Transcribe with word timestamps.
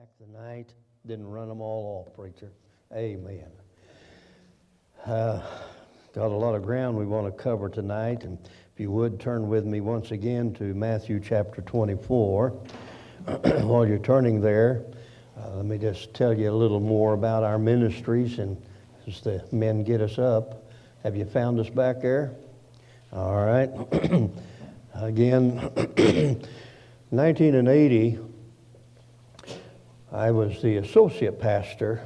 back 0.00 0.08
the 0.18 0.38
night. 0.38 0.72
Didn't 1.06 1.28
run 1.28 1.48
them 1.48 1.60
all 1.60 2.06
off, 2.06 2.16
preacher. 2.16 2.50
Amen. 2.94 3.50
Uh, 5.04 5.42
got 6.14 6.28
a 6.28 6.34
lot 6.34 6.54
of 6.54 6.62
ground 6.62 6.96
we 6.96 7.04
want 7.04 7.26
to 7.26 7.42
cover 7.42 7.68
tonight, 7.68 8.24
and 8.24 8.38
if 8.72 8.80
you 8.80 8.90
would 8.90 9.20
turn 9.20 9.46
with 9.46 9.66
me 9.66 9.82
once 9.82 10.10
again 10.10 10.54
to 10.54 10.72
Matthew 10.72 11.20
chapter 11.20 11.60
24. 11.60 12.48
While 13.60 13.86
you're 13.86 13.98
turning 13.98 14.40
there, 14.40 14.86
uh, 15.38 15.56
let 15.56 15.66
me 15.66 15.76
just 15.76 16.14
tell 16.14 16.32
you 16.32 16.50
a 16.50 16.56
little 16.56 16.80
more 16.80 17.12
about 17.12 17.42
our 17.42 17.58
ministries, 17.58 18.38
and 18.38 18.56
as 19.06 19.20
the 19.20 19.44
men 19.52 19.84
get 19.84 20.00
us 20.00 20.18
up, 20.18 20.70
have 21.02 21.14
you 21.14 21.26
found 21.26 21.60
us 21.60 21.68
back 21.68 22.00
there? 22.00 22.32
All 23.12 23.44
right. 23.44 23.68
Again, 24.94 25.56
1980, 27.10 28.29
I 30.12 30.32
was 30.32 30.60
the 30.60 30.78
associate 30.78 31.38
pastor. 31.38 32.00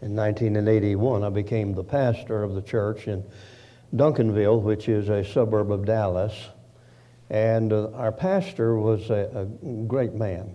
In 0.00 0.16
1981, 0.16 1.22
I 1.22 1.28
became 1.28 1.74
the 1.74 1.84
pastor 1.84 2.42
of 2.42 2.54
the 2.54 2.62
church 2.62 3.08
in 3.08 3.22
Duncanville, 3.94 4.62
which 4.62 4.88
is 4.88 5.10
a 5.10 5.22
suburb 5.22 5.70
of 5.70 5.84
Dallas. 5.84 6.32
And 7.28 7.72
uh, 7.72 7.90
our 7.90 8.10
pastor 8.10 8.78
was 8.78 9.10
a, 9.10 9.30
a 9.34 9.44
great 9.86 10.14
man, 10.14 10.54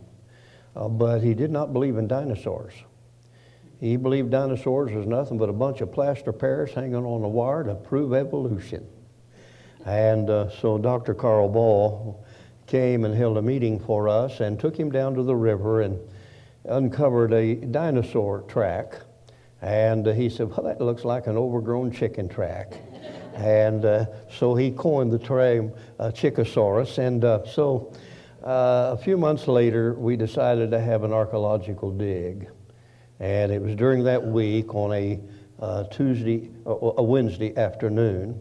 uh, 0.76 0.88
but 0.88 1.20
he 1.20 1.36
did 1.36 1.52
not 1.52 1.72
believe 1.72 1.98
in 1.98 2.08
dinosaurs. 2.08 2.74
He 3.80 3.96
believed 3.96 4.32
dinosaurs 4.32 4.92
was 4.92 5.06
nothing 5.06 5.38
but 5.38 5.50
a 5.50 5.54
bunch 5.54 5.82
of 5.82 5.92
plaster 5.92 6.34
Paris 6.34 6.74
hanging 6.74 6.96
on 6.96 7.24
a 7.24 7.30
wire 7.30 7.64
to 7.64 7.76
prove 7.76 8.14
evolution. 8.14 8.88
And 9.86 10.32
uh, 10.32 10.50
so 10.50 10.80
Dr. 10.80 11.14
Carl 11.14 11.48
Baugh 11.48 12.16
came 12.66 13.06
and 13.06 13.14
held 13.16 13.38
a 13.38 13.42
meeting 13.42 13.80
for 13.80 14.10
us 14.10 14.40
and 14.40 14.60
took 14.60 14.76
him 14.76 14.92
down 14.92 15.14
to 15.14 15.22
the 15.22 15.36
river 15.36 15.82
and 15.82 16.00
uncovered 16.68 17.34
a 17.34 17.56
dinosaur 17.56 18.42
track. 18.48 18.96
And 19.62 20.08
uh, 20.08 20.14
he 20.14 20.30
said, 20.30 20.50
Well, 20.50 20.64
that 20.64 20.80
looks 20.80 21.04
like 21.04 21.28
an 21.28 21.38
overgrown 21.38 21.92
chicken 21.92 22.30
track. 22.30 22.74
and 23.36 23.86
uh, 23.86 24.06
so 24.30 24.56
he 24.56 24.72
coined 24.72 25.12
the 25.12 25.20
term 25.20 25.72
uh, 26.00 26.12
Chickosaurus. 26.12 26.98
And 26.98 27.24
uh, 27.24 27.46
so 27.46 27.94
uh, 28.44 28.90
a 28.94 28.98
few 28.98 29.18
months 29.18 29.48
later, 29.48 29.94
we 29.94 30.16
decided 30.16 30.72
to 30.72 30.80
have 30.80 31.04
an 31.04 31.14
archaeological 31.14 31.92
dig. 31.92 32.50
And 33.20 33.52
it 33.52 33.62
was 33.62 33.76
during 33.76 34.04
that 34.04 34.24
week 34.24 34.76
on 34.76 34.94
a 34.94 35.20
uh, 35.60 35.86
Tuesday, 35.86 36.52
a 36.68 37.02
Wednesday 37.02 37.58
afternoon, 37.58 38.40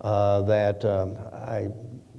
that 0.00 0.84
um, 0.84 1.16
I 1.32 1.68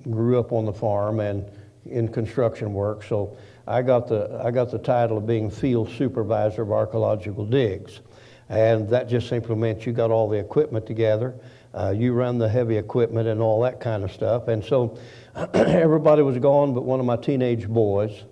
grew 0.10 0.38
up 0.38 0.52
on 0.52 0.66
the 0.66 0.74
farm 0.74 1.22
and 1.22 1.50
in 1.86 2.08
construction 2.08 2.74
work. 2.74 3.04
So 3.04 3.38
I 3.68 3.82
got 3.82 4.08
the, 4.08 4.42
I 4.44 4.52
got 4.52 4.70
the 4.70 4.78
title 4.78 5.18
of 5.18 5.26
being 5.26 5.50
field 5.50 5.90
supervisor 5.92 6.62
of 6.62 6.72
archaeological 6.72 7.46
digs. 7.46 8.02
And 8.50 8.88
that 8.90 9.10
just 9.10 9.28
simply 9.28 9.56
meant 9.56 9.86
you 9.86 9.94
got 9.94 10.12
all 10.12 10.30
the 10.30 10.38
equipment 10.38 10.86
together, 10.86 11.36
uh, 11.74 11.94
you 11.96 12.14
run 12.14 12.38
the 12.38 12.48
heavy 12.48 12.78
equipment 12.78 13.28
and 13.28 13.42
all 13.42 13.62
that 13.62 13.80
kind 13.80 14.04
of 14.04 14.12
stuff. 14.12 14.48
And 14.48 14.64
so 14.64 14.98
everybody 15.54 16.22
was 16.22 16.38
gone 16.38 16.74
but 16.74 16.84
one 16.84 17.00
of 17.00 17.06
my 17.06 17.18
teenage 17.18 17.68
boys. 17.68 18.24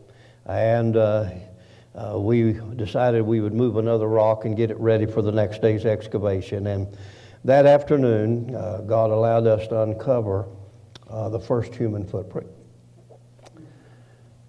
And 0.46 0.98
uh, 0.98 1.30
uh, 1.96 2.20
we 2.20 2.60
decided 2.76 3.22
we 3.24 3.42
would 3.42 3.54
move 3.54 3.78
another 3.78 4.08
rock 4.08 4.46
and 4.46 4.56
get 4.56 4.72
it 4.72 4.80
ready 4.80 5.06
for 5.06 5.22
the 5.22 5.32
next 5.32 5.62
day's 5.62 5.86
excavation. 5.86 6.68
And 6.68 6.96
that 7.44 7.66
afternoon, 7.66 8.56
uh, 8.56 8.82
God 8.86 9.12
allowed 9.12 9.48
us 9.48 9.68
to 9.68 9.82
uncover 9.82 10.48
uh, 11.10 11.30
the 11.30 11.40
first 11.40 11.76
human 11.76 12.06
footprint. 12.06 12.48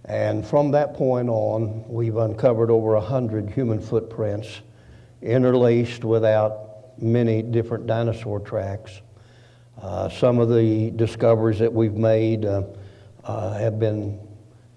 And 0.05 0.47
from 0.47 0.71
that 0.73 0.95
point 0.95 1.29
on, 1.29 1.85
we've 1.89 2.17
uncovered 2.17 2.71
over 2.71 2.93
100 2.95 3.51
human 3.51 3.81
footprints 3.81 4.61
interlaced 5.23 6.05
without 6.05 7.01
many 7.01 7.43
different 7.43 7.87
dinosaur 7.87 8.41
tracks. 8.41 9.01
Uh, 9.81 10.09
some 10.09 10.39
of 10.39 10.49
the 10.49 10.91
discoveries 10.93 11.59
that 11.59 11.73
we've 11.73 11.95
made 11.95 12.45
uh, 12.45 12.63
uh, 13.25 13.55
have 13.55 13.79
been 13.79 14.21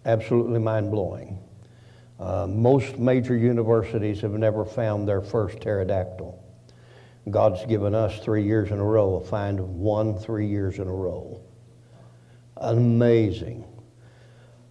absolutely 0.06 0.60
mind 0.60 0.90
blowing. 0.90 1.38
Uh, 2.20 2.48
most 2.48 2.98
major 2.98 3.36
universities 3.36 4.22
have 4.22 4.32
never 4.32 4.66
found 4.66 5.08
their 5.08 5.22
first 5.22 5.60
pterodactyl. 5.60 6.44
God's 7.30 7.66
given 7.66 7.94
us 7.94 8.20
three 8.20 8.44
years 8.44 8.72
in 8.72 8.80
a 8.80 8.84
row, 8.84 9.16
a 9.16 9.24
find 9.24 9.60
of 9.60 9.70
one 9.70 10.18
three 10.18 10.48
years 10.48 10.80
in 10.80 10.88
a 10.88 10.94
row. 10.94 11.42
Amazing. 12.56 13.66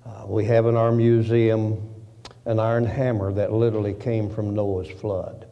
Uh, 0.07 0.25
we 0.27 0.45
have 0.45 0.67
in 0.67 0.77
our 0.77 0.93
museum 0.93 1.83
an 2.45 2.61
iron 2.61 2.85
hammer 2.85 3.33
that 3.33 3.53
literally 3.53 3.93
came 3.93 4.31
from 4.31 4.55
Noah's 4.55 4.89
flood. 4.89 5.49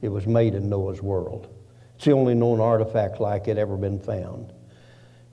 It 0.00 0.08
was 0.08 0.28
made 0.28 0.54
in 0.54 0.68
Noah's 0.68 1.02
world. 1.02 1.48
It's 1.96 2.04
the 2.04 2.12
only 2.12 2.34
known 2.34 2.60
artifact 2.60 3.20
like 3.20 3.48
it 3.48 3.58
ever 3.58 3.76
been 3.76 3.98
found. 3.98 4.52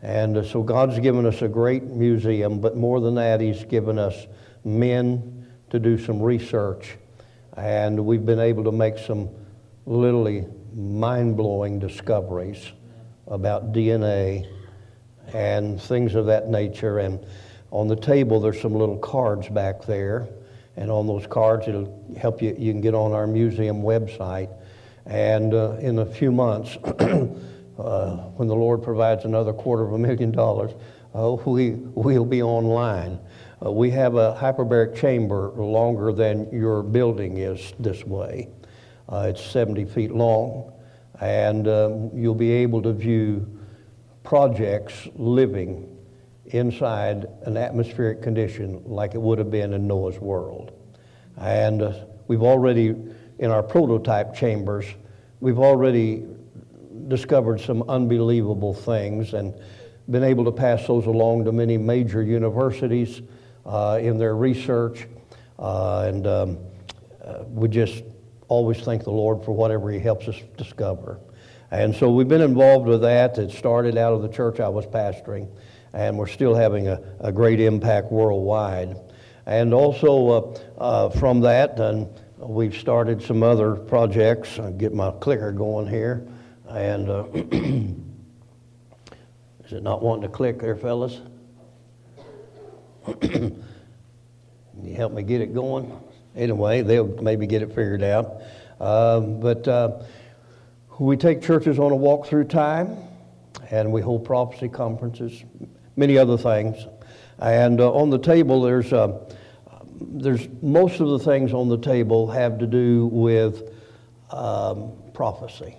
And 0.02 0.38
uh, 0.38 0.44
so 0.44 0.64
God's 0.64 0.98
given 1.00 1.28
us 1.28 1.44
a 1.44 1.48
great 1.48 1.84
museum, 1.84 2.60
but 2.60 2.76
more 2.76 3.00
than 3.00 3.14
that, 3.16 3.42
He's 3.42 3.64
given 3.64 4.00
us 4.00 4.26
men 4.66 5.48
to 5.70 5.78
do 5.78 6.00
some 6.00 6.20
research. 6.20 6.98
And 7.56 8.06
we've 8.08 8.26
been 8.26 8.40
able 8.40 8.64
to 8.64 8.72
make 8.72 8.98
some 8.98 9.30
literally 9.86 10.46
mind 10.74 11.38
blowing 11.38 11.78
discoveries 11.78 12.72
about 13.28 13.72
DNA 13.72 14.48
and 15.34 15.80
things 15.80 16.16
of 16.16 16.26
that 16.26 16.48
nature. 16.48 17.00
And 17.00 17.24
on 17.72 17.88
the 17.88 17.96
table, 17.96 18.40
there's 18.40 18.62
some 18.62 18.74
little 18.74 18.98
cards 18.98 19.50
back 19.50 19.86
there. 19.86 20.28
And 20.78 20.92
on 20.92 21.08
those 21.08 21.26
cards, 21.26 21.68
it'll 21.68 22.16
help 22.18 22.42
you. 22.42 22.56
You 22.58 22.72
can 22.72 22.82
get 22.82 22.94
on 22.94 23.12
our 23.12 23.28
museum 23.28 23.82
website. 23.82 24.50
And 25.06 25.54
uh, 25.54 25.78
in 25.80 26.00
a 26.00 26.06
few 26.06 26.32
months, 26.32 26.78
uh, 26.86 28.16
when 28.36 28.48
the 28.48 28.56
Lord 28.56 28.84
provides 28.84 29.26
another 29.26 29.54
quarter 29.54 29.84
of 29.84 29.94
a 29.94 29.98
million 29.98 30.32
dollars, 30.32 30.72
uh, 31.16 31.32
we, 31.46 31.72
we'll 31.72 32.26
be 32.26 32.44
online. 32.44 33.20
Uh, 33.66 33.72
we 33.72 33.90
have 33.90 34.16
a 34.16 34.38
hyperbaric 34.40 34.96
chamber 34.96 35.50
longer 35.56 36.14
than 36.14 36.48
your 36.52 36.84
building 36.84 37.38
is 37.38 37.74
this 37.80 38.06
way. 38.06 38.48
Uh, 39.10 39.28
it's 39.30 39.44
70 39.44 39.86
feet 39.86 40.12
long. 40.12 40.72
And 41.20 41.68
um, 41.68 42.12
you'll 42.14 42.36
be 42.36 42.52
able 42.52 42.84
to 42.84 42.94
view 42.94 43.60
projects 44.24 45.08
living 45.16 45.97
inside 46.48 47.26
an 47.44 47.58
atmospheric 47.58 48.22
condition 48.22 48.82
like 48.86 49.16
it 49.16 49.22
would 49.22 49.38
have 49.38 49.52
been 49.52 49.74
in 49.74 49.88
Noah's 49.88 50.20
world. 50.20 50.72
And 51.38 51.82
uh, 51.82 51.94
we've 52.28 52.44
already, 52.44 52.96
in 53.40 53.52
our 53.52 53.64
prototype 53.64 54.34
chambers, 54.34 54.86
we've 55.40 55.60
already 55.60 56.26
discovered 57.08 57.62
some 57.62 57.84
unbelievable 57.90 58.74
things 58.74 59.34
and 59.34 59.54
been 60.10 60.24
able 60.24 60.46
to 60.46 60.52
pass 60.52 60.88
those 60.88 61.06
along 61.06 61.46
to 61.46 61.52
many 61.52 61.78
major 61.78 62.22
universities 62.22 63.22
uh, 63.66 64.00
in 64.02 64.18
their 64.18 64.36
research. 64.36 65.08
Uh, 65.60 66.06
and 66.08 66.28
um, 66.28 66.58
uh, 67.24 67.44
we 67.50 67.68
just 67.68 68.04
always 68.48 68.80
thank 68.80 69.04
the 69.04 69.12
Lord 69.12 69.44
for 69.44 69.52
whatever 69.52 69.92
He 69.92 70.00
helps 70.00 70.28
us 70.28 70.42
discover. 70.58 71.20
And 71.72 71.94
so 71.94 72.10
we've 72.10 72.30
been 72.30 72.42
involved 72.42 72.88
with 72.88 73.02
that. 73.02 73.38
It 73.38 73.52
started 73.52 73.98
out 73.98 74.14
of 74.14 74.22
the 74.22 74.30
church 74.30 74.62
I 74.62 74.70
was 74.70 74.86
pastoring 74.86 75.50
and 75.98 76.16
we're 76.16 76.28
still 76.28 76.54
having 76.54 76.88
a, 76.88 77.02
a 77.22 77.32
great 77.32 77.60
impact 77.60 78.12
worldwide. 78.12 78.96
And 79.48 79.74
also 79.74 80.30
uh, 80.30 80.60
uh, 80.80 81.10
from 81.10 81.40
that, 81.42 81.80
and 81.80 82.08
we've 82.38 82.78
started 82.78 83.24
some 83.24 83.42
other 83.42 83.74
projects. 83.76 84.60
I'll 84.60 84.72
get 84.72 84.94
my 84.94 85.10
clicker 85.10 85.52
going 85.52 85.88
here. 85.88 86.28
And 86.70 87.10
uh, 87.10 87.26
is 87.34 87.96
it 89.72 89.82
not 89.82 90.04
wanting 90.04 90.22
to 90.22 90.30
click 90.30 90.60
there, 90.60 90.76
fellas? 90.76 91.20
Can 93.22 93.64
you 94.84 94.94
help 94.94 95.14
me 95.14 95.24
get 95.24 95.42
it 95.42 95.52
going? 95.56 96.00
Anyway, 96.36 96.84
they'll 96.84 97.08
maybe 97.24 97.48
get 97.48 97.64
it 97.64 97.70
figured 97.70 98.04
out. 98.04 98.44
Um, 98.80 99.40
but 99.40 99.68
uh, 99.68 100.04
we 101.00 101.18
take 101.18 101.42
churches 101.42 101.80
on 101.80 101.92
a 101.92 101.96
walk 101.96 102.28
through 102.28 102.44
time, 102.44 102.98
and 103.72 103.92
we 103.92 104.02
hold 104.02 104.26
prophecy 104.26 104.70
conferences 104.70 105.44
many 105.98 106.18
other 106.18 106.38
things. 106.38 106.86
And 107.40 107.82
uh, 107.82 107.92
on 107.92 108.10
the 108.10 108.20
table, 108.20 108.62
there's, 108.62 108.94
uh, 108.94 109.20
there's 110.00 110.48
most 110.62 111.02
of 111.02 111.10
the 111.10 111.20
things 111.20 111.52
on 111.54 111.68
the 111.68 111.78
table 111.78 112.32
have 112.32 112.60
to 112.60 112.68
do 112.68 113.08
with 113.08 113.74
um, 114.32 114.94
prophecy. 115.14 115.76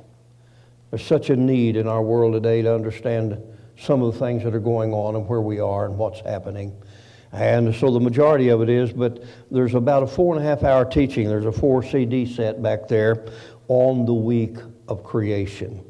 There's 0.91 1.05
such 1.05 1.31
a 1.31 1.37
need 1.37 1.76
in 1.76 1.87
our 1.87 2.03
world 2.03 2.35
today 2.35 2.62
to 2.62 2.75
understand 2.75 3.41
some 3.79 4.03
of 4.03 4.12
the 4.12 4.19
things 4.19 4.43
that 4.44 4.55
are 4.55 4.61
going 4.61 4.93
on 4.93 5.15
and 5.15 5.26
where 5.29 5.41
we 5.41 5.61
are 5.61 5.87
and 5.87 5.97
what's 5.97 6.20
happening. 6.20 6.76
And 7.32 7.75
so 7.75 7.91
the 7.91 8.00
majority 8.00 8.49
of 8.49 8.62
it 8.62 8.70
is, 8.70 8.93
but 8.93 9.23
there's 9.50 9.75
about 9.75 10.03
a 10.03 10.06
four 10.06 10.35
and 10.35 10.44
a 10.44 10.49
half 10.49 10.65
hour 10.65 10.85
teaching. 10.85 11.29
There's 11.29 11.44
a 11.44 11.53
four 11.53 11.82
CD 11.82 12.25
set 12.25 12.62
back 12.62 12.88
there 12.88 13.26
on 13.69 14.06
the 14.06 14.15
week 14.15 14.56
of 14.88 15.05
creation. 15.05 15.85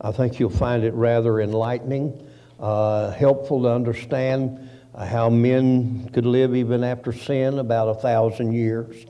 I 0.00 0.10
think 0.10 0.40
you'll 0.40 0.50
find 0.50 0.82
it 0.82 0.92
rather 0.94 1.40
enlightening 1.40 2.26
uh, 2.60 3.10
helpful 3.12 3.62
to 3.62 3.68
understand 3.68 4.68
how 4.98 5.30
men 5.30 6.08
could 6.12 6.26
live 6.26 6.54
even 6.54 6.84
after 6.84 7.12
sin, 7.12 7.58
about 7.58 7.88
a 7.88 7.94
thousand 7.94 8.52
years. 8.52 9.06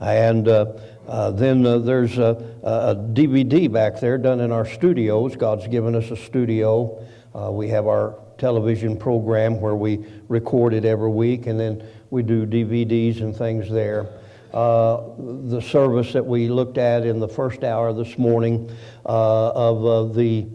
And 0.00 0.48
uh, 0.48 0.66
uh, 1.08 1.30
then 1.32 1.64
uh, 1.64 1.78
there's 1.78 2.18
a, 2.18 2.56
a, 2.62 2.94
DVD 2.94 3.70
back 3.70 4.00
there 4.00 4.18
done 4.18 4.40
in 4.40 4.52
our 4.52 4.66
studios. 4.66 5.36
God's 5.36 5.66
given 5.68 5.94
us 5.94 6.10
a 6.10 6.16
studio. 6.16 7.04
Uh, 7.34 7.50
we 7.50 7.68
have 7.68 7.86
our 7.86 8.18
television 8.38 8.96
program 8.96 9.60
where 9.60 9.74
we 9.76 10.04
record 10.28 10.74
it 10.74 10.84
every 10.84 11.10
week, 11.10 11.46
and 11.46 11.58
then 11.58 11.86
we 12.10 12.22
do 12.22 12.46
DVDs 12.46 13.20
and 13.20 13.36
things 13.36 13.70
there. 13.70 14.08
Uh, 14.52 15.02
the 15.18 15.60
service 15.60 16.12
that 16.12 16.24
we 16.24 16.48
looked 16.48 16.78
at 16.78 17.04
in 17.04 17.18
the 17.18 17.28
first 17.28 17.64
hour 17.64 17.92
this 17.92 18.16
morning 18.18 18.70
uh, 19.04 19.50
of 19.50 20.14
the 20.14 20.48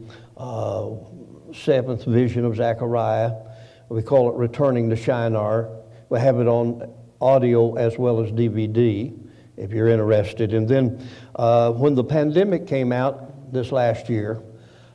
seventh 1.60 2.06
vision 2.06 2.46
of 2.46 2.56
Zechariah, 2.56 3.34
we 3.90 4.02
call 4.02 4.30
it 4.30 4.36
Returning 4.36 4.90
to 4.90 4.96
Shinar. 4.96 5.70
We 6.10 6.20
have 6.20 6.40
it 6.40 6.48
on 6.48 6.94
audio 7.22 7.76
as 7.76 7.98
well 7.98 8.22
as 8.22 8.32
DVD 8.32 9.18
if 9.58 9.72
you're 9.72 9.90
interested. 9.90 10.54
And 10.54 10.68
then 10.68 11.08
uh, 11.36 11.72
when 11.72 11.96
the 11.96 12.04
pandemic 12.04 12.66
came 12.66 12.92
out 12.92 13.52
this 13.52 13.72
last 13.72 14.10
year, 14.10 14.42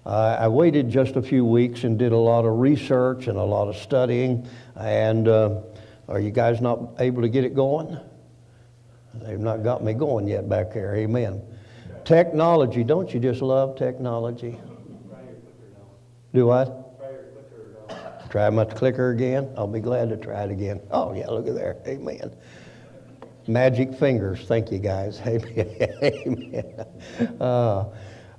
uh, 0.07 0.37
I 0.41 0.49
waited 0.49 0.91
just 0.91 1.17
a 1.17 1.23
few 1.23 1.45
weeks 1.45 1.85
and 1.85 1.99
did 1.99 2.13
a 2.13 2.17
lot 2.17 2.45
of 2.45 2.59
research 2.59 3.27
and 3.27 3.39
a 3.39 3.43
lot 3.43 3.69
of 3.69 3.77
studying. 3.77 4.49
And 4.77 5.29
uh, 5.29 5.61
are 6.09 6.21
you 6.21 6.31
guys 6.31 6.61
not 6.61 6.95
able 6.99 7.23
to 7.23 7.29
get 7.29 7.45
it 7.45 7.55
going? 7.55 7.99
They've 9.15 9.39
not 9.39 9.63
got 9.63 9.83
me 9.83 9.93
going 9.93 10.27
yet 10.27 10.49
back 10.49 10.73
there. 10.73 10.97
Amen. 10.97 11.43
Technology, 12.05 12.85
don't 12.85 13.13
you 13.15 13.21
just 13.21 13.41
love 13.41 13.77
technology? 13.77 14.59
Do 16.35 16.47
what? 16.47 16.81
Try 18.29 18.51
my 18.51 18.65
clicker 18.65 19.11
again? 19.11 19.55
I'll 19.57 19.69
be 19.69 19.79
glad 19.79 20.09
to 20.09 20.17
try 20.17 20.43
it 20.43 20.51
again. 20.51 20.81
Oh, 20.91 21.13
yeah, 21.13 21.29
look 21.29 21.47
at 21.47 21.55
there. 21.55 21.77
Amen. 21.87 22.33
Magic 23.47 23.95
fingers. 23.95 24.41
Thank 24.41 24.73
you, 24.73 24.81
guys. 24.81 25.21
Amen. 25.25 26.87
Uh, 27.41 27.85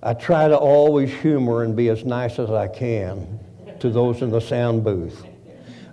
I 0.04 0.14
try 0.14 0.50
to 0.50 0.58
always 0.58 1.14
humor 1.14 1.64
and 1.64 1.74
be 1.74 1.88
as 1.88 2.04
nice 2.04 2.38
as 2.38 2.52
I 2.52 2.68
can 2.68 3.40
to 3.80 3.90
those 3.90 4.22
in 4.22 4.30
the 4.30 4.42
sound 4.42 4.84
booth. 4.84 5.24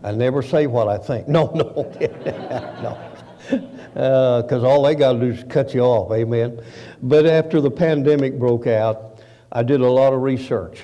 I 0.03 0.11
never 0.11 0.43
say 0.43 0.67
what 0.67 0.89
I 0.89 0.99
think. 0.99 1.29
No, 1.29 1.53
no, 1.55 1.89
no. 2.83 4.43
Because 4.43 4.65
uh, 4.65 4.69
all 4.69 4.83
they 4.83 4.97
got 4.97 5.13
to 5.13 5.21
do 5.21 5.27
is 5.27 5.45
cut 5.45 5.73
you 5.73 5.83
off. 5.83 6.11
Amen. 6.11 6.61
But 7.01 7.27
after 7.27 7.61
the 7.61 7.71
pandemic 7.71 8.37
broke 8.41 8.67
out, 8.67 9.21
I 9.53 9.63
did 9.63 9.81
a 9.81 9.89
lot 9.89 10.13
of 10.13 10.23
research. 10.23 10.83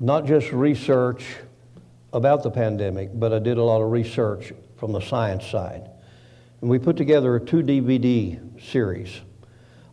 Not 0.00 0.26
just 0.26 0.52
research 0.52 1.24
about 2.12 2.42
the 2.42 2.50
pandemic, 2.50 3.10
but 3.14 3.32
I 3.32 3.38
did 3.38 3.58
a 3.58 3.62
lot 3.62 3.82
of 3.82 3.90
research 3.90 4.52
from 4.76 4.92
the 4.92 5.00
science 5.00 5.46
side. 5.46 5.90
And 6.60 6.70
we 6.70 6.78
put 6.78 6.96
together 6.96 7.36
a 7.36 7.40
two 7.40 7.62
DVD 7.62 8.40
series. 8.62 9.20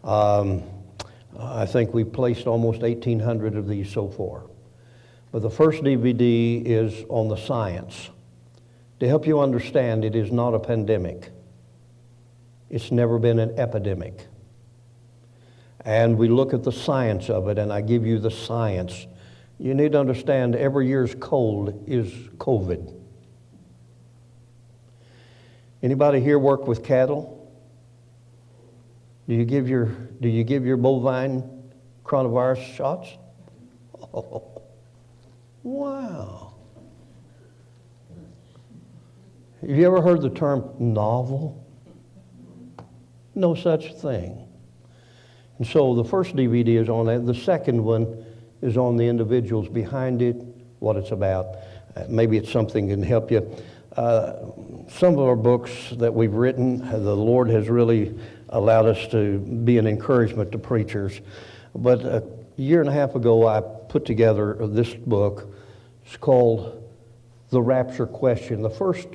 Um, 0.03 0.63
I 1.39 1.65
think 1.65 1.93
we've 1.93 2.11
placed 2.11 2.47
almost 2.47 2.81
1,800 2.81 3.55
of 3.55 3.67
these 3.67 3.91
so 3.91 4.07
far. 4.07 4.43
But 5.31 5.41
the 5.41 5.49
first 5.49 5.83
DVD 5.83 6.63
is 6.65 7.03
on 7.09 7.27
the 7.27 7.35
science. 7.35 8.09
To 8.99 9.07
help 9.07 9.27
you 9.27 9.39
understand, 9.39 10.05
it 10.05 10.15
is 10.15 10.31
not 10.31 10.53
a 10.53 10.59
pandemic. 10.59 11.31
It's 12.69 12.91
never 12.91 13.19
been 13.19 13.39
an 13.39 13.59
epidemic. 13.59 14.27
And 15.83 16.17
we 16.17 16.29
look 16.29 16.53
at 16.53 16.63
the 16.63 16.71
science 16.71 17.29
of 17.29 17.49
it, 17.49 17.59
and 17.59 17.71
I 17.71 17.81
give 17.81 18.05
you 18.05 18.17
the 18.17 18.31
science. 18.31 19.07
You 19.59 19.73
need 19.73 19.93
to 19.93 19.99
understand 19.99 20.55
every 20.55 20.87
year's 20.87 21.15
cold 21.15 21.85
is 21.87 22.11
COVID. 22.37 22.93
Anybody 25.81 26.19
here 26.19 26.39
work 26.39 26.67
with 26.67 26.83
cattle? 26.83 27.31
Do 29.27 29.35
you 29.35 29.45
give 29.45 29.69
your, 29.69 29.85
do 30.19 30.27
you 30.27 30.43
give 30.43 30.65
your 30.65 30.77
bovine 30.77 31.71
coronavirus 32.03 32.75
shots? 32.75 33.09
Oh, 34.13 34.61
wow. 35.63 36.53
Have 39.61 39.69
you 39.69 39.85
ever 39.85 40.01
heard 40.01 40.21
the 40.21 40.29
term 40.29 40.69
novel? 40.77 41.65
No 43.33 43.55
such 43.55 43.93
thing. 43.93 44.47
And 45.57 45.65
so 45.67 45.95
the 45.95 46.03
first 46.03 46.35
DVD 46.35 46.81
is 46.81 46.89
on 46.89 47.05
that. 47.07 47.25
The 47.25 47.33
second 47.33 47.83
one 47.83 48.24
is 48.61 48.77
on 48.77 48.97
the 48.97 49.07
individuals 49.07 49.67
behind 49.67 50.21
it, 50.21 50.35
what 50.79 50.95
it's 50.95 51.11
about. 51.11 51.57
Uh, 51.95 52.03
maybe 52.09 52.37
it's 52.37 52.51
something 52.51 52.89
can 52.89 53.03
help 53.03 53.31
you. 53.31 53.49
Uh, 53.95 54.33
some 54.89 55.13
of 55.13 55.19
our 55.19 55.35
books 55.35 55.71
that 55.91 56.13
we've 56.13 56.33
written, 56.33 56.79
the 56.79 57.15
Lord 57.15 57.49
has 57.49 57.69
really 57.69 58.17
allowed 58.49 58.85
us 58.87 59.07
to 59.11 59.39
be 59.39 59.77
an 59.77 59.87
encouragement 59.87 60.51
to 60.51 60.57
preachers. 60.57 61.21
But 61.73 62.01
a 62.01 62.23
year 62.57 62.81
and 62.81 62.89
a 62.89 62.93
half 62.93 63.15
ago, 63.15 63.47
I 63.47 63.61
put 63.61 64.05
together 64.05 64.55
this 64.67 64.93
book. 64.93 65.53
It's 66.05 66.17
called 66.17 66.83
The 67.49 67.61
Rapture 67.61 68.05
Question. 68.05 68.61
The 68.61 68.69
first 68.69 69.07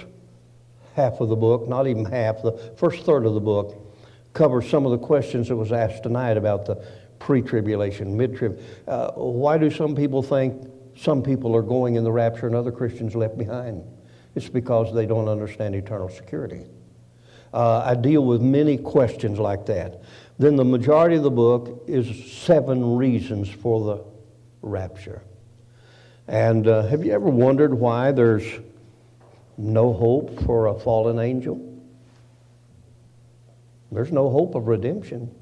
half 0.95 1.21
of 1.21 1.29
the 1.29 1.37
book, 1.37 1.69
not 1.69 1.87
even 1.87 2.05
half, 2.05 2.43
the 2.43 2.53
first 2.77 3.05
third 3.05 3.27
of 3.27 3.35
the 3.35 3.41
book, 3.41 3.77
covers 4.33 4.69
some 4.69 4.87
of 4.87 4.93
the 4.93 4.99
questions 4.99 5.49
that 5.49 5.57
was 5.57 5.73
asked 5.73 6.03
tonight 6.03 6.37
about 6.37 6.67
the 6.67 6.85
pre-tribulation, 7.21 8.17
mid-trib. 8.17 8.61
Uh, 8.89 9.13
why 9.13 9.57
do 9.57 9.71
some 9.71 9.95
people 9.95 10.23
think 10.23 10.69
some 10.97 11.23
people 11.23 11.55
are 11.55 11.63
going 11.63 11.95
in 11.95 12.03
the 12.03 12.11
rapture 12.11 12.49
and 12.49 12.57
other 12.57 12.73
Christians 12.73 13.15
left 13.15 13.39
behind? 13.39 13.85
It's 14.35 14.49
because 14.49 14.93
they 14.93 15.07
don't 15.07 15.29
understand 15.29 15.77
eternal 15.77 16.09
security. 16.09 16.67
Uh, 17.53 17.83
I 17.85 17.95
deal 17.95 18.25
with 18.25 18.41
many 18.41 18.77
questions 18.77 19.39
like 19.39 19.67
that. 19.67 20.03
Then 20.39 20.57
the 20.57 20.65
majority 20.65 21.17
of 21.17 21.23
the 21.23 21.31
book 21.31 21.85
is 21.87 22.33
seven 22.33 22.97
reasons 22.97 23.49
for 23.49 23.85
the 23.85 24.05
rapture. 24.63 25.23
And 26.27 26.67
uh, 26.67 26.87
have 26.87 27.05
you 27.05 27.13
ever 27.13 27.29
wondered 27.29 27.75
why 27.75 28.13
there's 28.13 28.45
no 29.59 29.93
hope 29.93 30.43
for 30.45 30.69
a 30.69 30.79
fallen 30.79 31.19
angel? 31.19 31.67
There's 33.93 34.13
no 34.13 34.31
hope 34.31 34.55
of 34.55 34.69
redemption 34.69 35.35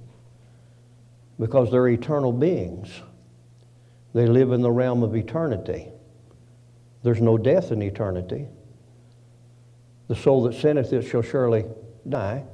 because 1.38 1.70
they're 1.70 1.88
eternal 1.88 2.32
beings. 2.32 2.88
They 4.14 4.26
live 4.26 4.52
in 4.52 4.62
the 4.62 4.70
realm 4.70 5.02
of 5.02 5.14
eternity. 5.14 5.88
There's 7.02 7.20
no 7.20 7.38
death 7.38 7.70
in 7.70 7.82
eternity. 7.82 8.48
The 10.08 10.16
soul 10.16 10.42
that 10.44 10.54
sinneth 10.54 10.92
it 10.92 11.02
shall 11.02 11.22
surely 11.22 11.64
die. 12.08 12.44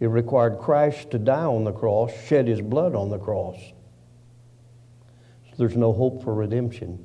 It 0.00 0.06
required 0.06 0.58
Christ 0.58 1.10
to 1.12 1.18
die 1.18 1.44
on 1.44 1.64
the 1.64 1.72
cross, 1.72 2.12
shed 2.26 2.46
his 2.46 2.60
blood 2.60 2.94
on 2.94 3.10
the 3.10 3.18
cross. 3.18 3.56
So 5.48 5.54
there's 5.56 5.76
no 5.76 5.92
hope 5.92 6.22
for 6.22 6.34
redemption. 6.34 7.04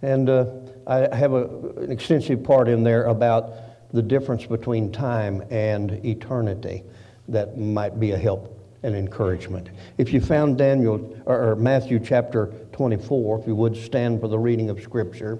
And 0.00 0.28
uh, 0.28 0.46
I 0.86 1.14
have 1.14 1.32
a, 1.32 1.46
an 1.76 1.92
extensive 1.92 2.42
part 2.42 2.68
in 2.68 2.82
there 2.82 3.04
about 3.04 3.52
the 3.92 4.02
difference 4.02 4.46
between 4.46 4.92
time 4.92 5.42
and 5.50 6.04
eternity 6.04 6.84
that 7.28 7.58
might 7.58 8.00
be 8.00 8.12
a 8.12 8.18
help 8.18 8.57
and 8.82 8.94
encouragement. 8.94 9.70
If 9.96 10.12
you 10.12 10.20
found 10.20 10.58
Daniel 10.58 11.22
or, 11.26 11.50
or 11.50 11.56
Matthew 11.56 11.98
chapter 11.98 12.52
24, 12.72 13.40
if 13.40 13.46
you 13.46 13.54
would 13.54 13.76
stand 13.76 14.20
for 14.20 14.28
the 14.28 14.38
reading 14.38 14.70
of 14.70 14.80
Scripture, 14.80 15.38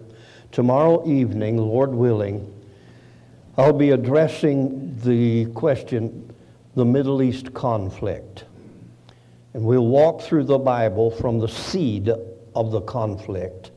tomorrow 0.50 1.06
evening, 1.08 1.56
Lord 1.58 1.90
willing, 1.90 2.52
I'll 3.56 3.72
be 3.72 3.90
addressing 3.90 4.96
the 5.02 5.46
question, 5.46 6.32
the 6.74 6.84
Middle 6.84 7.22
East 7.22 7.54
conflict. 7.54 8.44
And 9.54 9.64
we'll 9.64 9.86
walk 9.86 10.22
through 10.22 10.44
the 10.44 10.58
Bible 10.58 11.10
from 11.10 11.38
the 11.38 11.48
seed 11.48 12.10
of 12.54 12.70
the 12.70 12.80
conflict. 12.82 13.70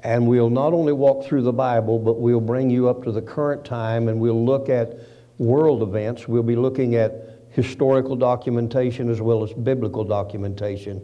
And 0.00 0.26
we'll 0.26 0.50
not 0.50 0.74
only 0.74 0.92
walk 0.92 1.24
through 1.24 1.42
the 1.42 1.52
Bible, 1.52 1.98
but 1.98 2.20
we'll 2.20 2.40
bring 2.40 2.68
you 2.68 2.88
up 2.88 3.04
to 3.04 3.12
the 3.12 3.22
current 3.22 3.64
time 3.64 4.08
and 4.08 4.20
we'll 4.20 4.44
look 4.44 4.68
at 4.68 4.98
world 5.38 5.82
events. 5.82 6.28
We'll 6.28 6.42
be 6.42 6.56
looking 6.56 6.94
at 6.94 7.33
historical 7.54 8.16
documentation 8.16 9.08
as 9.08 9.20
well 9.20 9.44
as 9.44 9.52
biblical 9.52 10.04
documentation. 10.04 11.00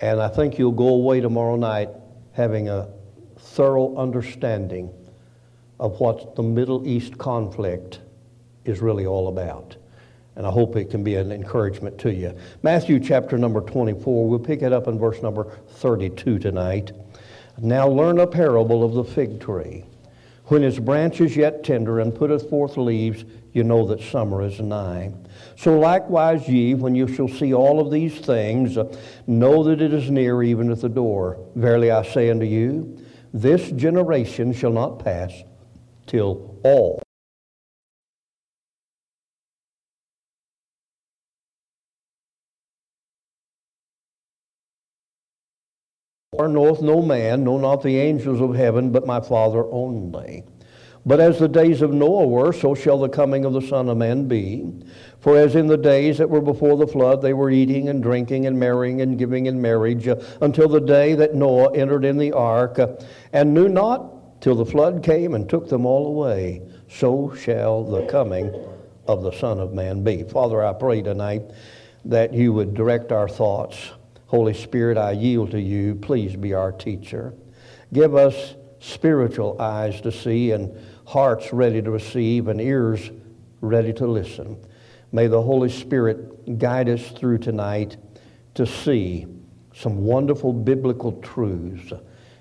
And 0.00 0.20
I 0.20 0.28
think 0.28 0.58
you'll 0.58 0.72
go 0.72 0.88
away 0.88 1.20
tomorrow 1.20 1.56
night 1.56 1.88
having 2.32 2.68
a 2.68 2.88
thorough 3.38 3.96
understanding 3.96 4.92
of 5.78 5.98
what 5.98 6.36
the 6.36 6.42
Middle 6.42 6.86
East 6.86 7.16
conflict 7.16 8.00
is 8.66 8.80
really 8.80 9.06
all 9.06 9.28
about. 9.28 9.76
And 10.36 10.46
I 10.46 10.50
hope 10.50 10.76
it 10.76 10.90
can 10.90 11.02
be 11.02 11.14
an 11.16 11.32
encouragement 11.32 11.98
to 12.00 12.12
you. 12.12 12.36
Matthew 12.62 13.00
chapter 13.00 13.38
number 13.38 13.62
24, 13.62 14.28
we'll 14.28 14.38
pick 14.38 14.62
it 14.62 14.72
up 14.72 14.86
in 14.86 14.98
verse 14.98 15.22
number 15.22 15.58
32 15.68 16.38
tonight. 16.38 16.92
Now 17.58 17.88
learn 17.88 18.20
a 18.20 18.26
parable 18.26 18.84
of 18.84 18.92
the 18.92 19.04
fig 19.04 19.40
tree. 19.40 19.84
When 20.46 20.62
its 20.62 20.78
branch 20.78 21.20
is 21.20 21.36
yet 21.36 21.64
tender 21.64 22.00
and 22.00 22.14
putteth 22.14 22.50
forth 22.50 22.76
leaves, 22.76 23.24
you 23.52 23.64
know 23.64 23.86
that 23.86 24.00
summer 24.00 24.42
is 24.42 24.60
nigh. 24.60 25.12
So 25.56 25.78
likewise, 25.78 26.48
ye, 26.48 26.74
when 26.74 26.94
you 26.94 27.06
shall 27.06 27.28
see 27.28 27.52
all 27.52 27.80
of 27.80 27.90
these 27.90 28.18
things, 28.18 28.78
uh, 28.78 28.96
know 29.26 29.62
that 29.64 29.80
it 29.82 29.92
is 29.92 30.10
near, 30.10 30.42
even 30.42 30.70
at 30.70 30.80
the 30.80 30.88
door. 30.88 31.38
Verily 31.56 31.90
I 31.90 32.02
say 32.02 32.30
unto 32.30 32.46
you, 32.46 32.98
this 33.32 33.70
generation 33.72 34.52
shall 34.52 34.72
not 34.72 34.98
pass 34.98 35.32
till 36.06 36.58
all. 36.64 37.02
Or 46.32 46.48
knoweth 46.48 46.80
no 46.80 47.02
man, 47.02 47.44
no 47.44 47.58
not 47.58 47.82
the 47.82 47.98
angels 47.98 48.40
of 48.40 48.54
heaven, 48.54 48.90
but 48.92 49.06
my 49.06 49.20
Father 49.20 49.64
only. 49.70 50.44
But 51.06 51.18
as 51.18 51.38
the 51.38 51.48
days 51.48 51.80
of 51.80 51.92
Noah 51.92 52.26
were, 52.26 52.52
so 52.52 52.74
shall 52.74 52.98
the 52.98 53.08
coming 53.08 53.44
of 53.44 53.54
the 53.54 53.62
Son 53.62 53.88
of 53.88 53.96
Man 53.96 54.28
be. 54.28 54.70
For 55.20 55.38
as 55.38 55.54
in 55.54 55.66
the 55.66 55.76
days 55.76 56.18
that 56.18 56.28
were 56.28 56.42
before 56.42 56.76
the 56.76 56.86
flood, 56.86 57.22
they 57.22 57.32
were 57.32 57.50
eating 57.50 57.88
and 57.88 58.02
drinking 58.02 58.46
and 58.46 58.58
marrying 58.58 59.00
and 59.00 59.18
giving 59.18 59.46
in 59.46 59.60
marriage 59.60 60.08
uh, 60.08 60.16
until 60.42 60.68
the 60.68 60.80
day 60.80 61.14
that 61.14 61.34
Noah 61.34 61.74
entered 61.74 62.04
in 62.04 62.18
the 62.18 62.32
ark, 62.32 62.78
uh, 62.78 62.88
and 63.32 63.54
knew 63.54 63.68
not 63.68 64.40
till 64.42 64.54
the 64.54 64.66
flood 64.66 65.02
came 65.02 65.34
and 65.34 65.48
took 65.48 65.68
them 65.68 65.86
all 65.86 66.06
away, 66.06 66.62
so 66.88 67.34
shall 67.34 67.84
the 67.84 68.06
coming 68.06 68.54
of 69.06 69.22
the 69.22 69.32
Son 69.32 69.58
of 69.58 69.72
Man 69.72 70.04
be. 70.04 70.22
Father, 70.24 70.64
I 70.64 70.72
pray 70.72 71.02
tonight 71.02 71.42
that 72.04 72.32
you 72.32 72.52
would 72.52 72.74
direct 72.74 73.10
our 73.12 73.28
thoughts. 73.28 73.90
Holy 74.26 74.54
Spirit, 74.54 74.96
I 74.96 75.12
yield 75.12 75.50
to 75.52 75.60
you. 75.60 75.94
Please 75.94 76.36
be 76.36 76.54
our 76.54 76.72
teacher. 76.72 77.34
Give 77.92 78.14
us 78.14 78.54
spiritual 78.78 79.60
eyes 79.60 80.00
to 80.00 80.12
see 80.12 80.52
and 80.52 80.74
hearts 81.10 81.52
ready 81.52 81.82
to 81.82 81.90
receive 81.90 82.46
and 82.46 82.60
ears 82.60 83.10
ready 83.60 83.92
to 83.92 84.06
listen. 84.06 84.56
May 85.10 85.26
the 85.26 85.42
Holy 85.42 85.68
Spirit 85.68 86.56
guide 86.60 86.88
us 86.88 87.10
through 87.10 87.38
tonight 87.38 87.96
to 88.54 88.64
see 88.64 89.26
some 89.74 90.04
wonderful 90.04 90.52
biblical 90.52 91.20
truths 91.20 91.92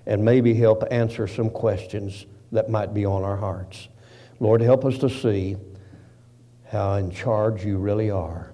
and 0.06 0.24
maybe 0.24 0.54
help 0.54 0.84
answer 0.92 1.26
some 1.26 1.50
questions 1.50 2.28
that 2.52 2.70
might 2.70 2.94
be 2.94 3.06
on 3.06 3.24
our 3.24 3.38
hearts. 3.38 3.88
Lord, 4.40 4.62
help 4.62 4.86
us 4.86 5.00
to 5.00 5.10
see 5.10 5.58
how 6.68 6.94
in 6.94 7.10
charge 7.10 7.66
you 7.66 7.80
really 7.80 8.12
are. 8.12 8.54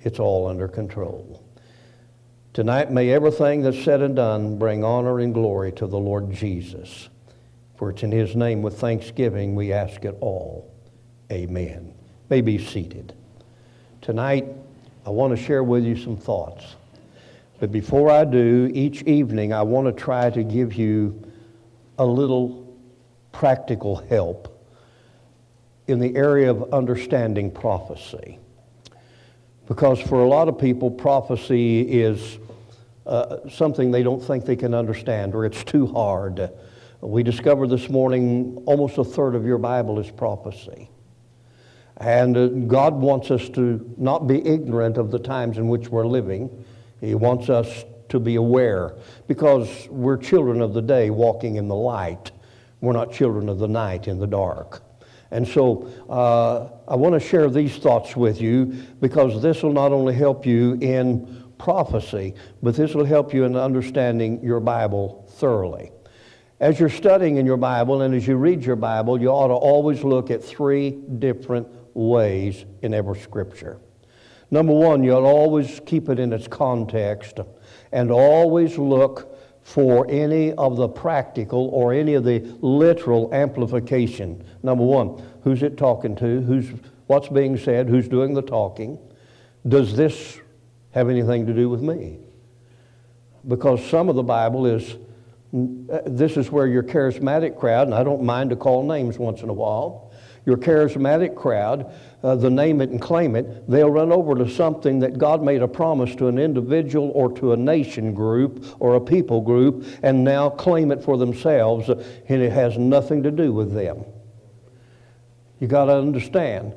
It's 0.00 0.18
all 0.18 0.48
under 0.48 0.66
control. 0.66 1.46
Tonight, 2.54 2.90
may 2.90 3.10
everything 3.10 3.62
that's 3.62 3.84
said 3.84 4.02
and 4.02 4.16
done 4.16 4.58
bring 4.58 4.82
honor 4.82 5.20
and 5.20 5.32
glory 5.32 5.70
to 5.74 5.86
the 5.86 5.98
Lord 5.98 6.32
Jesus. 6.32 7.08
For 7.76 7.90
it's 7.90 8.02
in 8.02 8.12
His 8.12 8.36
name 8.36 8.62
with 8.62 8.78
thanksgiving 8.78 9.54
we 9.54 9.72
ask 9.72 10.04
it 10.04 10.16
all. 10.20 10.72
Amen 11.30 11.94
may 12.32 12.40
be 12.40 12.56
seated. 12.56 13.12
Tonight, 14.00 14.46
I 15.04 15.10
want 15.10 15.36
to 15.36 15.44
share 15.44 15.62
with 15.62 15.84
you 15.84 15.98
some 15.98 16.16
thoughts. 16.16 16.64
But 17.60 17.70
before 17.70 18.10
I 18.10 18.24
do, 18.24 18.70
each 18.72 19.02
evening 19.02 19.52
I 19.52 19.60
want 19.60 19.86
to 19.86 19.92
try 19.92 20.30
to 20.30 20.42
give 20.42 20.72
you 20.72 21.22
a 21.98 22.06
little 22.06 22.74
practical 23.32 23.96
help 23.96 24.66
in 25.88 25.98
the 25.98 26.16
area 26.16 26.50
of 26.50 26.72
understanding 26.72 27.50
prophecy. 27.50 28.38
Because 29.66 30.00
for 30.00 30.24
a 30.24 30.26
lot 30.26 30.48
of 30.48 30.58
people, 30.58 30.90
prophecy 30.90 31.82
is 31.82 32.38
uh, 33.04 33.46
something 33.50 33.90
they 33.90 34.02
don't 34.02 34.24
think 34.24 34.46
they 34.46 34.56
can 34.56 34.72
understand 34.72 35.34
or 35.34 35.44
it's 35.44 35.62
too 35.64 35.86
hard. 35.86 36.50
We 37.02 37.24
discovered 37.24 37.68
this 37.68 37.88
morning 37.88 38.62
almost 38.64 38.96
a 38.96 39.02
third 39.02 39.34
of 39.34 39.44
your 39.44 39.58
Bible 39.58 39.98
is 39.98 40.08
prophecy. 40.08 40.88
And 41.96 42.36
uh, 42.36 42.46
God 42.46 42.94
wants 42.94 43.32
us 43.32 43.48
to 43.50 43.92
not 43.98 44.28
be 44.28 44.38
ignorant 44.46 44.98
of 44.98 45.10
the 45.10 45.18
times 45.18 45.58
in 45.58 45.66
which 45.66 45.88
we're 45.88 46.06
living. 46.06 46.64
He 47.00 47.16
wants 47.16 47.48
us 47.48 47.84
to 48.10 48.20
be 48.20 48.36
aware 48.36 48.94
because 49.26 49.88
we're 49.88 50.16
children 50.16 50.60
of 50.60 50.74
the 50.74 50.80
day 50.80 51.10
walking 51.10 51.56
in 51.56 51.66
the 51.66 51.74
light. 51.74 52.30
We're 52.80 52.92
not 52.92 53.12
children 53.12 53.48
of 53.48 53.58
the 53.58 53.66
night 53.66 54.06
in 54.06 54.20
the 54.20 54.28
dark. 54.28 54.84
And 55.32 55.46
so 55.46 55.90
uh, 56.08 56.68
I 56.86 56.94
want 56.94 57.14
to 57.14 57.20
share 57.20 57.50
these 57.50 57.78
thoughts 57.78 58.14
with 58.14 58.40
you 58.40 58.66
because 59.00 59.42
this 59.42 59.64
will 59.64 59.72
not 59.72 59.90
only 59.90 60.14
help 60.14 60.46
you 60.46 60.74
in 60.80 61.52
prophecy, 61.58 62.34
but 62.62 62.76
this 62.76 62.94
will 62.94 63.04
help 63.04 63.34
you 63.34 63.42
in 63.42 63.56
understanding 63.56 64.40
your 64.40 64.60
Bible 64.60 65.28
thoroughly. 65.32 65.90
As 66.62 66.78
you're 66.78 66.88
studying 66.88 67.38
in 67.38 67.44
your 67.44 67.56
Bible 67.56 68.02
and 68.02 68.14
as 68.14 68.24
you 68.24 68.36
read 68.36 68.64
your 68.64 68.76
Bible, 68.76 69.20
you 69.20 69.30
ought 69.30 69.48
to 69.48 69.54
always 69.54 70.04
look 70.04 70.30
at 70.30 70.44
three 70.44 70.92
different 70.92 71.66
ways 71.92 72.64
in 72.82 72.94
every 72.94 73.18
scripture. 73.18 73.80
Number 74.52 74.72
one, 74.72 75.02
you'll 75.02 75.26
always 75.26 75.80
keep 75.86 76.08
it 76.08 76.20
in 76.20 76.32
its 76.32 76.46
context 76.46 77.40
and 77.90 78.12
always 78.12 78.78
look 78.78 79.36
for 79.62 80.08
any 80.08 80.52
of 80.52 80.76
the 80.76 80.86
practical 80.86 81.66
or 81.70 81.92
any 81.92 82.14
of 82.14 82.22
the 82.22 82.38
literal 82.60 83.34
amplification. 83.34 84.44
Number 84.62 84.84
one, 84.84 85.20
who's 85.42 85.64
it 85.64 85.76
talking 85.76 86.14
to? 86.14 86.42
Who's, 86.42 86.70
what's 87.08 87.26
being 87.26 87.56
said? 87.56 87.88
Who's 87.88 88.06
doing 88.06 88.34
the 88.34 88.42
talking? 88.42 89.00
Does 89.66 89.96
this 89.96 90.38
have 90.92 91.08
anything 91.08 91.44
to 91.44 91.52
do 91.52 91.68
with 91.68 91.82
me? 91.82 92.18
Because 93.48 93.84
some 93.84 94.08
of 94.08 94.14
the 94.14 94.22
Bible 94.22 94.64
is, 94.64 94.96
this 95.52 96.36
is 96.36 96.50
where 96.50 96.66
your 96.66 96.82
charismatic 96.82 97.58
crowd, 97.58 97.86
and 97.86 97.94
I 97.94 98.02
don't 98.02 98.22
mind 98.22 98.50
to 98.50 98.56
call 98.56 98.82
names 98.84 99.18
once 99.18 99.42
in 99.42 99.48
a 99.48 99.52
while, 99.52 100.10
your 100.44 100.56
charismatic 100.56 101.36
crowd, 101.36 101.92
uh, 102.22 102.34
the 102.34 102.50
name 102.50 102.80
it 102.80 102.90
and 102.90 103.00
claim 103.00 103.36
it, 103.36 103.68
they'll 103.70 103.90
run 103.90 104.10
over 104.10 104.34
to 104.34 104.48
something 104.48 104.98
that 105.00 105.18
God 105.18 105.42
made 105.42 105.62
a 105.62 105.68
promise 105.68 106.16
to 106.16 106.26
an 106.26 106.38
individual 106.38 107.10
or 107.14 107.30
to 107.34 107.52
a 107.52 107.56
nation 107.56 108.12
group 108.14 108.64
or 108.80 108.94
a 108.94 109.00
people 109.00 109.40
group 109.40 109.86
and 110.02 110.24
now 110.24 110.50
claim 110.50 110.90
it 110.90 111.04
for 111.04 111.16
themselves, 111.16 111.88
and 111.88 112.42
it 112.42 112.50
has 112.50 112.78
nothing 112.78 113.22
to 113.22 113.30
do 113.30 113.52
with 113.52 113.72
them. 113.72 114.04
You 115.60 115.68
got 115.68 115.84
to 115.84 115.96
understand 115.96 116.74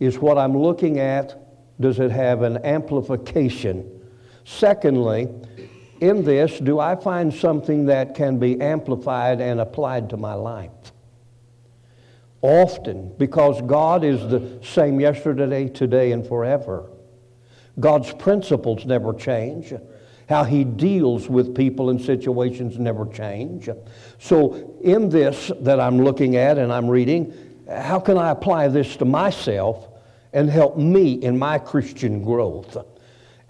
is 0.00 0.18
what 0.18 0.36
I'm 0.36 0.58
looking 0.58 0.98
at, 0.98 1.38
does 1.80 2.00
it 2.00 2.10
have 2.10 2.42
an 2.42 2.58
amplification? 2.64 4.00
Secondly, 4.44 5.28
in 6.02 6.24
this, 6.24 6.58
do 6.58 6.78
I 6.78 6.96
find 6.96 7.32
something 7.32 7.86
that 7.86 8.14
can 8.14 8.38
be 8.38 8.60
amplified 8.60 9.40
and 9.40 9.60
applied 9.60 10.10
to 10.10 10.16
my 10.16 10.34
life? 10.34 10.92
often 12.42 13.14
because 13.18 13.62
God 13.62 14.04
is 14.04 14.20
the 14.28 14.58
same 14.62 15.00
yesterday, 15.00 15.68
today, 15.68 16.12
and 16.12 16.26
forever. 16.26 16.90
God's 17.80 18.12
principles 18.12 18.84
never 18.84 19.14
change. 19.14 19.72
How 20.28 20.44
he 20.44 20.64
deals 20.64 21.28
with 21.28 21.54
people 21.54 21.90
and 21.90 22.00
situations 22.00 22.78
never 22.78 23.06
change. 23.06 23.68
So, 24.18 24.76
in 24.82 25.08
this 25.08 25.50
that 25.60 25.80
I'm 25.80 26.02
looking 26.02 26.36
at 26.36 26.58
and 26.58 26.72
I'm 26.72 26.88
reading, 26.88 27.32
how 27.68 28.00
can 28.00 28.18
I 28.18 28.30
apply 28.30 28.68
this 28.68 28.96
to 28.96 29.04
myself 29.04 29.88
and 30.32 30.50
help 30.50 30.76
me 30.76 31.12
in 31.12 31.38
my 31.38 31.58
Christian 31.58 32.24
growth? 32.24 32.76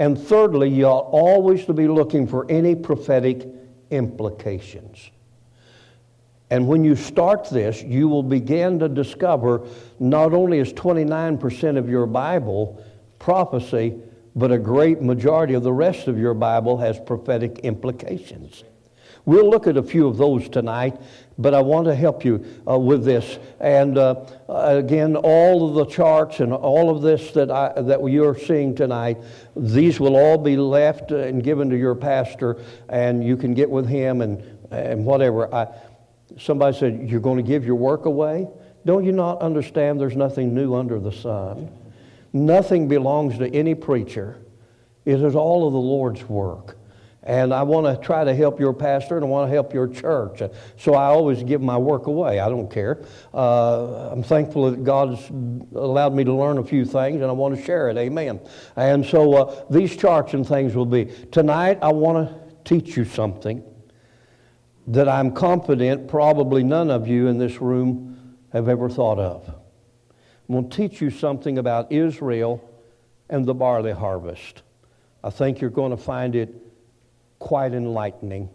And 0.03 0.19
thirdly, 0.19 0.69
you 0.69 0.87
ought 0.87 1.13
always 1.13 1.65
to 1.67 1.73
be 1.73 1.87
looking 1.87 2.27
for 2.27 2.45
any 2.51 2.75
prophetic 2.75 3.47
implications. 3.93 5.13
And 6.51 6.67
when 6.67 6.83
you 6.83 6.97
start 6.97 7.49
this, 7.51 7.85
you 7.85 8.09
will 8.09 8.25
begin 8.25 8.81
to 8.81 8.89
discover 8.89 9.65
not 10.01 10.35
only 10.35 10.59
is 10.59 10.73
29% 10.73 11.79
of 11.79 11.89
your 11.89 12.07
Bible 12.07 12.85
prophecy, 13.21 13.95
but 14.35 14.51
a 14.51 14.59
great 14.59 15.01
majority 15.03 15.55
of 15.55 15.63
the 15.63 15.73
rest 15.73 16.09
of 16.09 16.19
your 16.19 16.35
Bible 16.35 16.79
has 16.79 16.99
prophetic 16.99 17.61
implications. 17.61 18.65
We'll 19.25 19.49
look 19.49 19.67
at 19.67 19.77
a 19.77 19.83
few 19.83 20.09
of 20.09 20.17
those 20.17 20.49
tonight, 20.49 21.01
but 21.39 21.55
I 21.55 21.61
want 21.61 21.87
to 21.87 21.95
help 21.95 22.25
you 22.25 22.45
uh, 22.69 22.79
with 22.79 23.05
this. 23.05 23.39
And 23.61 23.97
uh, 23.97 24.25
again, 24.49 25.15
all 25.17 25.69
of 25.69 25.75
the 25.75 25.87
charts 25.87 26.41
and 26.41 26.53
all 26.53 26.95
of 26.95 27.03
this 27.03 27.31
that, 27.33 27.51
I, 27.51 27.81
that 27.83 28.05
you're 28.05 28.37
seeing 28.37 28.75
tonight, 28.75 29.19
these 29.55 30.01
will 30.01 30.17
all 30.17 30.39
be 30.39 30.57
left 30.57 31.13
and 31.13 31.43
given 31.43 31.71
to 31.71 31.77
your 31.77 31.95
pastor, 31.95 32.61
and 32.89 33.25
you 33.25 33.37
can 33.37 33.55
get 33.55 33.71
with 33.71 33.87
him 33.87 34.23
and, 34.23 34.43
and 34.73 35.05
whatever. 35.05 35.55
I, 35.55 35.69
Somebody 36.39 36.77
said, 36.77 37.11
You're 37.11 37.21
going 37.21 37.37
to 37.37 37.43
give 37.43 37.65
your 37.65 37.75
work 37.75 38.07
away? 38.07 38.49
Don't 38.85 39.05
you 39.05 39.13
not 39.13 39.41
understand 39.41 40.01
there's 40.01 40.17
nothing 40.17 40.55
new 40.55 40.75
under 40.75 40.99
the 40.99 41.13
sun? 41.13 41.71
Nothing 42.33 42.89
belongs 42.89 43.39
to 43.39 43.55
any 43.55 43.75
preacher. 43.75 44.39
It 45.05 45.21
is 45.21 45.35
all 45.35 45.67
of 45.67 45.73
the 45.73 45.79
Lord's 45.79 46.23
work. 46.29 46.77
And 47.25 47.55
I 47.55 47.63
want 47.63 47.87
to 47.87 48.05
try 48.05 48.25
to 48.25 48.35
help 48.35 48.59
your 48.59 48.73
pastor 48.73 49.17
and 49.17 49.25
I 49.25 49.29
want 49.29 49.49
to 49.49 49.53
help 49.53 49.73
your 49.73 49.87
church. 49.87 50.43
So 50.77 50.95
I 50.95 51.07
always 51.07 51.45
give 51.45 51.61
my 51.61 51.79
work 51.79 52.09
away. 52.09 52.41
I 52.41 52.49
don't 52.49 52.69
care. 52.69 53.05
Uh, 53.33 54.11
I'm 54.11 54.25
thankful 54.25 54.71
that 54.71 54.83
God's 54.83 55.31
allowed 55.31 56.15
me 56.15 56.25
to 56.25 56.35
learn 56.35 56.59
a 56.59 56.65
few 56.65 56.85
things 56.85 57.17
and 57.17 57.25
I 57.25 57.33
want 57.33 57.57
to 57.57 57.63
share 57.63 57.89
it. 57.91 57.97
Amen. 57.97 58.41
And 58.75 59.07
so 59.07 59.35
uh, 59.35 59.65
these 59.71 59.97
charts 59.97 60.35
and 60.35 60.47
things 60.47 60.75
will 60.75 60.87
be. 60.87 61.05
Tonight 61.31 61.79
I 61.81 61.93
want 61.93 62.29
to 62.29 62.55
teach 62.65 62.97
you 62.97 63.05
something 63.05 63.63
that 64.89 65.09
I'm 65.09 65.33
confident 65.33 66.09
probably 66.09 66.65
none 66.65 66.91
of 66.91 67.07
you 67.07 67.29
in 67.29 67.39
this 67.39 67.61
room 67.61 68.37
have 68.53 68.69
ever 68.69 68.89
thought 68.89 69.21
of. 69.21 69.49
I'm 70.49 70.57
going 70.57 70.69
to 70.69 70.77
teach 70.77 71.01
you 71.01 71.11
something 71.11 71.59
about 71.59 71.93
Israel 71.93 72.69
and 73.31 73.47
the 73.47 73.55
barley 73.55 73.93
harvest. 73.93 74.63
I 75.23 75.31
think 75.31 75.61
you're 75.61 75.71
going 75.71 75.93
to 75.93 75.97
find 75.97 76.35
it 76.35 76.62
quite 77.43 77.75
enlightening 77.75 78.49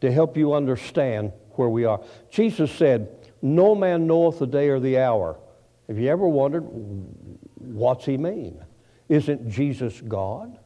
to 0.00 0.10
help 0.10 0.36
you 0.36 0.52
understand 0.52 1.32
where 1.52 1.68
we 1.68 1.84
are. 1.84 2.00
Jesus 2.28 2.70
said, 2.72 3.08
No 3.40 3.74
man 3.74 4.06
knoweth 4.06 4.40
the 4.40 4.46
day 4.46 4.68
or 4.68 4.80
the 4.80 4.98
hour. 4.98 5.38
Have 5.88 5.98
you 5.98 6.08
ever 6.08 6.26
wondered, 6.26 6.64
what's 7.54 8.04
he 8.04 8.16
mean? 8.16 8.62
Isn't 9.08 9.48
Jesus 9.48 10.00
God? 10.00 10.58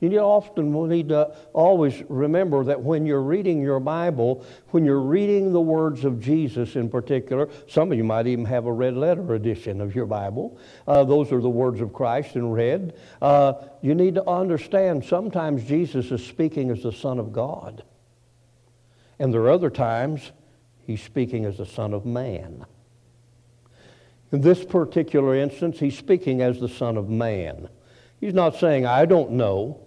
You 0.00 0.08
need 0.08 0.18
often 0.18 0.88
need 0.88 1.08
to 1.08 1.34
always 1.52 2.04
remember 2.08 2.62
that 2.64 2.80
when 2.80 3.04
you're 3.04 3.22
reading 3.22 3.60
your 3.60 3.80
Bible, 3.80 4.44
when 4.70 4.84
you're 4.84 5.00
reading 5.00 5.52
the 5.52 5.60
words 5.60 6.04
of 6.04 6.20
Jesus 6.20 6.76
in 6.76 6.88
particular, 6.88 7.48
some 7.66 7.90
of 7.90 7.98
you 7.98 8.04
might 8.04 8.28
even 8.28 8.44
have 8.44 8.66
a 8.66 8.72
red 8.72 8.96
letter 8.96 9.34
edition 9.34 9.80
of 9.80 9.96
your 9.96 10.06
Bible. 10.06 10.56
Uh, 10.86 11.02
those 11.02 11.32
are 11.32 11.40
the 11.40 11.50
words 11.50 11.80
of 11.80 11.92
Christ 11.92 12.36
in 12.36 12.48
red. 12.52 12.96
Uh, 13.20 13.54
you 13.82 13.92
need 13.92 14.14
to 14.14 14.28
understand 14.28 15.04
sometimes 15.04 15.64
Jesus 15.64 16.12
is 16.12 16.24
speaking 16.24 16.70
as 16.70 16.84
the 16.84 16.92
Son 16.92 17.18
of 17.18 17.32
God, 17.32 17.82
and 19.18 19.34
there 19.34 19.40
are 19.42 19.50
other 19.50 19.70
times 19.70 20.30
he's 20.86 21.02
speaking 21.02 21.44
as 21.44 21.56
the 21.56 21.66
Son 21.66 21.92
of 21.92 22.06
Man. 22.06 22.64
In 24.30 24.42
this 24.42 24.64
particular 24.64 25.34
instance, 25.34 25.80
he's 25.80 25.98
speaking 25.98 26.40
as 26.40 26.60
the 26.60 26.68
Son 26.68 26.96
of 26.96 27.08
Man. 27.08 27.68
He's 28.20 28.34
not 28.34 28.54
saying, 28.54 28.86
I 28.86 29.04
don't 29.04 29.32
know. 29.32 29.80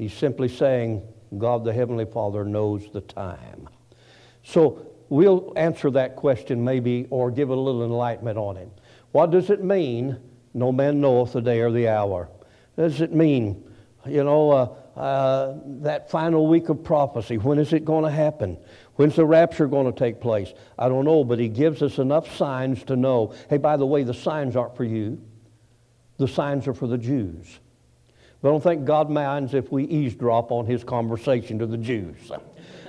He's 0.00 0.14
simply 0.14 0.48
saying, 0.48 1.02
God 1.36 1.62
the 1.62 1.74
Heavenly 1.74 2.06
Father 2.06 2.42
knows 2.42 2.90
the 2.90 3.02
time. 3.02 3.68
So 4.42 4.86
we'll 5.10 5.52
answer 5.56 5.90
that 5.90 6.16
question 6.16 6.64
maybe 6.64 7.06
or 7.10 7.30
give 7.30 7.50
a 7.50 7.54
little 7.54 7.84
enlightenment 7.84 8.38
on 8.38 8.56
it. 8.56 8.70
What 9.12 9.30
does 9.30 9.50
it 9.50 9.62
mean, 9.62 10.18
no 10.54 10.72
man 10.72 11.02
knoweth 11.02 11.34
the 11.34 11.42
day 11.42 11.60
or 11.60 11.70
the 11.70 11.88
hour? 11.88 12.30
What 12.76 12.84
does 12.84 13.02
it 13.02 13.12
mean, 13.12 13.62
you 14.06 14.24
know, 14.24 14.50
uh, 14.50 14.98
uh, 14.98 15.58
that 15.82 16.10
final 16.10 16.46
week 16.46 16.70
of 16.70 16.82
prophecy? 16.82 17.36
When 17.36 17.58
is 17.58 17.74
it 17.74 17.84
going 17.84 18.04
to 18.04 18.10
happen? 18.10 18.56
When's 18.94 19.16
the 19.16 19.26
rapture 19.26 19.66
going 19.66 19.92
to 19.92 19.98
take 19.98 20.18
place? 20.18 20.54
I 20.78 20.88
don't 20.88 21.04
know, 21.04 21.24
but 21.24 21.38
he 21.38 21.48
gives 21.48 21.82
us 21.82 21.98
enough 21.98 22.34
signs 22.38 22.84
to 22.84 22.96
know. 22.96 23.34
Hey, 23.50 23.58
by 23.58 23.76
the 23.76 23.84
way, 23.84 24.02
the 24.02 24.14
signs 24.14 24.56
aren't 24.56 24.78
for 24.78 24.84
you. 24.84 25.20
The 26.16 26.26
signs 26.26 26.66
are 26.68 26.74
for 26.74 26.86
the 26.86 26.96
Jews. 26.96 27.60
I 28.42 28.48
don't 28.48 28.62
think 28.62 28.86
God 28.86 29.10
minds 29.10 29.52
if 29.52 29.70
we 29.70 29.84
eavesdrop 29.84 30.50
on 30.50 30.64
his 30.64 30.82
conversation 30.82 31.58
to 31.58 31.66
the 31.66 31.76
Jews. 31.76 32.32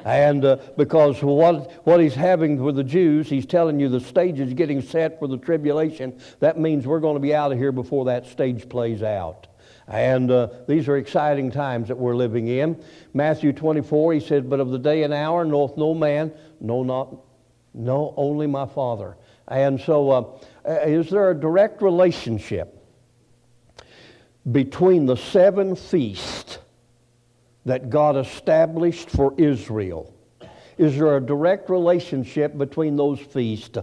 And 0.06 0.46
uh, 0.46 0.58
because 0.78 1.22
what, 1.22 1.86
what 1.86 2.00
he's 2.00 2.16
having 2.16 2.62
with 2.64 2.78
the 2.78 2.84
Jews, 2.84 3.30
he's 3.30 3.46
telling 3.46 3.80
you 3.80 3.90
the 3.90 4.00
stage 4.00 4.40
is 4.40 4.54
getting 4.54 4.82
set 4.82 5.20
for 5.20 5.28
the 5.28 5.38
tribulation. 5.38 6.20
That 6.40 6.58
means 6.58 6.88
we're 6.88 7.02
going 7.02 7.16
to 7.16 7.22
be 7.22 7.36
out 7.36 7.52
of 7.52 7.58
here 7.58 7.74
before 7.74 8.06
that 8.06 8.26
stage 8.28 8.70
plays 8.70 9.04
out. 9.04 9.48
And 9.88 10.32
uh, 10.32 10.48
these 10.70 10.88
are 10.88 10.96
exciting 10.96 11.52
times 11.52 11.90
that 11.90 11.98
we're 11.98 12.16
living 12.16 12.48
in. 12.48 12.82
Matthew 13.14 13.52
24, 13.52 14.14
he 14.14 14.20
said, 14.22 14.50
But 14.50 14.62
of 14.62 14.70
the 14.70 14.80
day 14.80 15.04
and 15.04 15.14
hour 15.14 15.44
knoweth 15.44 15.76
no 15.76 15.94
man, 15.94 16.32
no, 16.62 16.82
not, 16.82 17.14
no, 17.74 18.14
only 18.16 18.48
my 18.48 18.66
Father. 18.66 19.18
And 19.50 19.82
so, 19.82 20.12
uh 20.12 20.24
is 20.86 21.10
there 21.10 21.32
a 21.32 21.36
direct 21.36 21.82
relationship 21.82 22.81
between 24.50 25.06
the 25.06 25.18
seven 25.18 25.76
feasts 25.76 26.58
that 27.66 27.90
God 27.90 28.18
established 28.18 29.10
for 29.10 29.34
Israel? 29.38 30.14
Is 30.78 30.98
there 30.98 31.18
a 31.18 31.22
direct 31.22 31.70
relationship 31.70 32.58
between 32.58 32.96
those 32.96 33.20
feasts 33.20 33.78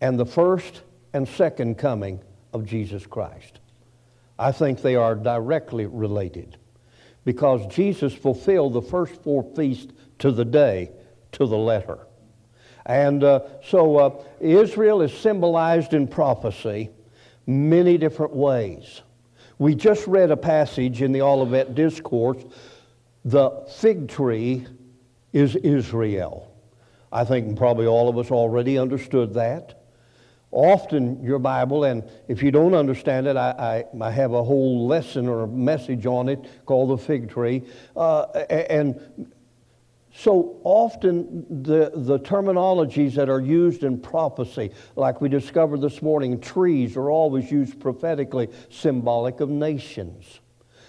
and 0.00 0.18
the 0.18 0.26
first 0.26 0.82
and 1.12 1.26
second 1.26 1.78
coming 1.78 2.20
of 2.52 2.66
Jesus 2.66 3.06
Christ? 3.06 3.58
I 4.38 4.52
think 4.52 4.80
they 4.80 4.96
are 4.96 5.14
directly 5.14 5.86
related 5.86 6.56
because 7.24 7.66
Jesus 7.66 8.12
fulfilled 8.12 8.74
the 8.74 8.82
first 8.82 9.22
four 9.22 9.42
feasts 9.54 9.92
to 10.18 10.30
the 10.30 10.44
day, 10.44 10.90
to 11.32 11.46
the 11.46 11.56
letter. 11.56 11.98
And 12.84 13.22
uh, 13.22 13.40
so 13.64 13.96
uh, 13.96 14.24
Israel 14.40 15.02
is 15.02 15.12
symbolized 15.12 15.94
in 15.94 16.08
prophecy 16.08 16.90
many 17.46 17.98
different 17.98 18.34
ways. 18.34 19.02
We 19.62 19.76
just 19.76 20.08
read 20.08 20.32
a 20.32 20.36
passage 20.36 21.02
in 21.02 21.12
the 21.12 21.22
Olivet 21.22 21.76
Discourse. 21.76 22.42
The 23.24 23.64
fig 23.76 24.08
tree 24.08 24.66
is 25.32 25.54
Israel. 25.54 26.52
I 27.12 27.22
think 27.22 27.56
probably 27.56 27.86
all 27.86 28.08
of 28.08 28.18
us 28.18 28.32
already 28.32 28.76
understood 28.76 29.34
that. 29.34 29.84
Often, 30.50 31.22
your 31.22 31.38
Bible, 31.38 31.84
and 31.84 32.02
if 32.26 32.42
you 32.42 32.50
don't 32.50 32.74
understand 32.74 33.28
it, 33.28 33.36
I, 33.36 33.84
I, 34.02 34.04
I 34.04 34.10
have 34.10 34.32
a 34.32 34.42
whole 34.42 34.88
lesson 34.88 35.28
or 35.28 35.44
a 35.44 35.46
message 35.46 36.06
on 36.06 36.28
it 36.28 36.44
called 36.66 36.90
the 36.90 36.98
fig 36.98 37.30
tree. 37.30 37.62
Uh, 37.94 38.22
and 38.50 39.30
so 40.14 40.60
often, 40.62 41.46
the, 41.62 41.90
the 41.94 42.18
terminologies 42.18 43.14
that 43.14 43.30
are 43.30 43.40
used 43.40 43.82
in 43.82 43.98
prophecy, 43.98 44.70
like 44.94 45.22
we 45.22 45.28
discovered 45.28 45.80
this 45.80 46.02
morning, 46.02 46.38
trees 46.38 46.96
are 46.96 47.10
always 47.10 47.50
used 47.50 47.80
prophetically, 47.80 48.48
symbolic 48.68 49.40
of 49.40 49.48
nations. 49.48 50.40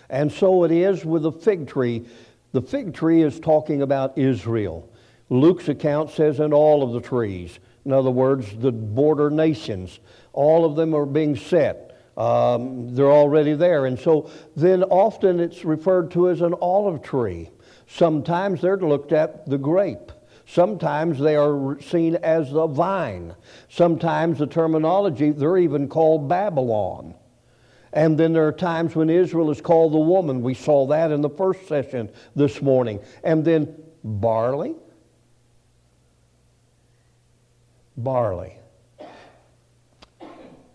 And 0.10 0.32
so 0.32 0.66
it 0.66 0.72
is 0.72 1.06
with 1.06 1.24
the 1.24 1.32
fig 1.32 1.68
tree. 1.68 2.06
The 2.52 2.62
fig 2.62 2.94
tree 2.94 3.24
is 3.24 3.40
talking 3.40 3.82
about 3.82 4.18
Israel. 4.18 4.90
Luke's 5.30 5.70
account 5.70 6.12
says, 6.12 6.40
and 6.42 6.54
all 6.54 6.84
of 6.84 6.92
the 6.92 7.02
trees. 7.02 7.60
In 7.86 7.94
other 7.94 8.12
words, 8.12 8.56
the 8.58 8.72
border 8.72 9.30
nations. 9.30 10.00
All 10.34 10.66
of 10.66 10.76
them 10.76 10.94
are 10.94 11.06
being 11.06 11.38
set. 11.38 11.98
Um, 12.18 12.94
they're 12.94 13.12
already 13.12 13.54
there. 13.54 13.86
And 13.86 13.98
so 13.98 14.30
then 14.56 14.84
often 14.84 15.40
it's 15.40 15.64
referred 15.64 16.12
to 16.12 16.30
as 16.30 16.42
an 16.42 16.54
olive 16.62 17.02
tree. 17.02 17.50
Sometimes 17.88 18.62
they're 18.62 18.78
looked 18.78 19.12
at 19.12 19.48
the 19.50 19.58
grape. 19.58 20.12
Sometimes 20.46 21.20
they 21.20 21.36
are 21.36 21.80
seen 21.82 22.16
as 22.18 22.52
the 22.52 22.68
vine. 22.68 23.36
Sometimes 23.70 24.40
the 24.40 24.48
terminology, 24.48 25.32
they're 25.32 25.58
even 25.58 25.88
called 25.88 26.28
Babylon. 26.28 27.16
And 27.94 28.18
then 28.18 28.34
there 28.34 28.48
are 28.48 28.52
times 28.52 28.96
when 28.96 29.10
Israel 29.10 29.52
is 29.52 29.62
called 29.62 29.94
the 29.94 30.00
woman. 30.00 30.42
We 30.42 30.56
saw 30.56 30.88
that 30.88 31.12
in 31.12 31.22
the 31.22 31.30
first 31.30 31.68
session 31.68 32.10
this 32.36 32.62
morning. 32.62 33.00
And 33.24 33.46
then 33.46 33.76
barley. 34.04 34.76
Barley. 37.96 38.58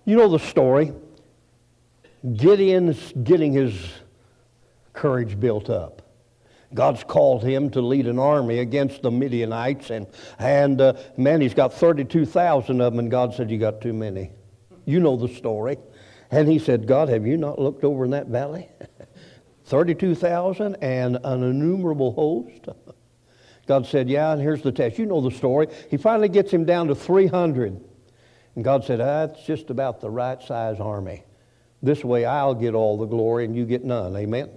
You 0.05 0.17
know 0.17 0.29
the 0.29 0.39
story. 0.39 0.93
Gideon's 2.33 3.13
getting 3.23 3.53
his 3.53 3.75
courage 4.93 5.39
built 5.39 5.69
up. 5.69 6.08
God's 6.75 7.03
called 7.03 7.43
him 7.43 7.71
to 7.71 7.81
lead 7.81 8.07
an 8.07 8.19
army 8.19 8.59
against 8.59 9.03
the 9.03 9.11
Midianites, 9.11 9.91
and, 9.91 10.07
and 10.39 10.81
uh, 10.81 10.95
man, 11.17 11.41
he's 11.41 11.55
got 11.55 11.73
32,000 11.73 12.81
of 12.81 12.93
them, 12.93 12.99
and 12.99 13.11
God 13.11 13.35
said, 13.35 13.51
You 13.51 13.59
got 13.59 13.81
too 13.81 13.95
many. 13.95 14.31
You 14.85 15.01
know 15.01 15.17
the 15.17 15.29
story. 15.29 15.79
And 16.31 16.47
he 16.47 16.59
said, 16.59 16.87
God, 16.87 17.09
have 17.09 17.27
you 17.27 17.39
not 17.39 17.59
looked 17.59 17.85
over 17.85 18.05
in 18.05 18.11
that 18.11 18.27
valley? 18.27 18.69
32,000 19.65 20.77
and 20.77 21.19
an 21.25 21.43
innumerable 21.43 22.13
host. 22.13 22.69
God 23.67 23.87
said, 23.87 24.09
Yeah, 24.09 24.33
and 24.33 24.41
here's 24.41 24.63
the 24.63 24.73
test. 24.73 24.99
You 24.99 25.07
know 25.07 25.21
the 25.21 25.31
story. 25.31 25.69
He 25.91 25.97
finally 25.97 26.29
gets 26.29 26.51
him 26.51 26.65
down 26.65 26.89
to 26.89 26.95
300. 26.95 27.81
And 28.55 28.65
God 28.65 28.85
said, 28.85 28.99
That's 28.99 29.43
just 29.45 29.71
about 29.71 30.01
the 30.01 30.11
right 30.11 30.43
size 30.43 30.81
army. 30.81 31.25
This 31.83 32.05
way 32.05 32.25
I'll 32.25 32.55
get 32.55 32.75
all 32.75 32.97
the 32.99 33.07
glory 33.07 33.45
and 33.45 33.55
you 33.55 33.65
get 33.65 33.85
none. 33.85 34.17
Amen. 34.17 34.51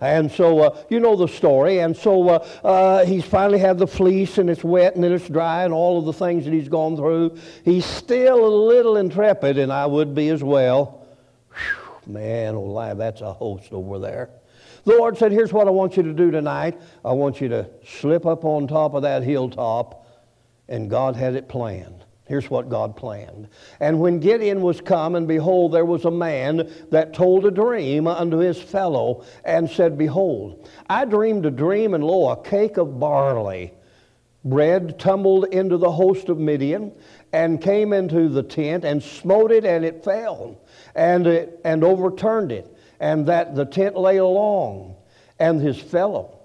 And 0.00 0.30
so, 0.30 0.58
uh, 0.60 0.82
you 0.90 1.00
know 1.00 1.16
the 1.16 1.26
story. 1.26 1.80
And 1.80 1.96
so 1.96 2.28
uh, 2.28 2.46
uh, 2.62 3.06
he's 3.06 3.24
finally 3.24 3.58
had 3.58 3.78
the 3.78 3.86
fleece 3.86 4.38
and 4.38 4.50
it's 4.50 4.62
wet 4.62 4.94
and 4.94 5.02
then 5.02 5.12
it's 5.12 5.28
dry 5.28 5.64
and 5.64 5.72
all 5.72 5.98
of 5.98 6.04
the 6.04 6.12
things 6.12 6.44
that 6.44 6.52
he's 6.52 6.68
gone 6.68 6.96
through. 6.96 7.38
He's 7.64 7.86
still 7.86 8.44
a 8.44 8.54
little 8.66 8.96
intrepid, 8.96 9.58
and 9.58 9.72
I 9.72 9.86
would 9.86 10.14
be 10.14 10.28
as 10.28 10.42
well. 10.42 11.06
Whew, 11.50 12.12
man, 12.12 12.54
alive, 12.54 12.98
that's 12.98 13.20
a 13.20 13.32
host 13.32 13.72
over 13.72 13.98
there. 13.98 14.30
The 14.84 14.96
Lord 14.96 15.18
said, 15.18 15.32
Here's 15.32 15.52
what 15.52 15.66
I 15.66 15.70
want 15.72 15.96
you 15.96 16.04
to 16.04 16.12
do 16.12 16.30
tonight. 16.30 16.80
I 17.04 17.12
want 17.12 17.40
you 17.40 17.48
to 17.48 17.68
slip 17.84 18.24
up 18.24 18.44
on 18.44 18.68
top 18.68 18.94
of 18.94 19.02
that 19.02 19.24
hilltop. 19.24 20.04
And 20.68 20.90
God 20.90 21.14
had 21.14 21.34
it 21.34 21.48
planned. 21.48 22.05
Here's 22.26 22.50
what 22.50 22.68
God 22.68 22.96
planned. 22.96 23.48
And 23.78 24.00
when 24.00 24.18
Gideon 24.18 24.60
was 24.60 24.80
come, 24.80 25.14
and 25.14 25.28
behold, 25.28 25.72
there 25.72 25.84
was 25.84 26.04
a 26.04 26.10
man 26.10 26.70
that 26.90 27.14
told 27.14 27.46
a 27.46 27.52
dream 27.52 28.08
unto 28.08 28.38
his 28.38 28.60
fellow, 28.60 29.24
and 29.44 29.70
said, 29.70 29.96
Behold, 29.96 30.68
I 30.88 31.04
dreamed 31.04 31.46
a 31.46 31.52
dream, 31.52 31.94
and 31.94 32.02
lo, 32.02 32.30
a 32.30 32.42
cake 32.42 32.76
of 32.78 32.98
barley 32.98 33.72
bread 34.44 34.98
tumbled 34.98 35.46
into 35.46 35.76
the 35.76 35.90
host 35.90 36.28
of 36.28 36.38
Midian, 36.38 36.92
and 37.32 37.60
came 37.60 37.92
into 37.92 38.28
the 38.28 38.42
tent, 38.42 38.84
and 38.84 39.02
smote 39.02 39.52
it, 39.52 39.64
and 39.64 39.84
it 39.84 40.04
fell, 40.04 40.60
and, 40.94 41.26
it, 41.26 41.60
and 41.64 41.84
overturned 41.84 42.52
it, 42.52 42.66
and 43.00 43.26
that 43.26 43.54
the 43.54 43.64
tent 43.64 43.96
lay 43.96 44.16
along. 44.16 44.96
And 45.38 45.60
his 45.60 45.78
fellow 45.78 46.38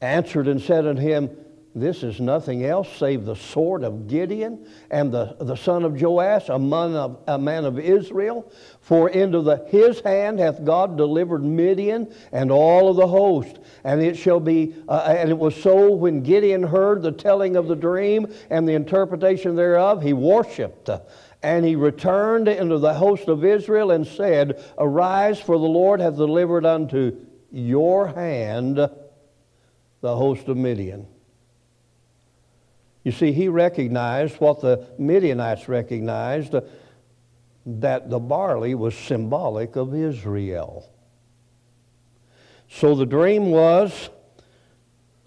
answered 0.00 0.48
and 0.48 0.60
said 0.60 0.86
unto 0.86 1.00
him, 1.00 1.30
this 1.74 2.02
is 2.02 2.18
nothing 2.18 2.64
else 2.64 2.88
save 2.96 3.24
the 3.24 3.36
sword 3.36 3.84
of 3.84 4.08
Gideon 4.08 4.66
and 4.90 5.12
the, 5.12 5.36
the 5.38 5.54
son 5.54 5.84
of 5.84 6.00
Joash, 6.00 6.48
a 6.48 6.58
man 6.58 6.94
of, 6.94 7.18
a 7.26 7.38
man 7.38 7.64
of 7.64 7.78
Israel. 7.78 8.50
For 8.80 9.10
into 9.10 9.42
the, 9.42 9.66
his 9.68 10.00
hand 10.00 10.38
hath 10.38 10.64
God 10.64 10.96
delivered 10.96 11.44
Midian 11.44 12.12
and 12.32 12.50
all 12.50 12.88
of 12.88 12.96
the 12.96 13.06
host. 13.06 13.58
And 13.84 14.02
it 14.02 14.16
shall 14.16 14.40
be, 14.40 14.74
uh, 14.88 15.14
and 15.18 15.30
it 15.30 15.38
was 15.38 15.54
so 15.54 15.92
when 15.92 16.22
Gideon 16.22 16.62
heard 16.62 17.02
the 17.02 17.12
telling 17.12 17.54
of 17.54 17.68
the 17.68 17.76
dream 17.76 18.32
and 18.48 18.66
the 18.66 18.74
interpretation 18.74 19.54
thereof, 19.54 20.02
he 20.02 20.14
worshipped. 20.14 20.88
And 21.42 21.64
he 21.64 21.76
returned 21.76 22.48
into 22.48 22.78
the 22.78 22.94
host 22.94 23.28
of 23.28 23.44
Israel 23.44 23.90
and 23.90 24.06
said, 24.06 24.64
Arise, 24.78 25.38
for 25.38 25.58
the 25.58 25.64
Lord 25.64 26.00
hath 26.00 26.16
delivered 26.16 26.64
unto 26.64 27.14
your 27.52 28.08
hand 28.08 28.76
the 28.76 30.16
host 30.16 30.48
of 30.48 30.56
Midian. 30.56 31.06
You 33.04 33.12
see, 33.12 33.32
he 33.32 33.48
recognized 33.48 34.36
what 34.40 34.60
the 34.60 34.86
Midianites 34.98 35.68
recognized 35.68 36.54
that 37.66 38.10
the 38.10 38.18
barley 38.18 38.74
was 38.74 38.94
symbolic 38.96 39.76
of 39.76 39.94
Israel. 39.94 40.90
So 42.70 42.94
the 42.94 43.06
dream 43.06 43.50
was 43.50 44.10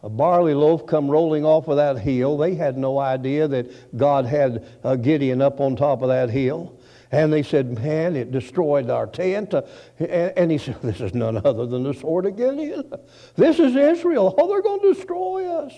a 0.03 0.09
barley 0.09 0.53
loaf 0.53 0.85
come 0.87 1.09
rolling 1.09 1.45
off 1.45 1.67
of 1.67 1.77
that 1.77 1.99
hill. 1.99 2.37
They 2.37 2.55
had 2.55 2.77
no 2.77 2.97
idea 2.99 3.47
that 3.47 3.97
God 3.97 4.25
had 4.25 4.65
uh, 4.83 4.95
Gideon 4.95 5.41
up 5.41 5.59
on 5.59 5.75
top 5.75 6.01
of 6.01 6.09
that 6.09 6.29
hill. 6.29 6.79
And 7.11 7.31
they 7.31 7.43
said, 7.43 7.77
Man, 7.77 8.15
it 8.15 8.31
destroyed 8.31 8.89
our 8.89 9.05
tent. 9.05 9.53
Uh, 9.53 9.63
and, 9.99 10.33
and, 10.37 10.51
he 10.51 10.57
said, 10.57 10.77
This 10.81 11.01
is 11.01 11.13
none 11.13 11.37
other 11.37 11.65
than 11.65 11.83
the 11.83 11.93
sword 11.93 12.25
of 12.25 12.37
Gideon. 12.37 12.91
This 13.35 13.59
is 13.59 13.75
Israel. 13.75 14.33
Oh, 14.37 14.47
they're 14.47 14.61
going 14.61 14.81
to 14.81 14.93
destroy 14.93 15.45
us. 15.47 15.73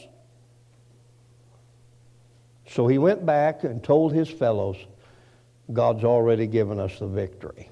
So 2.73 2.88
he 2.88 2.97
went 2.97 3.23
back 3.23 3.63
and 3.63 3.83
told 3.83 4.13
his 4.13 4.27
fellows, 4.27 4.77
God's 5.71 6.03
already 6.03 6.47
given 6.47 6.79
us 6.79 6.97
the 6.97 7.05
victory. 7.05 7.69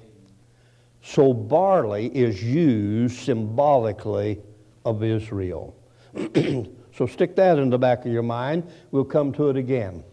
So 1.02 1.34
barley 1.34 2.06
is 2.06 2.40
used 2.40 3.18
symbolically 3.18 4.40
of 4.84 5.02
Israel. 5.02 5.74
so 6.14 7.06
stick 7.08 7.34
that 7.34 7.58
in 7.58 7.68
the 7.68 7.78
back 7.78 8.06
of 8.06 8.12
your 8.12 8.22
mind. 8.22 8.70
We'll 8.92 9.04
come 9.04 9.32
to 9.32 9.48
it 9.48 9.56
again. 9.56 10.04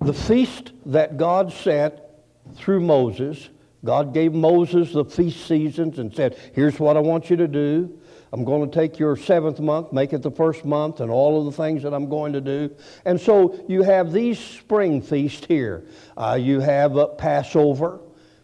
The 0.00 0.14
feast 0.14 0.70
that 0.86 1.16
God 1.16 1.52
set 1.52 2.22
through 2.54 2.82
Moses, 2.82 3.48
God 3.84 4.14
gave 4.14 4.32
Moses 4.32 4.92
the 4.92 5.04
feast 5.04 5.44
seasons 5.48 5.98
and 5.98 6.14
said, 6.14 6.38
Here's 6.54 6.78
what 6.78 6.96
I 6.96 7.00
want 7.00 7.30
you 7.30 7.36
to 7.38 7.48
do. 7.48 7.98
I'm 8.34 8.42
going 8.42 8.68
to 8.68 8.74
take 8.74 8.98
your 8.98 9.16
seventh 9.16 9.60
month, 9.60 9.92
make 9.92 10.12
it 10.12 10.20
the 10.20 10.30
first 10.30 10.64
month, 10.64 10.98
and 10.98 11.08
all 11.08 11.38
of 11.38 11.44
the 11.44 11.62
things 11.62 11.84
that 11.84 11.94
I'm 11.94 12.08
going 12.08 12.32
to 12.32 12.40
do. 12.40 12.68
And 13.04 13.20
so 13.20 13.64
you 13.68 13.82
have 13.82 14.12
these 14.12 14.40
spring 14.40 15.02
feasts 15.02 15.46
here. 15.46 15.86
Uh, 16.16 16.36
you 16.40 16.58
have 16.58 16.96
uh, 16.96 17.06
Passover. 17.06 18.00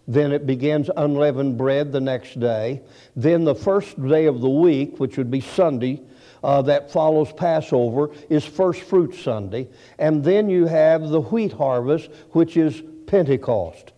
Then 0.06 0.30
it 0.30 0.46
begins 0.46 0.90
unleavened 0.96 1.58
bread 1.58 1.90
the 1.90 2.00
next 2.00 2.38
day. 2.38 2.82
Then 3.16 3.42
the 3.42 3.56
first 3.56 4.00
day 4.00 4.26
of 4.26 4.40
the 4.40 4.48
week, 4.48 5.00
which 5.00 5.18
would 5.18 5.28
be 5.28 5.40
Sunday, 5.40 6.00
uh, 6.44 6.62
that 6.62 6.92
follows 6.92 7.32
Passover, 7.32 8.10
is 8.28 8.44
First 8.44 8.82
Fruit 8.82 9.16
Sunday. 9.16 9.66
And 9.98 10.22
then 10.22 10.48
you 10.48 10.66
have 10.66 11.08
the 11.08 11.20
wheat 11.20 11.50
harvest, 11.50 12.10
which 12.30 12.56
is 12.56 12.80
Pentecost. 13.08 13.90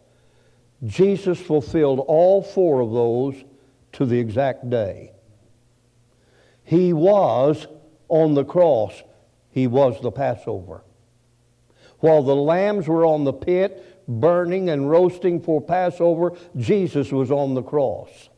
Jesus 0.86 1.38
fulfilled 1.38 2.02
all 2.08 2.40
four 2.40 2.80
of 2.80 2.92
those 2.92 3.44
to 3.92 4.06
the 4.06 4.18
exact 4.18 4.70
day. 4.70 5.12
He 6.64 6.92
was 6.92 7.66
on 8.08 8.34
the 8.34 8.44
cross, 8.44 9.02
He 9.50 9.66
was 9.66 10.00
the 10.00 10.12
Passover. 10.12 10.82
While 11.98 12.22
the 12.22 12.36
lambs 12.36 12.88
were 12.88 13.06
on 13.06 13.24
the 13.24 13.32
pit, 13.32 14.04
burning 14.08 14.68
and 14.70 14.90
roasting 14.90 15.40
for 15.40 15.60
Passover, 15.60 16.36
Jesus 16.56 17.12
was 17.12 17.30
on 17.30 17.54
the 17.54 17.62
cross. 17.62 18.28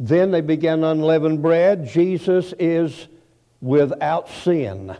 Then 0.00 0.30
they 0.30 0.40
began 0.40 0.84
unleavened 0.84 1.42
bread. 1.42 1.86
Jesus 1.86 2.54
is 2.58 3.08
without 3.60 4.28
sin. 4.28 4.96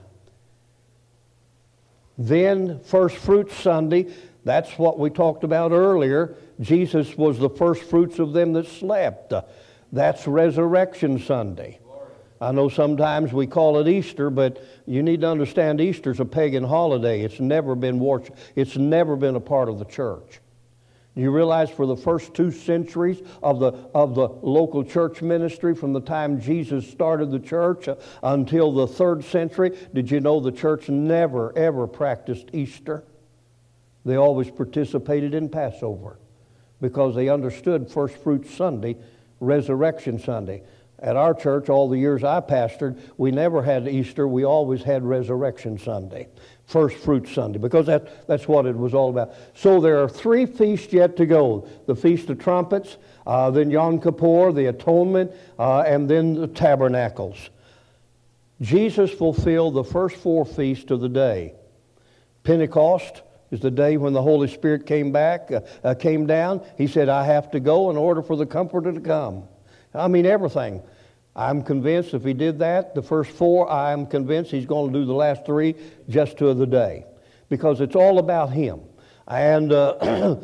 Then, 2.18 2.80
first 2.84 3.16
fruits 3.16 3.56
Sunday, 3.56 4.12
that's 4.44 4.78
what 4.78 4.98
we 4.98 5.10
talked 5.10 5.44
about 5.44 5.72
earlier. 5.72 6.36
Jesus 6.60 7.16
was 7.16 7.38
the 7.38 7.50
first 7.50 7.82
fruits 7.84 8.18
of 8.18 8.32
them 8.32 8.52
that 8.52 8.66
slept. 8.66 9.32
That's 9.92 10.26
Resurrection 10.26 11.18
Sunday. 11.18 11.78
I 12.40 12.50
know 12.50 12.68
sometimes 12.68 13.32
we 13.32 13.46
call 13.46 13.78
it 13.78 13.86
Easter, 13.86 14.30
but 14.30 14.64
you 14.84 15.02
need 15.02 15.20
to 15.20 15.28
understand 15.28 15.80
Easter's 15.80 16.18
a 16.18 16.24
pagan 16.24 16.64
holiday. 16.64 17.20
It's 17.20 17.38
never 17.38 17.76
been 17.76 18.00
worshiped. 18.00 18.38
It's 18.56 18.76
never 18.76 19.14
been 19.14 19.36
a 19.36 19.40
part 19.40 19.68
of 19.68 19.78
the 19.78 19.84
church. 19.84 20.40
You 21.14 21.30
realize 21.30 21.70
for 21.70 21.86
the 21.86 21.96
first 21.96 22.32
two 22.32 22.50
centuries 22.50 23.20
of 23.42 23.60
the, 23.60 23.72
of 23.94 24.14
the 24.14 24.28
local 24.28 24.82
church 24.82 25.20
ministry, 25.20 25.74
from 25.74 25.92
the 25.92 26.00
time 26.00 26.40
Jesus 26.40 26.90
started 26.90 27.30
the 27.30 27.38
church 27.38 27.86
uh, 27.86 27.96
until 28.22 28.72
the 28.72 28.86
third 28.86 29.22
century, 29.22 29.78
did 29.92 30.10
you 30.10 30.20
know 30.20 30.40
the 30.40 30.50
church 30.50 30.88
never, 30.88 31.56
ever 31.56 31.86
practiced 31.86 32.48
Easter? 32.54 33.04
They 34.06 34.16
always 34.16 34.50
participated 34.50 35.34
in 35.34 35.50
Passover 35.50 36.18
because 36.80 37.14
they 37.14 37.28
understood 37.28 37.90
First 37.90 38.16
Fruits 38.16 38.52
Sunday, 38.52 38.96
Resurrection 39.42 40.18
Sunday. 40.18 40.62
At 41.00 41.16
our 41.16 41.34
church, 41.34 41.68
all 41.68 41.88
the 41.88 41.98
years 41.98 42.22
I 42.22 42.40
pastored, 42.40 42.96
we 43.16 43.32
never 43.32 43.60
had 43.60 43.88
Easter. 43.88 44.28
We 44.28 44.44
always 44.44 44.84
had 44.84 45.02
Resurrection 45.02 45.76
Sunday, 45.76 46.28
First 46.66 46.96
Fruit 46.98 47.28
Sunday, 47.28 47.58
because 47.58 47.86
that, 47.86 48.28
that's 48.28 48.46
what 48.46 48.66
it 48.66 48.76
was 48.76 48.94
all 48.94 49.10
about. 49.10 49.32
So 49.54 49.80
there 49.80 50.00
are 50.00 50.08
three 50.08 50.46
feasts 50.46 50.92
yet 50.92 51.16
to 51.16 51.26
go 51.26 51.66
the 51.86 51.96
Feast 51.96 52.30
of 52.30 52.38
Trumpets, 52.38 52.98
uh, 53.26 53.50
then 53.50 53.68
Yom 53.68 54.00
Kippur, 54.00 54.52
the 54.52 54.66
Atonement, 54.66 55.32
uh, 55.58 55.80
and 55.80 56.08
then 56.08 56.34
the 56.34 56.46
Tabernacles. 56.46 57.50
Jesus 58.60 59.10
fulfilled 59.10 59.74
the 59.74 59.82
first 59.82 60.14
four 60.14 60.44
feasts 60.44 60.92
of 60.92 61.00
the 61.00 61.08
day. 61.08 61.54
Pentecost 62.44 63.22
is 63.52 63.60
the 63.60 63.70
day 63.70 63.96
when 63.96 64.12
the 64.12 64.22
Holy 64.22 64.48
Spirit 64.48 64.86
came 64.86 65.12
back, 65.12 65.52
uh, 65.52 65.60
uh 65.84 65.94
came 65.94 66.26
down. 66.26 66.62
He 66.76 66.88
said, 66.88 67.08
I 67.08 67.24
have 67.24 67.52
to 67.52 67.60
go 67.60 67.90
in 67.90 67.96
order 67.96 68.22
for 68.22 68.34
the 68.34 68.46
Comforter 68.46 68.92
to 68.92 69.00
come. 69.00 69.44
I 69.94 70.08
mean, 70.08 70.26
everything. 70.26 70.82
I'm 71.36 71.62
convinced 71.62 72.12
if 72.14 72.24
he 72.24 72.34
did 72.34 72.58
that, 72.58 72.94
the 72.94 73.02
first 73.02 73.30
four, 73.30 73.70
I'm 73.70 74.06
convinced 74.06 74.50
he's 74.50 74.66
going 74.66 74.92
to 74.92 74.98
do 74.98 75.04
the 75.04 75.14
last 75.14 75.46
three 75.46 75.74
just 76.08 76.38
to 76.38 76.52
the 76.52 76.66
day 76.66 77.06
because 77.48 77.80
it's 77.80 77.96
all 77.96 78.18
about 78.18 78.50
him. 78.50 78.80
And 79.26 79.72
uh, 79.72 80.36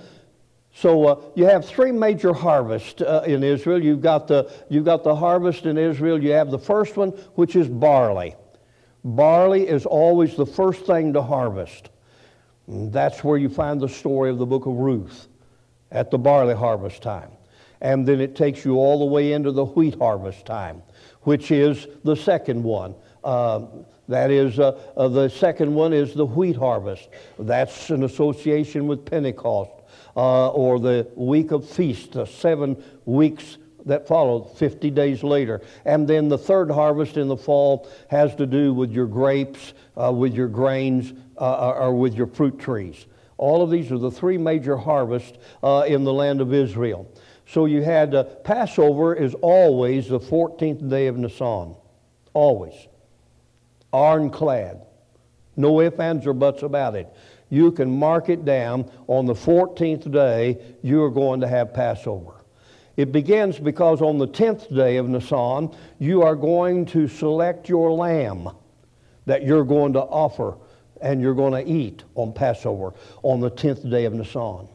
so 0.75 1.05
uh, 1.07 1.21
you 1.35 1.45
have 1.45 1.67
three 1.67 1.93
major 1.93 2.33
harvests 2.33 3.03
uh, 3.03 3.25
in 3.27 3.43
Israel. 3.43 3.83
You've 3.83 4.01
got, 4.01 4.29
the, 4.29 4.51
you've 4.71 4.87
got 4.87 5.05
the 5.05 5.15
harvest 5.15 5.67
in 5.67 5.77
Israel. 5.77 6.23
You 6.23 6.33
have 6.33 6.51
the 6.51 6.59
first 6.59 6.97
one, 6.97 7.11
which 7.35 7.55
is 7.55 7.69
barley. 7.69 8.35
Barley 9.05 9.67
is 9.67 9.85
always 9.85 10.37
the 10.37 10.47
first 10.47 10.87
thing 10.87 11.13
to 11.13 11.23
harvest. 11.23 11.91
That's 12.69 13.25
where 13.25 13.39
you 13.39 13.49
find 13.49 13.81
the 13.81 13.89
story 13.89 14.31
of 14.31 14.39
the 14.39 14.47
book 14.47 14.67
of 14.67 14.75
Ruth 14.75 15.27
at 15.91 16.11
the 16.11 16.19
barley 16.19 16.55
harvest 16.55 17.03
time 17.03 17.31
and 17.81 18.07
then 18.07 18.21
it 18.21 18.35
takes 18.35 18.65
you 18.65 18.77
all 18.77 18.99
the 18.99 19.05
way 19.05 19.33
into 19.33 19.53
the 19.53 19.65
wheat 19.65 19.97
harvest 19.99 20.45
time, 20.47 20.83
which 21.23 21.51
is 21.51 21.87
the 22.05 22.17
second 22.17 22.63
one. 22.63 22.95
Uh, 23.23 23.67
that 24.09 24.31
is, 24.31 24.59
uh, 24.59 24.79
uh, 24.97 25.09
the 25.09 25.29
second 25.29 25.75
one 25.75 25.93
is 25.93 26.15
the 26.15 26.25
wheat 26.25 26.57
harvest. 26.57 27.09
That's 27.39 27.91
an 27.91 28.05
association 28.05 28.87
with 28.87 29.05
Pentecost 29.05 29.71
uh, 30.17 30.49
or 30.49 30.81
the 30.81 31.09
week 31.15 31.51
of 31.51 31.69
feast, 31.69 32.13
the 32.13 32.25
seven 32.25 32.83
weeks 33.05 33.59
that 33.85 34.07
follow 34.07 34.43
50 34.43 34.91
days 34.91 35.23
later. 35.23 35.63
And 35.85 36.09
then 36.09 36.29
the 36.29 36.39
third 36.39 36.71
harvest 36.71 37.17
in 37.17 37.29
the 37.29 37.37
fall 37.37 37.89
has 38.09 38.35
to 38.37 38.47
do 38.47 38.75
with 38.75 38.91
your 38.91 39.07
grapes, 39.07 39.73
uh, 39.97 40.13
with 40.13 40.35
your 40.35 40.49
grains, 40.49 41.13
uh, 41.39 41.75
or 41.79 41.95
with 41.95 42.15
your 42.15 42.27
fruit 42.27 42.59
trees. 42.59 43.07
All 43.37 43.63
of 43.63 43.71
these 43.71 43.93
are 43.93 43.99
the 43.99 44.11
three 44.11 44.39
major 44.39 44.77
harvests 44.77 45.39
in 45.87 46.05
the 46.05 46.13
land 46.13 46.41
of 46.41 46.53
Israel. 46.53 47.11
So 47.47 47.65
you 47.65 47.83
had 47.83 48.15
uh, 48.15 48.25
Passover 48.25 49.15
is 49.15 49.35
always 49.41 50.09
the 50.09 50.21
14th 50.21 50.89
day 50.91 51.07
of 51.07 51.17
Nisan. 51.17 51.75
Always. 52.35 52.75
Ironclad. 53.93 54.83
No 55.57 55.81
ifs, 55.81 55.99
ands, 55.99 56.27
or 56.27 56.35
buts 56.35 56.63
about 56.63 56.95
it. 56.95 57.09
You 57.49 57.73
can 57.73 57.91
mark 57.91 58.29
it 58.29 58.45
down 58.45 58.91
on 59.07 59.25
the 59.25 59.35
14th 59.35 60.11
day, 60.13 60.59
you 60.83 61.03
are 61.03 61.11
going 61.11 61.41
to 61.41 61.49
have 61.49 61.73
Passover. 61.73 62.35
It 62.99 63.13
begins 63.13 63.59
because 63.59 64.03
on 64.03 64.19
the 64.19 64.29
10th 64.29 64.75
day 64.75 64.97
of 64.97 65.09
Nisan, 65.09 65.75
you 65.99 66.23
are 66.23 66.37
going 66.37 66.85
to 66.87 67.09
select 67.09 67.69
your 67.69 67.93
lamb 67.93 68.51
that 69.25 69.45
you're 69.45 69.65
going 69.65 69.95
to 69.95 70.01
offer 70.01 70.59
and 71.01 71.21
you're 71.21 71.35
going 71.35 71.53
to 71.53 71.71
eat 71.71 72.05
on 72.15 72.33
Passover 72.33 72.95
on 73.23 73.41
the 73.41 73.51
10th 73.51 73.89
day 73.91 74.05
of 74.05 74.15
Nisan. 74.15 74.69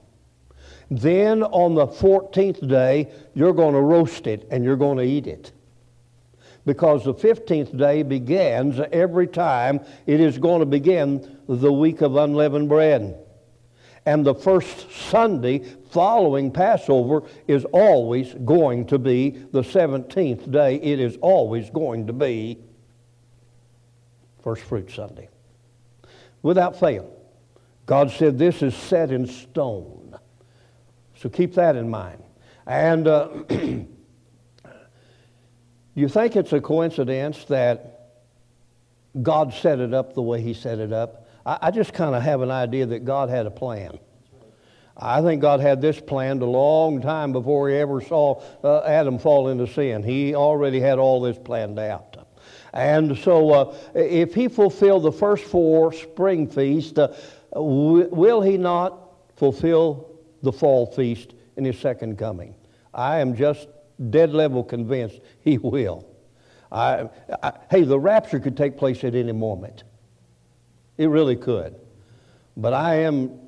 Then 0.89 1.43
on 1.43 1.75
the 1.75 1.87
14th 1.87 2.67
day, 2.67 3.11
you're 3.33 3.53
going 3.53 3.73
to 3.73 3.81
roast 3.81 4.27
it 4.27 4.47
and 4.51 4.63
you're 4.63 4.75
going 4.75 4.97
to 4.97 5.03
eat 5.03 5.27
it. 5.27 5.51
Because 6.65 7.03
the 7.03 7.13
15th 7.13 7.77
day 7.77 8.03
begins 8.03 8.79
every 8.91 9.27
time 9.27 9.81
it 10.05 10.19
is 10.19 10.37
going 10.37 10.59
to 10.59 10.65
begin 10.65 11.37
the 11.47 11.71
week 11.71 12.01
of 12.01 12.15
unleavened 12.15 12.69
bread. 12.69 13.17
And 14.05 14.25
the 14.25 14.35
first 14.35 14.91
Sunday 14.91 15.59
following 15.91 16.51
Passover 16.51 17.23
is 17.47 17.65
always 17.65 18.33
going 18.45 18.85
to 18.87 18.99
be 18.99 19.29
the 19.51 19.61
17th 19.61 20.51
day. 20.51 20.75
It 20.75 20.99
is 20.99 21.17
always 21.21 21.69
going 21.69 22.07
to 22.07 22.13
be 22.13 22.59
First 24.41 24.63
Fruit 24.63 24.91
Sunday. 24.91 25.29
Without 26.43 26.79
fail. 26.79 27.09
God 27.85 28.11
said 28.11 28.37
this 28.37 28.61
is 28.61 28.75
set 28.75 29.11
in 29.11 29.25
stone. 29.25 30.17
So 31.15 31.29
keep 31.29 31.55
that 31.55 31.75
in 31.75 31.89
mind. 31.89 32.21
And 32.65 33.07
uh, 33.07 33.29
you 35.95 36.07
think 36.07 36.35
it's 36.35 36.53
a 36.53 36.61
coincidence 36.61 37.45
that 37.45 38.11
God 39.21 39.53
set 39.53 39.79
it 39.79 39.93
up 39.93 40.13
the 40.13 40.21
way 40.21 40.41
He 40.41 40.53
set 40.53 40.79
it 40.79 40.93
up? 40.93 41.27
I, 41.45 41.59
I 41.63 41.71
just 41.71 41.93
kind 41.93 42.15
of 42.15 42.23
have 42.23 42.41
an 42.41 42.51
idea 42.51 42.85
that 42.87 43.05
God 43.05 43.29
had 43.29 43.45
a 43.45 43.51
plan. 43.51 43.99
I 44.95 45.21
think 45.21 45.41
God 45.41 45.59
had 45.59 45.81
this 45.81 45.99
planned 45.99 46.41
a 46.41 46.45
long 46.45 47.01
time 47.01 47.31
before 47.31 47.69
He 47.69 47.75
ever 47.75 47.99
saw 48.01 48.41
uh, 48.63 48.81
Adam 48.81 49.17
fall 49.17 49.49
into 49.49 49.67
sin. 49.67 50.03
He 50.03 50.35
already 50.35 50.79
had 50.79 50.99
all 50.99 51.21
this 51.21 51.37
planned 51.37 51.79
out. 51.79 52.22
And 52.73 53.17
so, 53.17 53.51
uh, 53.51 53.75
if 53.93 54.33
He 54.33 54.47
fulfilled 54.47 55.03
the 55.03 55.11
first 55.11 55.43
four 55.45 55.93
spring 55.93 56.47
feasts, 56.47 56.97
uh, 56.97 57.15
w- 57.53 58.09
will 58.11 58.41
He 58.41 58.57
not 58.57 58.99
fulfill 59.35 60.09
the 60.41 60.51
fall 60.51 60.87
feast 60.87 61.33
in 61.55 61.65
His 61.65 61.77
second 61.77 62.17
coming? 62.17 62.55
I 62.93 63.19
am 63.19 63.35
just 63.35 63.67
dead 64.09 64.33
level 64.33 64.63
convinced 64.63 65.19
He 65.41 65.57
will. 65.59 66.07
I, 66.71 67.09
I, 67.43 67.53
hey, 67.69 67.83
the 67.83 67.99
rapture 67.99 68.39
could 68.39 68.57
take 68.57 68.77
place 68.77 69.03
at 69.03 69.13
any 69.13 69.31
moment. 69.31 69.83
It 70.97 71.07
really 71.07 71.35
could. 71.35 71.75
But 72.57 72.73
I 72.73 72.95
am 73.01 73.39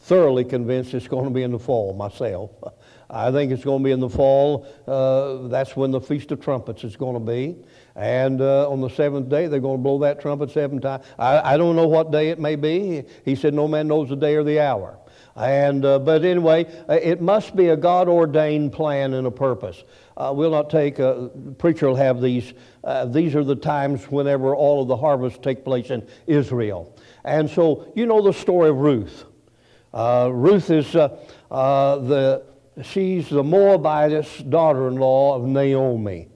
thoroughly 0.00 0.44
convinced 0.44 0.94
it's 0.94 1.08
going 1.08 1.24
to 1.24 1.30
be 1.30 1.42
in 1.42 1.50
the 1.50 1.58
fall 1.58 1.92
myself. 1.94 2.50
I 3.10 3.30
think 3.32 3.52
it's 3.52 3.64
going 3.64 3.82
to 3.82 3.84
be 3.84 3.90
in 3.90 4.00
the 4.00 4.08
fall. 4.08 4.66
Uh, 4.86 5.48
that's 5.48 5.74
when 5.74 5.90
the 5.90 6.00
Feast 6.00 6.30
of 6.30 6.40
Trumpets 6.40 6.84
is 6.84 6.96
going 6.96 7.14
to 7.14 7.20
be. 7.20 7.56
And 7.96 8.40
uh, 8.40 8.70
on 8.70 8.80
the 8.80 8.90
seventh 8.90 9.28
day, 9.28 9.46
they're 9.46 9.60
going 9.60 9.78
to 9.78 9.82
blow 9.82 9.98
that 10.00 10.20
trumpet 10.20 10.50
seven 10.50 10.80
times. 10.80 11.04
I, 11.18 11.54
I, 11.54 11.56
don't 11.56 11.74
know 11.74 11.88
what 11.88 12.12
day 12.12 12.28
it 12.28 12.38
may 12.38 12.54
be. 12.54 13.04
He 13.24 13.34
said, 13.34 13.54
No 13.54 13.66
man 13.66 13.88
knows 13.88 14.10
the 14.10 14.16
day 14.16 14.36
or 14.36 14.44
the 14.44 14.60
hour. 14.60 14.98
And, 15.34 15.84
uh, 15.84 16.00
but 16.00 16.24
anyway, 16.24 16.66
uh, 16.88 16.94
it 16.94 17.20
must 17.20 17.56
be 17.56 17.68
a 17.68 17.76
God 17.76 18.08
ordained 18.08 18.72
plan 18.72 19.14
and 19.14 19.26
a 19.26 19.30
purpose. 19.30 19.82
Uh, 20.16 20.32
we'll 20.34 20.50
not 20.50 20.68
take, 20.68 20.98
a 20.98 21.08
uh, 21.08 21.28
preacher 21.58 21.88
will 21.88 21.96
have 21.96 22.20
these. 22.20 22.52
Uh, 22.84 23.04
these 23.04 23.34
are 23.34 23.44
the 23.44 23.56
times 23.56 24.04
whenever 24.10 24.54
all 24.54 24.82
of 24.82 24.88
the 24.88 24.96
harvests 24.96 25.38
take 25.40 25.64
place 25.64 25.90
in 25.90 26.06
Israel. 26.26 26.96
And 27.24 27.48
so, 27.48 27.90
you 27.94 28.06
know 28.06 28.22
the 28.22 28.32
story 28.32 28.68
of 28.68 28.76
Ruth. 28.76 29.24
Uh, 29.94 30.30
Ruth 30.32 30.70
is 30.70 30.92
the, 30.92 31.18
she's 32.82 33.28
the 33.28 33.42
Moabitess 33.42 34.38
daughter 34.38 34.88
in 34.88 34.96
law 34.96 35.36
of 35.36 35.44
Naomi. 35.44 36.28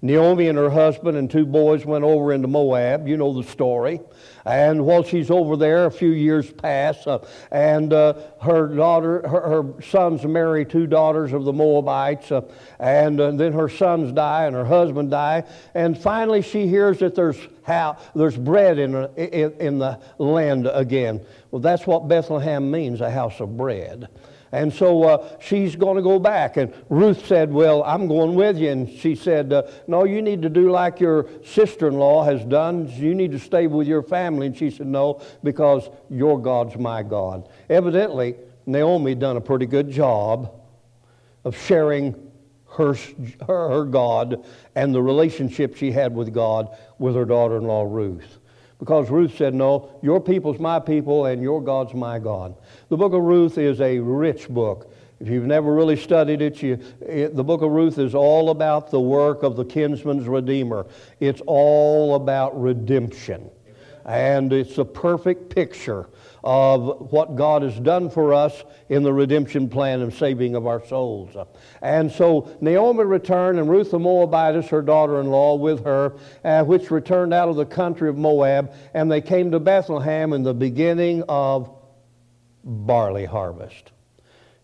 Naomi 0.00 0.46
and 0.46 0.56
her 0.56 0.70
husband 0.70 1.16
and 1.16 1.28
two 1.28 1.44
boys 1.44 1.84
went 1.84 2.04
over 2.04 2.32
into 2.32 2.46
Moab. 2.46 3.08
You 3.08 3.16
know 3.16 3.32
the 3.32 3.42
story. 3.42 4.00
And 4.44 4.86
while 4.86 5.02
she's 5.02 5.28
over 5.28 5.56
there, 5.56 5.86
a 5.86 5.90
few 5.90 6.10
years 6.10 6.52
pass, 6.52 7.04
uh, 7.04 7.26
and 7.50 7.92
uh, 7.92 8.14
her 8.40 8.68
daughter, 8.68 9.26
her, 9.28 9.40
her, 9.40 9.82
sons 9.82 10.24
marry 10.24 10.64
two 10.64 10.86
daughters 10.86 11.32
of 11.32 11.44
the 11.44 11.52
Moabites, 11.52 12.30
uh, 12.30 12.42
and 12.78 13.20
uh, 13.20 13.32
then 13.32 13.52
her 13.52 13.68
sons 13.68 14.12
die 14.12 14.44
and 14.44 14.54
her 14.54 14.64
husband 14.64 15.10
die, 15.10 15.42
and 15.74 15.98
finally 15.98 16.42
she 16.42 16.68
hears 16.68 17.00
that 17.00 17.16
there's 17.16 17.36
how 17.64 17.98
there's 18.14 18.36
bread 18.36 18.78
in, 18.78 18.94
in, 19.16 19.52
in 19.58 19.78
the 19.78 20.00
land 20.18 20.68
again. 20.72 21.20
Well, 21.50 21.60
that's 21.60 21.86
what 21.86 22.08
Bethlehem 22.08 22.70
means, 22.70 23.00
a 23.00 23.10
house 23.10 23.40
of 23.40 23.56
bread. 23.56 24.08
And 24.52 24.72
so 24.72 25.02
uh, 25.02 25.28
she's 25.40 25.76
going 25.76 25.96
to 25.96 26.02
go 26.02 26.18
back. 26.18 26.56
And 26.56 26.72
Ruth 26.88 27.26
said, 27.26 27.52
Well, 27.52 27.82
I'm 27.82 28.06
going 28.08 28.34
with 28.34 28.56
you. 28.56 28.70
And 28.70 28.88
she 28.88 29.14
said, 29.14 29.52
uh, 29.52 29.62
No, 29.86 30.04
you 30.04 30.22
need 30.22 30.42
to 30.42 30.48
do 30.48 30.70
like 30.70 31.00
your 31.00 31.28
sister 31.44 31.88
in 31.88 31.94
law 31.94 32.24
has 32.24 32.44
done. 32.44 32.88
You 32.88 33.14
need 33.14 33.32
to 33.32 33.38
stay 33.38 33.66
with 33.66 33.86
your 33.86 34.02
family. 34.02 34.46
And 34.46 34.56
she 34.56 34.70
said, 34.70 34.86
No, 34.86 35.20
because 35.42 35.88
your 36.08 36.40
God's 36.40 36.76
my 36.76 37.02
God. 37.02 37.48
Evidently, 37.68 38.36
Naomi 38.66 39.14
done 39.14 39.36
a 39.36 39.40
pretty 39.40 39.66
good 39.66 39.90
job 39.90 40.52
of 41.44 41.56
sharing 41.56 42.14
her, 42.76 42.94
her, 43.46 43.68
her 43.70 43.84
God 43.84 44.44
and 44.74 44.94
the 44.94 45.02
relationship 45.02 45.76
she 45.76 45.90
had 45.90 46.14
with 46.14 46.32
God 46.32 46.76
with 46.98 47.14
her 47.14 47.24
daughter 47.24 47.56
in 47.56 47.64
law, 47.64 47.82
Ruth. 47.82 48.37
Because 48.78 49.10
Ruth 49.10 49.36
said, 49.36 49.54
No, 49.54 49.98
your 50.02 50.20
people's 50.20 50.58
my 50.58 50.78
people 50.78 51.26
and 51.26 51.42
your 51.42 51.60
God's 51.60 51.94
my 51.94 52.18
God. 52.18 52.54
The 52.88 52.96
book 52.96 53.12
of 53.12 53.22
Ruth 53.22 53.58
is 53.58 53.80
a 53.80 53.98
rich 53.98 54.48
book. 54.48 54.92
If 55.20 55.28
you've 55.28 55.46
never 55.46 55.74
really 55.74 55.96
studied 55.96 56.42
it, 56.42 56.62
you, 56.62 56.78
it, 57.00 57.34
the 57.34 57.42
book 57.42 57.62
of 57.62 57.72
Ruth 57.72 57.98
is 57.98 58.14
all 58.14 58.50
about 58.50 58.90
the 58.90 59.00
work 59.00 59.42
of 59.42 59.56
the 59.56 59.64
kinsman's 59.64 60.28
redeemer. 60.28 60.86
It's 61.18 61.42
all 61.46 62.14
about 62.14 62.60
redemption. 62.60 63.50
And 64.04 64.52
it's 64.52 64.78
a 64.78 64.84
perfect 64.84 65.52
picture 65.52 66.08
of 66.48 67.12
what 67.12 67.36
God 67.36 67.60
has 67.60 67.78
done 67.78 68.08
for 68.08 68.32
us 68.32 68.64
in 68.88 69.02
the 69.02 69.12
redemption 69.12 69.68
plan 69.68 70.00
and 70.00 70.10
saving 70.14 70.54
of 70.54 70.66
our 70.66 70.82
souls. 70.86 71.36
And 71.82 72.10
so 72.10 72.56
Naomi 72.62 73.04
returned, 73.04 73.58
and 73.58 73.68
Ruth 73.68 73.90
the 73.90 73.98
Moabitess, 73.98 74.66
her 74.68 74.80
daughter 74.80 75.20
in 75.20 75.26
law, 75.26 75.56
with 75.56 75.84
her, 75.84 76.14
uh, 76.42 76.64
which 76.64 76.90
returned 76.90 77.34
out 77.34 77.50
of 77.50 77.56
the 77.56 77.66
country 77.66 78.08
of 78.08 78.16
Moab, 78.16 78.72
and 78.94 79.12
they 79.12 79.20
came 79.20 79.50
to 79.50 79.60
Bethlehem 79.60 80.32
in 80.32 80.42
the 80.42 80.54
beginning 80.54 81.22
of 81.28 81.70
barley 82.64 83.26
harvest. 83.26 83.92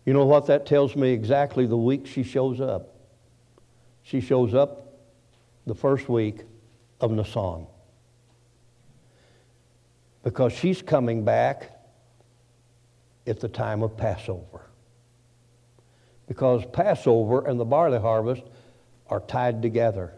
You 0.07 0.13
know 0.13 0.25
what 0.25 0.47
that 0.47 0.65
tells 0.65 0.95
me 0.95 1.11
exactly 1.11 1.67
the 1.67 1.77
week 1.77 2.07
she 2.07 2.23
shows 2.23 2.59
up? 2.59 2.95
She 4.01 4.21
shows 4.21 4.55
up 4.55 5.03
the 5.67 5.75
first 5.75 6.09
week 6.09 6.41
of 6.99 7.11
Nisan. 7.11 7.67
Because 10.23 10.51
she's 10.51 10.81
coming 10.81 11.23
back 11.23 11.73
at 13.27 13.39
the 13.39 13.47
time 13.47 13.81
of 13.83 13.97
Passover. 13.97 14.61
Because 16.27 16.65
Passover 16.73 17.45
and 17.45 17.59
the 17.59 17.65
barley 17.65 17.99
harvest 17.99 18.43
are 19.09 19.19
tied 19.19 19.61
together. 19.61 20.13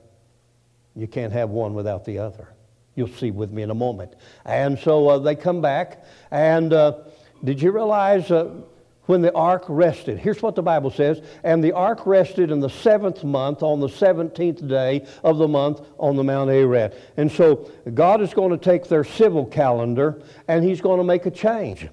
You 0.95 1.07
can't 1.07 1.33
have 1.33 1.49
one 1.49 1.73
without 1.73 2.05
the 2.05 2.19
other. 2.19 2.49
You'll 2.95 3.07
see 3.07 3.31
with 3.31 3.51
me 3.51 3.61
in 3.61 3.69
a 3.69 3.75
moment. 3.75 4.15
And 4.45 4.79
so 4.79 5.07
uh, 5.07 5.17
they 5.19 5.35
come 5.35 5.61
back, 5.61 6.03
and 6.31 6.73
uh, 6.73 6.99
did 7.43 7.61
you 7.61 7.71
realize 7.71 8.31
uh, 8.31 8.61
when 9.05 9.21
the 9.21 9.33
ark 9.33 9.65
rested? 9.67 10.17
Here's 10.17 10.41
what 10.41 10.55
the 10.55 10.63
Bible 10.63 10.89
says 10.89 11.21
And 11.43 11.63
the 11.63 11.73
ark 11.73 12.05
rested 12.05 12.49
in 12.49 12.59
the 12.59 12.69
seventh 12.69 13.23
month, 13.23 13.61
on 13.61 13.79
the 13.79 13.87
17th 13.87 14.67
day 14.67 15.05
of 15.23 15.37
the 15.37 15.47
month, 15.47 15.81
on 15.97 16.15
the 16.15 16.23
Mount 16.23 16.49
Ararat. 16.49 16.97
And 17.17 17.31
so 17.31 17.71
God 17.93 18.21
is 18.21 18.33
going 18.33 18.51
to 18.51 18.57
take 18.57 18.87
their 18.87 19.03
civil 19.03 19.45
calendar 19.45 20.21
and 20.47 20.63
He's 20.63 20.81
going 20.81 20.97
to 20.97 21.03
make 21.03 21.25
a 21.25 21.31
change. 21.31 21.87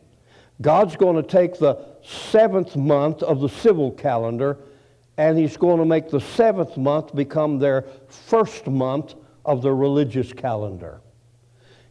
God's 0.65 0.97
going 0.97 1.17
to 1.17 1.23
take 1.23 1.59
the 1.59 1.77
seventh 2.03 2.75
month 2.75 3.23
of 3.23 3.41
the 3.41 3.51
civil 3.51 3.91
calendar 3.93 4.57
and 5.19 5.39
He's 5.39 5.59
going 5.59 5.79
to 5.79 5.85
make 5.85 6.09
the 6.09 6.23
seventh 6.23 6.79
month 6.79 7.15
become 7.15 7.59
their 7.59 7.85
first 8.09 8.67
month 8.67 9.15
of 9.45 9.61
the 9.61 9.71
religious 9.71 10.33
calendar. 10.33 11.03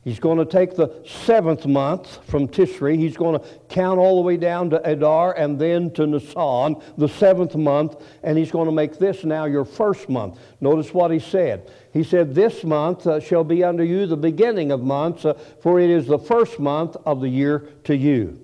He's 0.04 0.20
going 0.20 0.40
to 0.40 0.46
take 0.46 0.76
the 0.76 0.90
seventh 1.06 1.68
month 1.68 2.28
from 2.28 2.48
Tishri. 2.48 2.98
He's 2.98 3.16
going 3.16 3.40
to 3.40 3.46
count 3.70 4.00
all 4.00 4.16
the 4.16 4.24
way 4.24 4.38
down 4.38 4.72
to 4.72 4.90
Adar 4.90 5.34
and 5.34 5.60
then 5.60 5.92
to 5.92 6.08
Nisan, 6.08 6.82
the 6.98 7.08
seventh 7.08 7.56
month, 7.56 8.04
and 8.24 8.40
he's 8.40 8.52
going 8.52 8.66
to 8.66 8.74
make 8.74 8.98
this 8.98 9.24
now 9.24 9.46
your 9.46 9.66
first 9.66 10.10
month. 10.10 10.40
Notice 10.60 10.96
what 10.96 11.12
he 11.12 11.20
said. 11.20 11.72
He 11.94 12.04
said, 12.04 12.34
This 12.34 12.64
month 12.64 13.06
uh, 13.06 13.20
shall 13.20 13.44
be 13.44 13.64
unto 13.64 13.84
you 13.84 14.08
the 14.08 14.18
beginning 14.18 14.72
of 14.72 14.82
months, 14.82 15.26
uh, 15.26 15.36
for 15.62 15.80
it 15.80 15.92
is 15.92 16.08
the 16.08 16.20
first 16.20 16.60
month 16.60 16.98
of 17.06 17.22
the 17.22 17.30
year 17.30 17.70
to 17.84 17.96
you. 17.96 18.43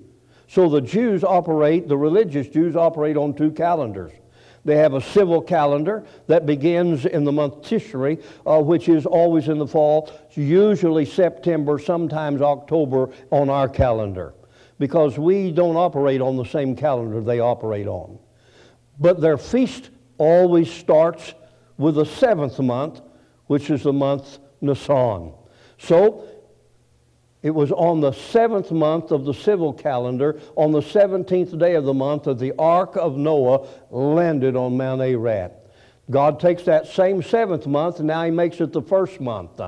So 0.50 0.68
the 0.68 0.82
Jews 0.82 1.24
operate, 1.24 1.88
the 1.88 1.96
religious 1.96 2.48
Jews 2.48 2.76
operate 2.76 3.16
on 3.16 3.36
two 3.36 3.52
calendars. 3.52 4.12
They 4.66 4.78
have 4.78 4.96
a 4.96 5.02
civil 5.02 5.42
calendar 5.44 6.06
that 6.26 6.48
begins 6.48 7.06
in 7.06 7.24
the 7.24 7.32
month 7.32 7.62
Tishri, 7.62 8.22
uh, 8.48 8.60
which 8.60 8.90
is 8.90 9.06
always 9.06 9.48
in 9.48 9.60
the 9.60 9.68
fall, 9.68 10.12
usually 10.34 11.06
September, 11.06 11.78
sometimes 11.78 12.42
October 12.42 13.12
on 13.30 13.52
our 13.52 13.70
calendar, 13.70 14.34
because 14.80 15.20
we 15.20 15.52
don't 15.52 15.76
operate 15.76 16.20
on 16.20 16.36
the 16.36 16.46
same 16.46 16.76
calendar 16.76 17.22
they 17.22 17.40
operate 17.40 17.88
on. 17.88 18.18
But 19.00 19.22
their 19.22 19.38
feast 19.38 19.92
always 20.18 20.70
starts 20.72 21.36
with 21.78 21.94
the 21.94 22.06
seventh 22.06 22.60
month, 22.60 23.02
which 23.46 23.70
is 23.70 23.84
the 23.84 23.94
month 23.94 24.40
Nisan. 24.62 25.32
So 25.78 26.28
it 27.42 27.52
was 27.52 27.72
on 27.72 28.02
the 28.02 28.12
seventh 28.12 28.72
month 28.72 29.12
of 29.12 29.24
the 29.24 29.34
civil 29.34 29.72
calendar, 29.72 30.40
on 30.56 30.72
the 30.72 30.82
17th 30.82 31.58
day 31.58 31.76
of 31.76 31.86
the 31.86 31.94
month, 31.94 32.24
that 32.24 32.38
the 32.38 32.54
ark 32.60 32.98
of 32.98 33.18
Noah 33.18 33.66
landed 33.90 34.56
on 34.56 34.76
Mount 34.76 35.02
Ararat. 35.02 35.56
God 36.12 36.40
takes 36.40 36.64
that 36.64 36.88
same 36.88 37.22
seventh 37.22 37.68
month, 37.68 38.00
and 38.00 38.08
now 38.08 38.24
he 38.24 38.32
makes 38.32 38.60
it 38.60 38.74
the 38.74 38.82
first 38.82 39.22
month. 39.22 39.62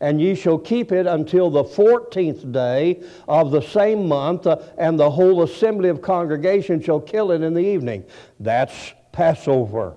And 0.00 0.20
ye 0.20 0.36
shall 0.36 0.56
keep 0.56 0.92
it 0.92 1.06
until 1.06 1.50
the 1.50 1.64
14th 1.64 2.52
day 2.52 3.02
of 3.26 3.50
the 3.50 3.60
same 3.60 4.06
month, 4.06 4.46
and 4.78 4.98
the 4.98 5.10
whole 5.10 5.42
assembly 5.42 5.88
of 5.88 6.00
congregation 6.00 6.80
shall 6.80 7.00
kill 7.00 7.32
it 7.32 7.42
in 7.42 7.52
the 7.52 7.60
evening. 7.60 8.04
That's 8.38 8.94
Passover 9.10 9.96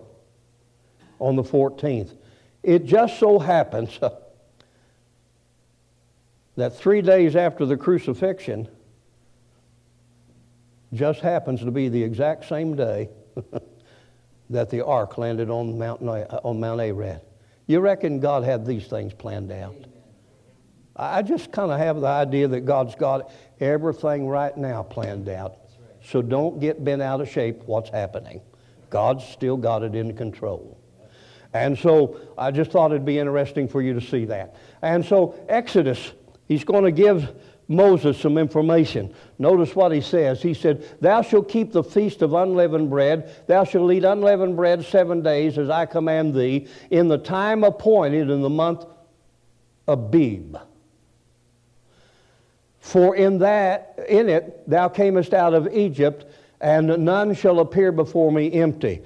on 1.20 1.36
the 1.36 1.44
14th. 1.44 2.16
It 2.64 2.86
just 2.86 3.20
so 3.20 3.38
happens 3.38 4.00
that 6.56 6.76
three 6.76 7.02
days 7.02 7.36
after 7.36 7.66
the 7.66 7.78
crucifixion, 7.78 8.68
just 10.94 11.22
happens 11.22 11.62
to 11.62 11.72
be 11.72 11.90
the 11.90 12.04
exact 12.04 12.46
same 12.46 12.76
day 12.76 13.10
that 14.50 14.70
the 14.70 14.86
ark 14.86 15.18
landed 15.18 15.50
on 15.50 15.78
Mount, 15.78 16.02
on 16.02 16.60
Mount 16.60 16.82
Arad. 16.82 17.22
You 17.68 17.80
reckon 17.80 18.20
God 18.20 18.44
had 18.44 18.66
these 18.66 18.88
things 18.88 19.14
planned 19.14 19.52
out? 19.52 19.76
I 20.96 21.22
just 21.22 21.52
kind 21.52 21.72
of 21.72 21.80
have 21.80 22.02
the 22.02 22.08
idea 22.08 22.48
that 22.50 22.62
God's 22.62 22.96
got 22.96 23.32
everything 23.60 24.28
right 24.28 24.56
now 24.58 24.84
planned 24.84 25.30
out. 25.30 25.58
So 26.04 26.22
don't 26.22 26.60
get 26.60 26.84
bent 26.84 27.02
out 27.02 27.22
of 27.22 27.30
shape 27.30 27.64
what's 27.66 27.90
happening. 27.90 28.42
God's 28.90 29.26
still 29.26 29.56
got 29.56 29.84
it 29.84 29.96
in 29.96 30.16
control. 30.18 30.78
And 31.54 31.78
so 31.78 32.20
I 32.38 32.52
just 32.52 32.72
thought 32.72 32.92
it'd 32.92 33.06
be 33.06 33.20
interesting 33.20 33.68
for 33.68 33.82
you 33.82 33.94
to 33.94 34.02
see 34.02 34.26
that. 34.26 34.56
And 34.82 35.06
so 35.06 35.36
Exodus, 35.48 36.12
he's 36.52 36.66
going 36.66 36.84
to 36.84 36.92
give 36.92 37.34
Moses 37.70 38.18
some 38.18 38.38
information. 38.38 39.16
Notice 39.40 39.74
what 39.74 39.94
he 39.94 40.02
says. 40.02 40.42
He 40.42 40.54
said, 40.54 40.86
Thou 41.00 41.22
shalt 41.22 41.48
keep 41.48 41.72
the 41.72 41.82
feast 41.82 42.22
of 42.22 42.34
unleavened 42.34 42.90
bread. 42.90 43.34
Thou 43.48 43.64
shalt 43.64 43.90
eat 43.94 44.04
unleavened 44.04 44.58
bread 44.58 44.84
seven 44.84 45.22
days 45.22 45.58
as 45.58 45.70
I 45.70 45.86
command 45.86 46.34
thee, 46.34 46.68
in 46.90 47.08
the 47.08 47.18
time 47.18 47.64
appointed 47.64 48.30
in 48.30 48.42
the 48.42 48.50
month 48.50 48.86
Abib. 49.88 50.58
For 52.82 53.16
in 53.16 53.40
that, 53.40 53.98
in 54.10 54.28
it, 54.28 54.70
thou 54.70 54.90
camest 54.90 55.34
out 55.34 55.54
of 55.54 55.74
Egypt, 55.74 56.26
and 56.60 57.06
none 57.06 57.34
shall 57.34 57.62
appear 57.62 57.94
before 57.94 58.30
me 58.30 58.52
empty. 58.52 59.02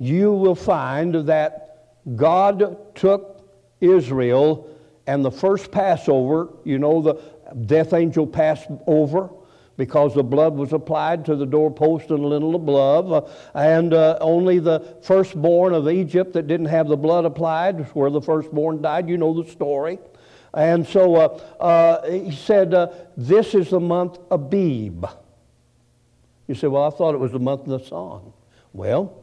You 0.00 0.32
will 0.32 0.56
find 0.56 1.14
that 1.28 1.92
God 2.16 2.96
took 2.96 3.48
Israel 3.80 4.68
and 5.06 5.24
the 5.24 5.30
first 5.30 5.70
Passover, 5.70 6.48
you 6.64 6.78
know, 6.78 7.02
the 7.02 7.14
death 7.66 7.92
angel 7.92 8.26
passed 8.26 8.68
over 8.86 9.30
because 9.76 10.14
the 10.14 10.22
blood 10.22 10.54
was 10.54 10.72
applied 10.72 11.24
to 11.24 11.34
the 11.34 11.46
doorpost 11.46 12.10
and 12.10 12.24
lintel 12.24 12.54
above. 12.54 13.12
Uh, 13.12 13.28
and 13.54 13.94
uh, 13.94 14.18
only 14.20 14.58
the 14.58 14.96
firstborn 15.02 15.74
of 15.74 15.88
Egypt 15.88 16.34
that 16.34 16.46
didn't 16.46 16.66
have 16.66 16.88
the 16.88 16.96
blood 16.96 17.24
applied, 17.24 17.80
where 17.94 18.10
the 18.10 18.20
firstborn 18.20 18.82
died. 18.82 19.08
You 19.08 19.18
know 19.18 19.42
the 19.42 19.50
story. 19.50 19.98
And 20.54 20.86
so 20.86 21.16
uh, 21.16 21.62
uh 21.62 22.10
he 22.10 22.30
said, 22.30 22.74
uh, 22.74 22.88
This 23.16 23.54
is 23.54 23.70
the 23.70 23.80
month 23.80 24.18
Abib. 24.30 25.06
You 26.46 26.54
say, 26.54 26.68
Well, 26.68 26.84
I 26.84 26.90
thought 26.90 27.14
it 27.14 27.18
was 27.18 27.32
the 27.32 27.40
month 27.40 27.62
of 27.62 27.80
the 27.80 27.86
song. 27.86 28.34
Well, 28.72 29.21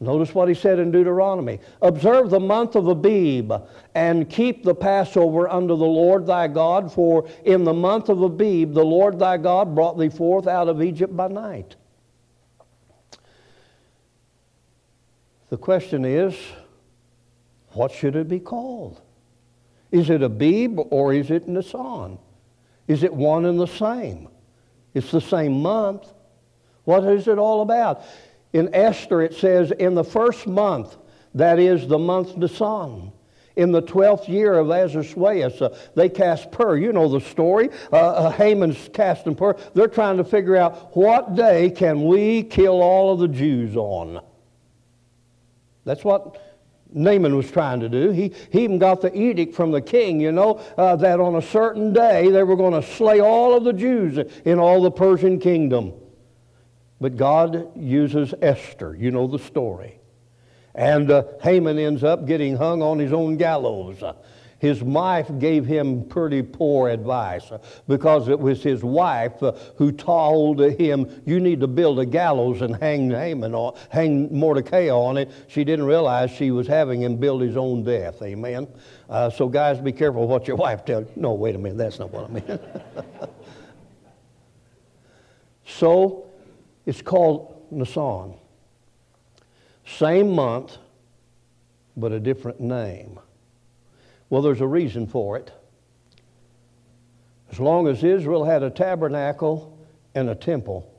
Notice 0.00 0.32
what 0.32 0.48
he 0.48 0.54
said 0.54 0.78
in 0.78 0.92
Deuteronomy. 0.92 1.58
Observe 1.82 2.30
the 2.30 2.38
month 2.38 2.76
of 2.76 2.86
Abib 2.86 3.52
and 3.96 4.30
keep 4.30 4.62
the 4.62 4.74
Passover 4.74 5.48
unto 5.48 5.76
the 5.76 5.86
Lord 5.86 6.24
thy 6.24 6.46
God, 6.46 6.92
for 6.92 7.28
in 7.44 7.64
the 7.64 7.74
month 7.74 8.08
of 8.08 8.22
Abib 8.22 8.74
the 8.74 8.84
Lord 8.84 9.18
thy 9.18 9.36
God 9.38 9.74
brought 9.74 9.98
thee 9.98 10.08
forth 10.08 10.46
out 10.46 10.68
of 10.68 10.82
Egypt 10.82 11.16
by 11.16 11.26
night. 11.26 11.74
The 15.50 15.56
question 15.56 16.04
is, 16.04 16.36
what 17.72 17.90
should 17.90 18.14
it 18.14 18.28
be 18.28 18.38
called? 18.38 19.00
Is 19.90 20.10
it 20.10 20.22
Abib 20.22 20.78
or 20.90 21.12
is 21.12 21.30
it 21.30 21.48
Nisan? 21.48 22.18
Is 22.86 23.02
it 23.02 23.12
one 23.12 23.46
and 23.46 23.58
the 23.58 23.66
same? 23.66 24.28
It's 24.94 25.10
the 25.10 25.20
same 25.20 25.60
month. 25.60 26.12
What 26.84 27.04
is 27.04 27.26
it 27.26 27.38
all 27.38 27.62
about? 27.62 28.02
In 28.52 28.74
Esther, 28.74 29.22
it 29.22 29.34
says, 29.34 29.70
in 29.72 29.94
the 29.94 30.04
first 30.04 30.46
month, 30.46 30.96
that 31.34 31.58
is 31.58 31.86
the 31.86 31.98
month 31.98 32.36
Nisan, 32.36 33.12
in 33.58 33.72
the 33.72 33.82
12th 33.82 34.28
year 34.28 34.54
of 34.54 34.70
Ahasuerus, 34.70 35.60
uh, 35.60 35.76
they 35.96 36.08
cast 36.08 36.52
pur. 36.52 36.76
You 36.76 36.92
know 36.92 37.08
the 37.08 37.20
story. 37.20 37.70
Uh, 37.92 37.96
uh, 37.96 38.30
Haman's 38.30 38.88
casting 38.92 39.34
pur. 39.34 39.54
They're 39.74 39.88
trying 39.88 40.16
to 40.18 40.24
figure 40.24 40.56
out 40.56 40.96
what 40.96 41.34
day 41.34 41.70
can 41.70 42.06
we 42.06 42.44
kill 42.44 42.80
all 42.80 43.12
of 43.12 43.18
the 43.18 43.26
Jews 43.26 43.74
on. 43.74 44.22
That's 45.84 46.04
what 46.04 46.40
Naaman 46.92 47.36
was 47.36 47.50
trying 47.50 47.80
to 47.80 47.88
do. 47.88 48.10
He, 48.10 48.32
he 48.52 48.62
even 48.62 48.78
got 48.78 49.00
the 49.00 49.12
edict 49.12 49.56
from 49.56 49.72
the 49.72 49.82
king, 49.82 50.20
you 50.20 50.30
know, 50.30 50.60
uh, 50.76 50.94
that 50.96 51.18
on 51.18 51.34
a 51.34 51.42
certain 51.42 51.92
day 51.92 52.30
they 52.30 52.44
were 52.44 52.56
going 52.56 52.80
to 52.80 52.88
slay 52.94 53.20
all 53.20 53.56
of 53.56 53.64
the 53.64 53.72
Jews 53.72 54.18
in 54.44 54.60
all 54.60 54.80
the 54.82 54.90
Persian 54.90 55.40
kingdom. 55.40 55.92
But 57.00 57.16
God 57.16 57.76
uses 57.76 58.34
Esther. 58.42 58.96
You 58.96 59.10
know 59.10 59.26
the 59.26 59.38
story. 59.38 60.00
And 60.74 61.10
uh, 61.10 61.24
Haman 61.42 61.78
ends 61.78 62.04
up 62.04 62.26
getting 62.26 62.56
hung 62.56 62.82
on 62.82 62.98
his 62.98 63.12
own 63.12 63.36
gallows. 63.36 64.02
His 64.58 64.82
wife 64.82 65.30
gave 65.38 65.66
him 65.66 66.04
pretty 66.04 66.42
poor 66.42 66.88
advice 66.88 67.50
because 67.86 68.28
it 68.28 68.38
was 68.38 68.62
his 68.62 68.82
wife 68.82 69.40
uh, 69.42 69.52
who 69.76 69.92
told 69.92 70.60
him, 70.60 71.22
You 71.24 71.38
need 71.38 71.60
to 71.60 71.68
build 71.68 72.00
a 72.00 72.06
gallows 72.06 72.60
and 72.60 72.74
hang 72.76 73.10
Haman 73.10 73.54
on, 73.54 73.76
hang 73.88 74.36
Mordecai 74.36 74.88
on 74.88 75.16
it. 75.16 75.30
She 75.46 75.62
didn't 75.62 75.86
realize 75.86 76.32
she 76.32 76.50
was 76.50 76.66
having 76.66 77.02
him 77.02 77.16
build 77.16 77.42
his 77.42 77.56
own 77.56 77.84
death. 77.84 78.20
Amen. 78.20 78.66
Uh, 79.08 79.30
so, 79.30 79.48
guys, 79.48 79.80
be 79.80 79.92
careful 79.92 80.26
what 80.26 80.48
your 80.48 80.56
wife 80.56 80.84
tells 80.84 81.06
you. 81.06 81.12
No, 81.22 81.34
wait 81.34 81.54
a 81.54 81.58
minute, 81.58 81.78
that's 81.78 82.00
not 82.00 82.12
what 82.12 82.24
I 82.24 82.32
meant. 82.32 82.60
so, 85.66 86.27
it's 86.88 87.02
called 87.02 87.66
Nisan. 87.70 88.32
Same 89.84 90.30
month, 90.30 90.78
but 91.98 92.12
a 92.12 92.18
different 92.18 92.60
name. 92.60 93.20
Well, 94.30 94.40
there's 94.40 94.62
a 94.62 94.66
reason 94.66 95.06
for 95.06 95.36
it. 95.36 95.52
As 97.52 97.60
long 97.60 97.88
as 97.88 98.02
Israel 98.02 98.42
had 98.42 98.62
a 98.62 98.70
tabernacle 98.70 99.78
and 100.14 100.30
a 100.30 100.34
temple, 100.34 100.90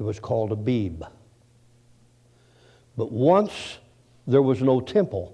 it 0.00 0.02
was 0.02 0.18
called 0.18 0.50
Abib. 0.50 1.04
But 2.96 3.12
once 3.12 3.78
there 4.26 4.42
was 4.42 4.62
no 4.62 4.80
temple, 4.80 5.32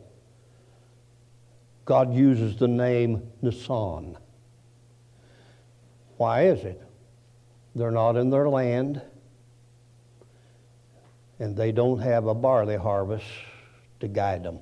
God 1.86 2.12
uses 2.12 2.58
the 2.58 2.68
name 2.68 3.22
Nisan. 3.40 4.18
Why 6.18 6.48
is 6.48 6.64
it? 6.64 6.82
They're 7.74 7.90
not 7.90 8.16
in 8.16 8.28
their 8.28 8.50
land 8.50 9.00
and 11.38 11.56
they 11.56 11.72
don't 11.72 12.00
have 12.00 12.26
a 12.26 12.34
barley 12.34 12.76
harvest 12.76 13.26
to 14.00 14.08
guide 14.08 14.42
them. 14.42 14.58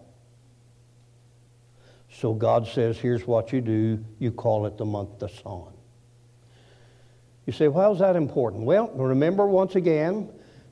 So 2.11 2.33
God 2.33 2.67
says, 2.67 2.99
here's 2.99 3.27
what 3.27 3.53
you 3.53 3.61
do. 3.61 4.05
You 4.19 4.33
call 4.33 4.67
it 4.67 4.79
the 4.79 4.85
month 4.85 5.23
of 5.23 5.31
Nisan. 5.31 5.73
You 7.47 7.53
say, 7.53 7.69
why 7.69 7.91
is 7.91 7.99
that 7.99 8.17
important? 8.17 8.65
Well, 8.65 8.91
remember 8.95 9.47
once 9.47 9.77
again, 9.77 10.31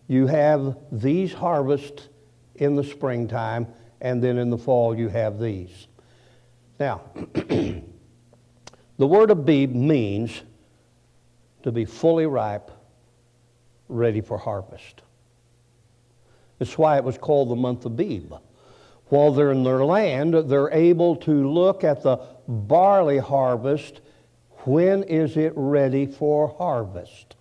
you 0.08 0.26
have 0.26 0.76
these 0.90 1.32
harvests 1.32 2.08
in 2.56 2.76
the 2.76 2.84
springtime, 2.84 3.66
and 4.00 4.22
then 4.22 4.38
in 4.38 4.50
the 4.50 4.58
fall 4.58 4.96
you 4.96 5.08
have 5.08 5.38
these. 5.38 5.86
Now, 6.78 7.02
the 7.34 7.82
word 8.98 9.30
Abib 9.30 9.74
means 9.74 10.42
to 11.62 11.72
be 11.72 11.84
fully 11.84 12.26
ripe, 12.26 12.70
ready 13.88 14.20
for 14.20 14.36
harvest. 14.36 15.02
That's 16.58 16.78
why 16.78 16.96
it 16.96 17.04
was 17.04 17.18
called 17.18 17.50
the 17.50 17.56
month 17.56 17.84
of 17.84 17.92
Abib. 17.92 18.34
While 19.06 19.32
they're 19.32 19.52
in 19.52 19.64
their 19.64 19.84
land, 19.84 20.34
they're 20.34 20.70
able 20.70 21.16
to 21.16 21.50
look 21.50 21.84
at 21.84 22.02
the 22.02 22.18
barley 22.48 23.18
harvest. 23.18 24.00
When 24.64 25.02
is 25.02 25.36
it 25.36 25.52
ready 25.56 26.06
for 26.06 26.48
harvest? 26.48 27.36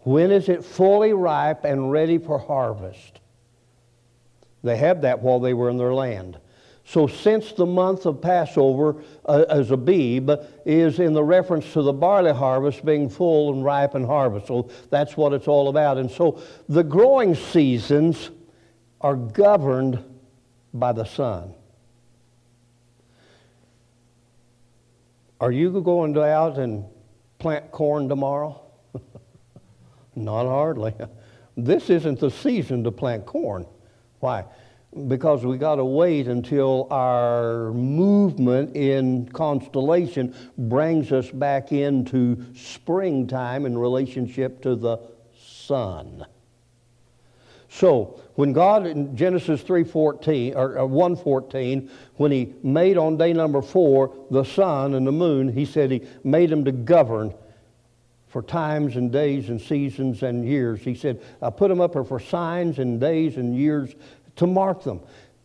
When 0.00 0.30
is 0.30 0.48
it 0.48 0.64
fully 0.64 1.12
ripe 1.12 1.64
and 1.64 1.90
ready 1.90 2.18
for 2.18 2.38
harvest? 2.38 3.20
They 4.62 4.76
had 4.76 5.02
that 5.02 5.20
while 5.20 5.40
they 5.40 5.54
were 5.54 5.70
in 5.70 5.78
their 5.78 5.94
land. 5.94 6.38
So, 6.86 7.06
since 7.06 7.52
the 7.52 7.64
month 7.64 8.04
of 8.04 8.20
Passover 8.20 9.02
uh, 9.24 9.44
as 9.48 9.70
Abib 9.70 10.30
is 10.66 10.98
in 10.98 11.14
the 11.14 11.24
reference 11.24 11.72
to 11.72 11.82
the 11.82 11.94
barley 11.94 12.32
harvest 12.32 12.84
being 12.84 13.08
full 13.08 13.54
and 13.54 13.64
ripe 13.64 13.94
and 13.94 14.04
harvest, 14.04 14.48
so 14.48 14.68
that's 14.90 15.16
what 15.16 15.32
it's 15.32 15.48
all 15.48 15.68
about. 15.68 15.96
And 15.96 16.10
so, 16.10 16.40
the 16.68 16.84
growing 16.84 17.34
seasons 17.34 18.30
are 19.00 19.16
governed 19.16 20.04
by 20.74 20.92
the 20.92 21.04
sun. 21.04 21.54
Are 25.40 25.52
you 25.52 25.80
going 25.82 26.16
out 26.18 26.58
and 26.58 26.84
plant 27.38 27.70
corn 27.70 28.08
tomorrow? 28.08 28.60
Not 30.14 30.46
hardly. 30.46 30.94
This 31.56 31.88
isn't 31.88 32.18
the 32.18 32.32
season 32.32 32.82
to 32.82 32.90
plant 32.90 33.26
corn. 33.26 33.64
Why? 34.18 34.44
Because 35.08 35.44
we 35.44 35.58
got 35.58 35.76
to 35.76 35.84
wait 35.84 36.28
until 36.28 36.86
our 36.90 37.72
movement 37.72 38.76
in 38.76 39.28
constellation 39.28 40.34
brings 40.56 41.12
us 41.12 41.30
back 41.30 41.72
into 41.72 42.44
springtime 42.54 43.66
in 43.66 43.76
relationship 43.76 44.62
to 44.62 44.76
the 44.76 44.98
sun. 45.40 46.24
So, 47.68 48.20
when 48.36 48.52
God 48.52 48.86
in 48.86 49.16
Genesis 49.16 49.62
3:14 49.64 50.54
or 50.54 50.78
uh, 50.78 50.82
1:14, 50.82 51.90
when 52.16 52.30
he 52.30 52.54
made 52.62 52.96
on 52.96 53.16
day 53.16 53.32
number 53.32 53.62
4 53.62 54.14
the 54.30 54.44
sun 54.44 54.94
and 54.94 55.04
the 55.04 55.12
moon, 55.12 55.48
he 55.48 55.64
said 55.64 55.90
he 55.90 56.02
made 56.22 56.50
them 56.50 56.64
to 56.64 56.72
govern 56.72 57.34
for 58.28 58.42
times 58.42 58.96
and 58.96 59.12
days 59.12 59.48
and 59.48 59.60
seasons 59.60 60.22
and 60.22 60.44
years. 60.44 60.80
He 60.80 60.94
said, 60.94 61.22
I 61.40 61.50
put 61.50 61.68
them 61.68 61.80
up 61.80 61.94
for 61.94 62.18
signs 62.18 62.80
and 62.80 63.00
days 63.00 63.36
and 63.36 63.56
years 63.56 63.94
to 64.36 64.46
mark 64.46 64.82
them. 64.82 65.00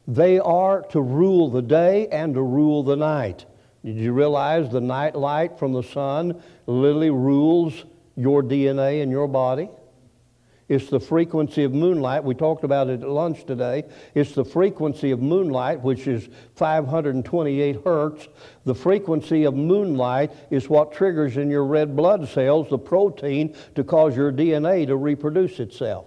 They 0.07 0.39
are 0.39 0.81
to 0.89 1.01
rule 1.01 1.49
the 1.49 1.61
day 1.61 2.07
and 2.07 2.33
to 2.33 2.41
rule 2.41 2.83
the 2.83 2.95
night. 2.95 3.45
Did 3.85 3.95
you 3.95 4.11
realize 4.11 4.69
the 4.69 4.81
night 4.81 5.15
light 5.15 5.57
from 5.57 5.73
the 5.73 5.83
sun 5.83 6.41
literally 6.65 7.11
rules 7.11 7.85
your 8.15 8.43
DNA 8.43 9.01
in 9.01 9.09
your 9.09 9.27
body? 9.27 9.69
It's 10.67 10.89
the 10.89 10.99
frequency 10.99 11.63
of 11.63 11.73
moonlight. 11.73 12.23
We 12.23 12.35
talked 12.35 12.63
about 12.63 12.89
it 12.89 13.01
at 13.01 13.09
lunch 13.09 13.45
today. 13.45 13.85
It's 14.13 14.33
the 14.33 14.45
frequency 14.45 15.09
of 15.09 15.19
moonlight, 15.19 15.81
which 15.81 16.07
is 16.07 16.29
528 16.55 17.81
hertz. 17.83 18.27
The 18.65 18.75
frequency 18.75 19.45
of 19.45 19.55
moonlight 19.55 20.31
is 20.51 20.69
what 20.69 20.91
triggers 20.91 21.37
in 21.37 21.49
your 21.49 21.65
red 21.65 21.95
blood 21.95 22.29
cells 22.29 22.69
the 22.69 22.77
protein 22.77 23.55
to 23.73 23.83
cause 23.83 24.15
your 24.15 24.31
DNA 24.31 24.85
to 24.85 24.95
reproduce 24.95 25.59
itself. 25.59 26.05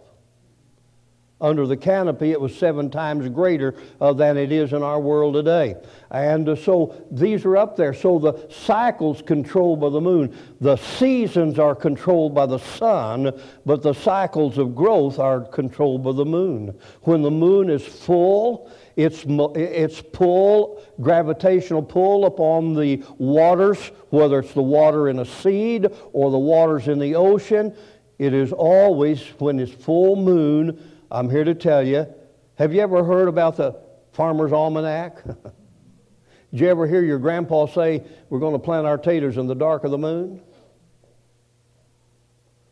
Under 1.42 1.66
the 1.66 1.76
canopy, 1.76 2.30
it 2.30 2.40
was 2.40 2.56
seven 2.56 2.88
times 2.88 3.28
greater 3.28 3.74
uh, 4.00 4.12
than 4.12 4.36
it 4.36 4.52
is 4.52 4.72
in 4.72 4.84
our 4.84 5.00
world 5.00 5.34
today. 5.34 5.74
And 6.12 6.48
uh, 6.48 6.54
so 6.54 6.94
these 7.10 7.44
are 7.44 7.56
up 7.56 7.76
there. 7.76 7.92
So 7.92 8.20
the 8.20 8.48
cycles 8.48 9.22
controlled 9.22 9.80
by 9.80 9.88
the 9.88 10.00
moon. 10.00 10.38
The 10.60 10.76
seasons 10.76 11.58
are 11.58 11.74
controlled 11.74 12.32
by 12.32 12.46
the 12.46 12.58
sun, 12.58 13.32
but 13.66 13.82
the 13.82 13.92
cycles 13.92 14.56
of 14.56 14.76
growth 14.76 15.18
are 15.18 15.40
controlled 15.40 16.04
by 16.04 16.12
the 16.12 16.24
moon. 16.24 16.78
When 17.02 17.22
the 17.22 17.30
moon 17.32 17.70
is 17.70 17.84
full, 17.84 18.70
its, 18.94 19.24
its 19.26 20.00
pull, 20.00 20.80
gravitational 21.00 21.82
pull 21.82 22.26
upon 22.26 22.74
the 22.74 23.02
waters, 23.18 23.90
whether 24.10 24.38
it's 24.38 24.52
the 24.52 24.62
water 24.62 25.08
in 25.08 25.18
a 25.18 25.24
seed 25.24 25.88
or 26.12 26.30
the 26.30 26.38
waters 26.38 26.86
in 26.86 27.00
the 27.00 27.16
ocean, 27.16 27.74
it 28.20 28.32
is 28.32 28.52
always, 28.52 29.20
when 29.38 29.58
it's 29.58 29.72
full 29.72 30.14
moon, 30.14 30.91
I'm 31.12 31.28
here 31.28 31.44
to 31.44 31.54
tell 31.54 31.86
you 31.86 32.06
have 32.54 32.72
you 32.72 32.80
ever 32.80 33.04
heard 33.04 33.28
about 33.28 33.56
the 33.56 33.78
Farmer's 34.12 34.52
Almanac? 34.52 35.22
Did 35.24 36.60
you 36.60 36.68
ever 36.68 36.86
hear 36.86 37.02
your 37.02 37.18
grandpa 37.18 37.66
say, 37.66 38.02
We're 38.30 38.38
going 38.38 38.54
to 38.54 38.58
plant 38.58 38.86
our 38.86 38.96
taters 38.96 39.36
in 39.36 39.46
the 39.46 39.54
dark 39.54 39.84
of 39.84 39.90
the 39.90 39.98
moon? 39.98 40.40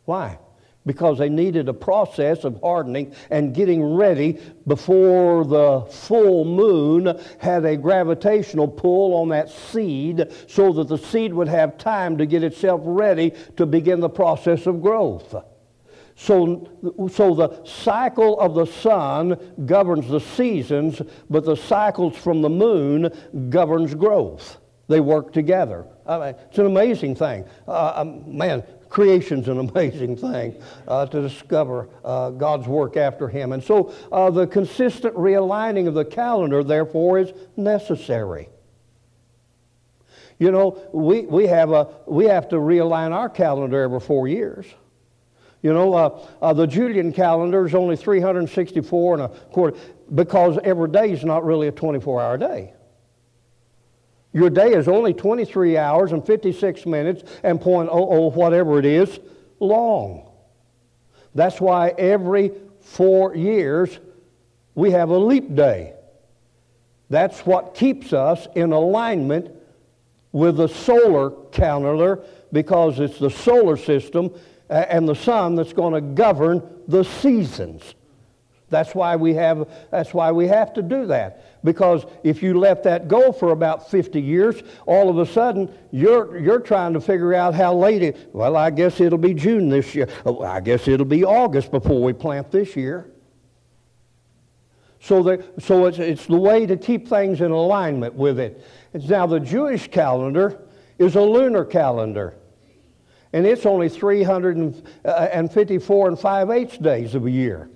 Why? 0.05 0.39
Because 0.87 1.19
they 1.19 1.29
needed 1.29 1.69
a 1.69 1.73
process 1.73 2.43
of 2.43 2.59
hardening 2.63 3.13
and 3.29 3.53
getting 3.53 3.83
ready 3.83 4.39
before 4.65 5.45
the 5.45 5.81
full 5.91 6.43
moon 6.43 7.19
had 7.37 7.63
a 7.65 7.77
gravitational 7.77 8.67
pull 8.67 9.13
on 9.21 9.29
that 9.29 9.51
seed 9.51 10.31
so 10.47 10.73
that 10.73 10.87
the 10.87 10.97
seed 10.97 11.31
would 11.31 11.47
have 11.47 11.77
time 11.77 12.17
to 12.17 12.25
get 12.25 12.43
itself 12.43 12.81
ready 12.83 13.33
to 13.57 13.67
begin 13.67 13.99
the 13.99 14.09
process 14.09 14.65
of 14.65 14.81
growth. 14.81 15.35
So, 16.21 16.69
so 17.11 17.33
the 17.33 17.65
cycle 17.65 18.39
of 18.39 18.53
the 18.53 18.67
sun 18.67 19.39
governs 19.65 20.07
the 20.07 20.19
seasons, 20.19 21.01
but 21.31 21.45
the 21.45 21.55
cycles 21.55 22.15
from 22.15 22.43
the 22.43 22.49
moon 22.49 23.11
governs 23.49 23.95
growth. 23.95 24.57
They 24.87 24.99
work 24.99 25.33
together. 25.33 25.87
I 26.05 26.19
mean, 26.19 26.35
it's 26.47 26.59
an 26.59 26.67
amazing 26.67 27.15
thing. 27.15 27.45
Uh, 27.67 27.93
um, 27.95 28.37
man, 28.37 28.63
creation's 28.87 29.47
an 29.47 29.57
amazing 29.69 30.15
thing 30.15 30.61
uh, 30.87 31.07
to 31.07 31.23
discover 31.23 31.89
uh, 32.05 32.29
God's 32.29 32.67
work 32.67 32.97
after 32.97 33.27
Him. 33.27 33.51
And 33.51 33.63
so 33.63 33.91
uh, 34.11 34.29
the 34.29 34.45
consistent 34.45 35.15
realigning 35.15 35.87
of 35.87 35.95
the 35.95 36.05
calendar, 36.05 36.63
therefore, 36.63 37.17
is 37.17 37.33
necessary. 37.57 38.47
You 40.37 40.51
know, 40.51 40.87
we, 40.93 41.21
we, 41.21 41.47
have 41.47 41.71
a, 41.71 41.87
we 42.05 42.25
have 42.25 42.47
to 42.49 42.57
realign 42.57 43.11
our 43.11 43.27
calendar 43.27 43.81
every 43.81 43.99
four 43.99 44.27
years. 44.27 44.67
You 45.61 45.73
know, 45.73 45.93
uh, 45.93 46.19
uh, 46.41 46.53
the 46.53 46.65
Julian 46.65 47.13
calendar 47.13 47.65
is 47.65 47.75
only 47.75 47.95
364 47.95 49.13
and 49.13 49.23
a 49.23 49.29
quarter 49.29 49.77
because 50.13 50.57
every 50.63 50.89
day 50.89 51.11
is 51.11 51.23
not 51.23 51.45
really 51.45 51.67
a 51.67 51.71
24 51.71 52.21
hour 52.21 52.37
day. 52.37 52.73
Your 54.33 54.49
day 54.49 54.73
is 54.73 54.87
only 54.87 55.13
23 55.13 55.77
hours 55.77 56.13
and 56.13 56.25
56 56.25 56.85
minutes 56.85 57.23
and 57.43 57.59
point 57.59 57.89
oh 57.91 58.07
oh 58.09 58.31
whatever 58.31 58.79
it 58.79 58.85
is 58.85 59.19
long. 59.59 60.31
That's 61.35 61.61
why 61.61 61.89
every 61.89 62.51
four 62.79 63.35
years 63.35 63.99
we 64.73 64.91
have 64.91 65.09
a 65.09 65.17
leap 65.17 65.53
day. 65.53 65.93
That's 67.09 67.45
what 67.45 67.75
keeps 67.75 68.13
us 68.13 68.47
in 68.55 68.71
alignment 68.71 69.51
with 70.31 70.57
the 70.57 70.67
solar 70.67 71.31
calendar 71.51 72.23
because 72.53 72.99
it's 72.99 73.19
the 73.19 73.29
solar 73.29 73.75
system 73.75 74.33
and 74.71 75.07
the 75.07 75.15
sun 75.15 75.55
that's 75.55 75.73
going 75.73 75.93
to 75.93 76.01
govern 76.01 76.63
the 76.87 77.03
seasons. 77.03 77.95
That's 78.69 78.95
why 78.95 79.17
we 79.17 79.33
have 79.33 79.67
that's 79.91 80.13
why 80.13 80.31
we 80.31 80.47
have 80.47 80.73
to 80.75 80.81
do 80.81 81.05
that. 81.07 81.61
Because 81.63 82.05
if 82.23 82.41
you 82.41 82.57
let 82.57 82.83
that 82.83 83.09
go 83.09 83.33
for 83.33 83.51
about 83.51 83.91
50 83.91 84.21
years, 84.21 84.63
all 84.85 85.09
of 85.09 85.17
a 85.17 85.25
sudden 85.25 85.71
you're 85.91 86.39
you're 86.39 86.61
trying 86.61 86.93
to 86.93 87.01
figure 87.01 87.33
out 87.33 87.53
how 87.53 87.75
late 87.75 88.01
it 88.01 88.29
well, 88.31 88.55
I 88.55 88.69
guess 88.69 89.01
it'll 89.01 89.17
be 89.17 89.33
June 89.33 89.67
this 89.67 89.93
year. 89.93 90.07
Oh, 90.25 90.41
I 90.41 90.61
guess 90.61 90.87
it'll 90.87 91.05
be 91.05 91.25
August 91.25 91.69
before 91.69 92.01
we 92.01 92.13
plant 92.13 92.49
this 92.49 92.77
year. 92.77 93.11
So 95.01 95.21
that 95.23 95.61
so 95.61 95.87
it's 95.87 95.99
it's 95.99 96.25
the 96.27 96.37
way 96.37 96.65
to 96.65 96.77
keep 96.77 97.09
things 97.09 97.41
in 97.41 97.51
alignment 97.51 98.13
with 98.13 98.39
it. 98.39 98.65
It's 98.93 99.09
now 99.09 99.27
the 99.27 99.41
Jewish 99.41 99.89
calendar 99.89 100.61
is 100.97 101.15
a 101.15 101.21
lunar 101.21 101.65
calendar 101.65 102.37
and 103.33 103.45
it's 103.45 103.65
only 103.65 103.89
354 103.89 106.05
uh, 106.05 106.09
and 106.09 106.19
5 106.19 106.49
eighths 106.49 106.77
days 106.77 107.15
of 107.15 107.25
a 107.25 107.31
year. 107.31 107.69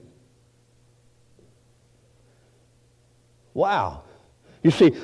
Wow. 3.53 4.03
You 4.63 4.71
see, 4.71 4.95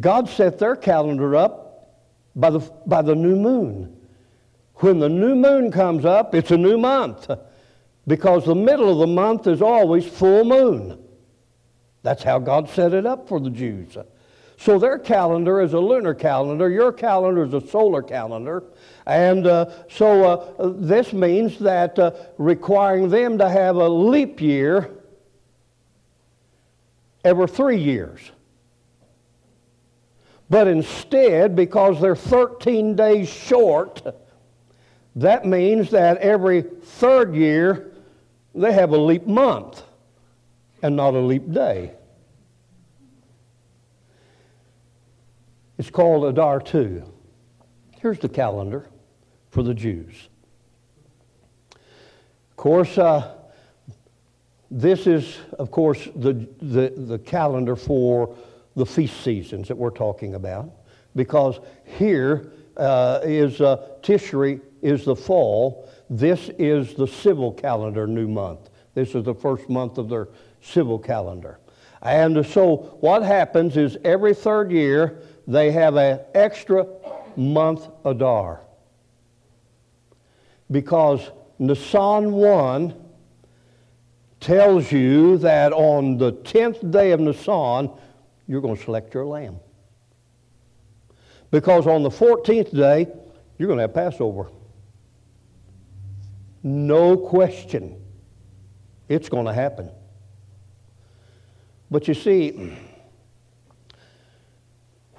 God 0.00 0.28
set 0.28 0.58
their 0.58 0.76
calendar 0.76 1.36
up 1.36 2.00
by 2.34 2.50
the, 2.50 2.60
by 2.86 3.02
the 3.02 3.14
new 3.14 3.36
moon. 3.36 3.96
When 4.76 4.98
the 4.98 5.08
new 5.08 5.34
moon 5.34 5.70
comes 5.70 6.04
up, 6.04 6.34
it's 6.34 6.50
a 6.50 6.56
new 6.56 6.78
month 6.78 7.30
because 8.06 8.44
the 8.44 8.54
middle 8.54 8.90
of 8.90 8.98
the 8.98 9.06
month 9.06 9.46
is 9.46 9.62
always 9.62 10.06
full 10.06 10.44
moon. 10.44 10.98
That's 12.02 12.22
how 12.22 12.38
God 12.38 12.68
set 12.68 12.92
it 12.92 13.06
up 13.06 13.28
for 13.28 13.40
the 13.40 13.50
Jews. 13.50 13.96
So 14.64 14.78
their 14.78 14.98
calendar 14.98 15.60
is 15.60 15.74
a 15.74 15.78
lunar 15.78 16.14
calendar, 16.14 16.70
your 16.70 16.90
calendar 16.90 17.44
is 17.44 17.52
a 17.52 17.60
solar 17.60 18.00
calendar. 18.00 18.62
And 19.04 19.46
uh, 19.46 19.68
so 19.90 20.24
uh, 20.24 20.72
this 20.76 21.12
means 21.12 21.58
that 21.58 21.98
uh, 21.98 22.12
requiring 22.38 23.10
them 23.10 23.36
to 23.36 23.46
have 23.46 23.76
a 23.76 23.86
leap 23.86 24.40
year 24.40 24.90
every 27.22 27.46
three 27.46 27.76
years. 27.76 28.32
But 30.48 30.66
instead, 30.66 31.54
because 31.54 32.00
they're 32.00 32.16
13 32.16 32.96
days 32.96 33.28
short, 33.28 34.00
that 35.16 35.44
means 35.44 35.90
that 35.90 36.16
every 36.16 36.62
third 36.62 37.34
year 37.34 37.92
they 38.54 38.72
have 38.72 38.92
a 38.92 38.98
leap 38.98 39.26
month 39.26 39.82
and 40.80 40.96
not 40.96 41.12
a 41.12 41.20
leap 41.20 41.52
day. 41.52 41.92
It's 45.76 45.90
called 45.90 46.24
Adar 46.24 46.60
2. 46.60 47.02
Here's 48.00 48.18
the 48.18 48.28
calendar 48.28 48.86
for 49.50 49.62
the 49.62 49.74
Jews. 49.74 50.28
Of 51.72 52.56
course, 52.56 52.96
uh, 52.96 53.34
this 54.70 55.06
is, 55.06 55.36
of 55.58 55.70
course, 55.70 56.08
the, 56.14 56.48
the, 56.62 56.92
the 56.96 57.18
calendar 57.18 57.74
for 57.74 58.36
the 58.76 58.86
feast 58.86 59.22
seasons 59.22 59.68
that 59.68 59.76
we're 59.76 59.90
talking 59.90 60.34
about, 60.34 60.70
because 61.16 61.58
here 61.84 62.52
uh, 62.76 63.20
is 63.24 63.60
uh, 63.60 63.88
Tishri 64.02 64.60
is 64.80 65.04
the 65.04 65.16
fall. 65.16 65.88
This 66.08 66.50
is 66.58 66.94
the 66.94 67.06
civil 67.06 67.52
calendar 67.52 68.06
new 68.06 68.28
month. 68.28 68.70
This 68.94 69.14
is 69.14 69.24
the 69.24 69.34
first 69.34 69.68
month 69.68 69.98
of 69.98 70.08
their 70.08 70.28
civil 70.60 70.98
calendar. 70.98 71.58
And 72.02 72.44
so 72.46 72.96
what 73.00 73.22
happens 73.22 73.76
is 73.76 73.96
every 74.04 74.34
third 74.34 74.70
year, 74.70 75.22
they 75.46 75.70
have 75.70 75.96
an 75.96 76.20
extra 76.34 76.86
month 77.36 77.88
Adar. 78.04 78.60
Because 80.70 81.30
Nisan 81.58 82.32
1 82.32 82.94
tells 84.40 84.90
you 84.90 85.38
that 85.38 85.72
on 85.72 86.18
the 86.18 86.32
10th 86.32 86.90
day 86.90 87.12
of 87.12 87.20
Nisan, 87.20 87.90
you're 88.46 88.60
going 88.60 88.76
to 88.76 88.82
select 88.82 89.14
your 89.14 89.24
lamb. 89.24 89.58
Because 91.50 91.86
on 91.86 92.02
the 92.02 92.10
14th 92.10 92.74
day, 92.74 93.06
you're 93.58 93.68
going 93.68 93.78
to 93.78 93.82
have 93.82 93.94
Passover. 93.94 94.50
No 96.62 97.16
question. 97.16 98.00
It's 99.08 99.28
going 99.28 99.46
to 99.46 99.52
happen. 99.52 99.90
But 101.90 102.08
you 102.08 102.14
see, 102.14 102.76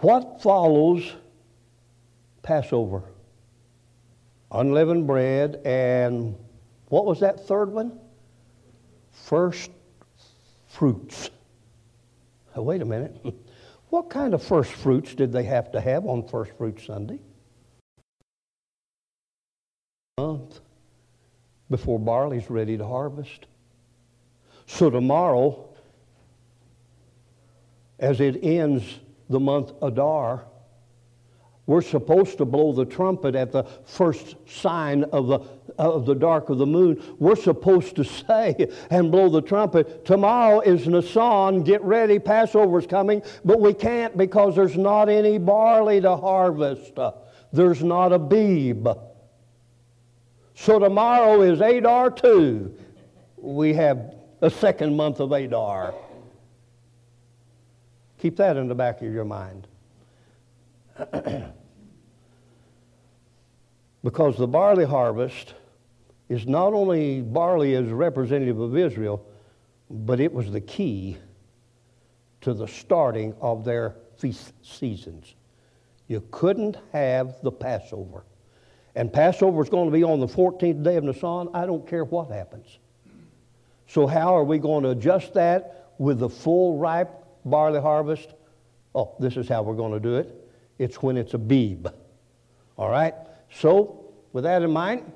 what 0.02 0.42
follows 0.42 1.14
Passover? 2.44 3.04
Unleavened 4.52 5.08
bread 5.08 5.62
and 5.66 6.36
what 6.90 7.06
was 7.06 7.20
that 7.20 7.48
third 7.48 7.72
one? 7.72 8.00
First 9.12 9.72
fruits. 10.68 11.30
Wait 12.56 12.82
a 12.82 12.86
minute. 12.86 13.16
What 13.90 14.10
kind 14.10 14.34
of 14.34 14.44
first 14.44 14.74
fruits 14.74 15.16
did 15.16 15.32
they 15.32 15.44
have 15.44 15.72
to 15.72 15.80
have 15.80 16.06
on 16.06 16.28
First 16.28 16.52
Fruit 16.58 16.82
Sunday? 16.82 17.20
Month 20.18 20.60
before 21.70 22.00
barley's 22.00 22.50
ready 22.50 22.78
to 22.78 22.86
harvest. 22.86 23.46
So 24.68 24.90
tomorrow, 24.90 25.70
as 28.00 28.20
it 28.20 28.44
ends 28.44 29.00
the 29.30 29.40
month 29.40 29.72
Adar, 29.82 30.46
we're 31.68 31.82
supposed 31.82 32.38
to 32.38 32.46
blow 32.46 32.74
the 32.74 32.86
trumpet 32.86 33.34
at 33.34 33.52
the 33.52 33.64
first 33.86 34.36
sign 34.48 35.04
of 35.06 35.28
the, 35.28 35.40
of 35.80 36.06
the 36.06 36.14
dark 36.14 36.50
of 36.50 36.60
the 36.60 36.66
moon. 36.66 37.02
We're 37.18 37.36
supposed 37.36 37.96
to 37.96 38.04
say 38.04 38.68
and 38.92 39.12
blow 39.12 39.30
the 39.30 39.42
trumpet. 39.42 40.06
Tomorrow 40.06 40.60
is 40.60 40.88
Nisan. 40.88 41.64
Get 41.64 41.82
ready. 41.82 42.20
Passover's 42.20 42.86
coming. 42.86 43.24
But 43.44 43.60
we 43.62 43.74
can't 43.74 44.16
because 44.16 44.56
there's 44.56 44.78
not 44.78 45.10
any 45.10 45.40
barley 45.40 46.02
to 46.02 46.16
harvest. 46.16 47.00
There's 47.52 47.84
not 47.84 48.14
Abib. 48.14 48.88
So 50.54 50.78
tomorrow 50.78 51.42
is 51.42 51.62
Adar 51.62 52.12
2. 52.12 52.78
We 53.38 53.74
have 53.74 54.16
a 54.42 54.52
second 54.52 54.96
month 54.96 55.20
of 55.20 55.32
Adar. 55.32 55.96
Keep 58.20 58.38
that 58.38 58.58
in 58.58 58.68
the 58.68 58.76
back 58.76 59.02
of 59.02 59.14
your 59.14 59.26
mind. 59.26 59.68
because 64.04 64.38
the 64.38 64.48
barley 64.48 64.86
harvest 64.86 65.56
is 66.30 66.48
not 66.48 66.74
only 66.74 67.22
barley 67.22 67.76
as 67.76 67.88
representative 67.88 68.60
of 68.60 68.78
Israel, 68.78 69.26
but 69.90 70.20
it 70.20 70.32
was 70.32 70.52
the 70.52 70.62
key 70.62 71.18
to 72.42 72.54
the 72.54 72.68
starting 72.68 73.34
of 73.42 73.66
their 73.66 73.96
feast 74.18 74.54
seasons. 74.64 75.36
You 76.08 76.24
couldn't 76.32 76.78
have 76.94 77.42
the 77.42 77.52
Passover. 77.52 78.24
And 78.96 79.12
Passover 79.12 79.62
is 79.62 79.70
going 79.70 79.86
to 79.86 79.92
be 79.92 80.04
on 80.04 80.20
the 80.20 80.28
14th 80.28 80.84
day 80.84 80.96
of 80.96 81.04
Nisan. 81.04 81.50
I 81.54 81.66
don't 81.66 81.88
care 81.88 82.06
what 82.06 82.30
happens. 82.30 82.80
So, 83.88 84.08
how 84.08 84.36
are 84.36 84.44
we 84.44 84.58
going 84.58 84.84
to 84.84 84.92
adjust 84.92 85.34
that 85.34 85.92
with 85.98 86.20
the 86.20 86.30
full 86.30 86.78
ripe 86.78 87.25
barley 87.46 87.82
harvest? 87.82 88.34
Oh, 88.94 89.16
this 89.20 89.38
is 89.38 89.48
how 89.48 89.62
we're 89.62 89.76
going 89.76 89.94
to 89.94 90.00
do 90.00 90.16
it. 90.16 90.50
It's 90.78 91.02
when 91.02 91.18
it's 91.18 91.34
Abib. 91.34 91.88
All 92.78 92.90
right? 92.90 93.14
So, 93.52 94.14
with 94.34 94.44
that 94.44 94.62
in 94.62 94.72
mind, 94.72 95.12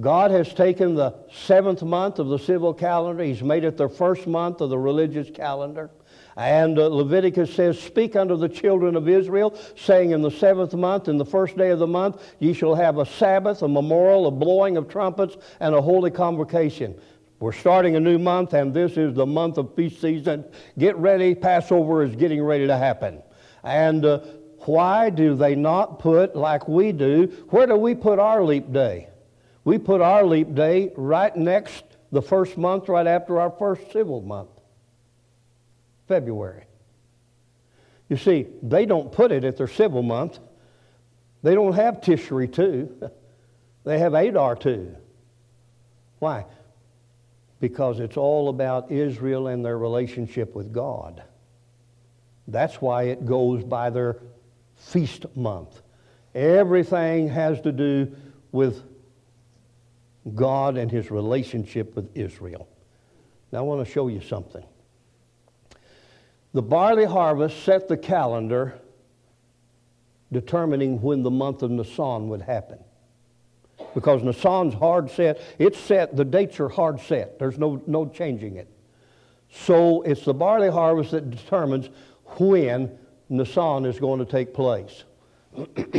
God 0.00 0.30
has 0.30 0.52
taken 0.54 0.94
the 0.94 1.14
seventh 1.30 1.82
month 1.82 2.18
of 2.18 2.28
the 2.28 2.38
civil 2.38 2.72
calendar, 2.72 3.22
He's 3.22 3.42
made 3.42 3.64
it 3.64 3.76
the 3.76 3.88
first 3.88 4.26
month 4.26 4.60
of 4.60 4.70
the 4.70 4.78
religious 4.78 5.30
calendar. 5.30 5.90
And 6.34 6.78
uh, 6.78 6.86
Leviticus 6.88 7.54
says, 7.54 7.78
Speak 7.78 8.16
unto 8.16 8.36
the 8.36 8.48
children 8.48 8.96
of 8.96 9.06
Israel, 9.06 9.58
saying, 9.76 10.12
In 10.12 10.22
the 10.22 10.30
seventh 10.30 10.72
month, 10.72 11.08
in 11.08 11.18
the 11.18 11.26
first 11.26 11.58
day 11.58 11.70
of 11.70 11.78
the 11.78 11.86
month, 11.86 12.22
ye 12.38 12.54
shall 12.54 12.74
have 12.74 12.96
a 12.96 13.04
Sabbath, 13.04 13.60
a 13.60 13.68
memorial, 13.68 14.26
a 14.26 14.30
blowing 14.30 14.78
of 14.78 14.88
trumpets, 14.88 15.36
and 15.60 15.74
a 15.74 15.82
holy 15.82 16.10
convocation. 16.10 16.98
We're 17.42 17.50
starting 17.50 17.96
a 17.96 18.00
new 18.00 18.20
month, 18.20 18.52
and 18.52 18.72
this 18.72 18.96
is 18.96 19.14
the 19.14 19.26
month 19.26 19.58
of 19.58 19.74
feast 19.74 20.00
season. 20.00 20.44
Get 20.78 20.94
ready, 20.94 21.34
Passover 21.34 22.04
is 22.04 22.14
getting 22.14 22.40
ready 22.40 22.68
to 22.68 22.78
happen. 22.78 23.20
And 23.64 24.04
uh, 24.04 24.20
why 24.58 25.10
do 25.10 25.34
they 25.34 25.56
not 25.56 25.98
put, 25.98 26.36
like 26.36 26.68
we 26.68 26.92
do, 26.92 27.24
where 27.50 27.66
do 27.66 27.74
we 27.74 27.96
put 27.96 28.20
our 28.20 28.44
leap 28.44 28.72
day? 28.72 29.08
We 29.64 29.78
put 29.78 30.00
our 30.00 30.22
leap 30.24 30.54
day 30.54 30.92
right 30.96 31.34
next 31.34 31.82
the 32.12 32.22
first 32.22 32.56
month, 32.56 32.88
right 32.88 33.08
after 33.08 33.40
our 33.40 33.50
first 33.50 33.90
civil 33.90 34.20
month, 34.20 34.50
February. 36.06 36.62
You 38.08 38.18
see, 38.18 38.46
they 38.62 38.86
don't 38.86 39.10
put 39.10 39.32
it 39.32 39.42
at 39.42 39.56
their 39.56 39.66
civil 39.66 40.04
month. 40.04 40.38
They 41.42 41.56
don't 41.56 41.72
have 41.72 42.02
Tishri 42.02 42.52
2. 42.52 43.10
They 43.84 43.98
have 43.98 44.14
Adar 44.14 44.54
2. 44.54 44.94
Why? 46.20 46.44
Because 47.62 48.00
it's 48.00 48.16
all 48.16 48.48
about 48.48 48.90
Israel 48.90 49.46
and 49.46 49.64
their 49.64 49.78
relationship 49.78 50.52
with 50.52 50.72
God. 50.72 51.22
That's 52.48 52.82
why 52.82 53.04
it 53.04 53.24
goes 53.24 53.62
by 53.62 53.88
their 53.88 54.16
feast 54.74 55.26
month. 55.36 55.80
Everything 56.34 57.28
has 57.28 57.60
to 57.60 57.70
do 57.70 58.16
with 58.50 58.82
God 60.34 60.76
and 60.76 60.90
his 60.90 61.12
relationship 61.12 61.94
with 61.94 62.10
Israel. 62.16 62.66
Now, 63.52 63.58
I 63.58 63.62
want 63.62 63.86
to 63.86 63.92
show 63.92 64.08
you 64.08 64.20
something. 64.20 64.64
The 66.54 66.62
barley 66.62 67.04
harvest 67.04 67.62
set 67.62 67.86
the 67.86 67.96
calendar 67.96 68.80
determining 70.32 71.00
when 71.00 71.22
the 71.22 71.30
month 71.30 71.62
of 71.62 71.70
Nisan 71.70 72.28
would 72.28 72.42
happen. 72.42 72.80
Because 73.94 74.22
Nisan's 74.22 74.74
hard 74.74 75.10
set, 75.10 75.40
it's 75.58 75.78
set, 75.78 76.16
the 76.16 76.24
dates 76.24 76.58
are 76.60 76.68
hard 76.68 77.00
set. 77.00 77.38
There's 77.38 77.58
no, 77.58 77.82
no 77.86 78.06
changing 78.06 78.56
it. 78.56 78.68
So 79.50 80.02
it's 80.02 80.24
the 80.24 80.34
barley 80.34 80.70
harvest 80.70 81.10
that 81.10 81.30
determines 81.30 81.90
when 82.38 82.98
Nisan 83.28 83.84
is 83.84 83.98
going 83.98 84.18
to 84.18 84.24
take 84.24 84.54
place. 84.54 85.04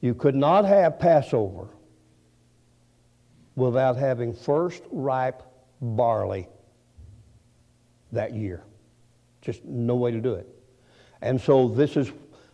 you 0.00 0.14
could 0.14 0.34
not 0.34 0.64
have 0.64 0.98
Passover 0.98 1.68
without 3.56 3.96
having 3.96 4.34
first 4.34 4.82
ripe 4.90 5.42
barley 5.80 6.48
that 8.12 8.34
year. 8.34 8.62
Just 9.40 9.64
no 9.64 9.94
way 9.94 10.10
to 10.10 10.20
do 10.20 10.34
it. 10.34 10.48
And 11.22 11.40
so 11.40 11.68
this 11.68 11.96
is 11.96 12.10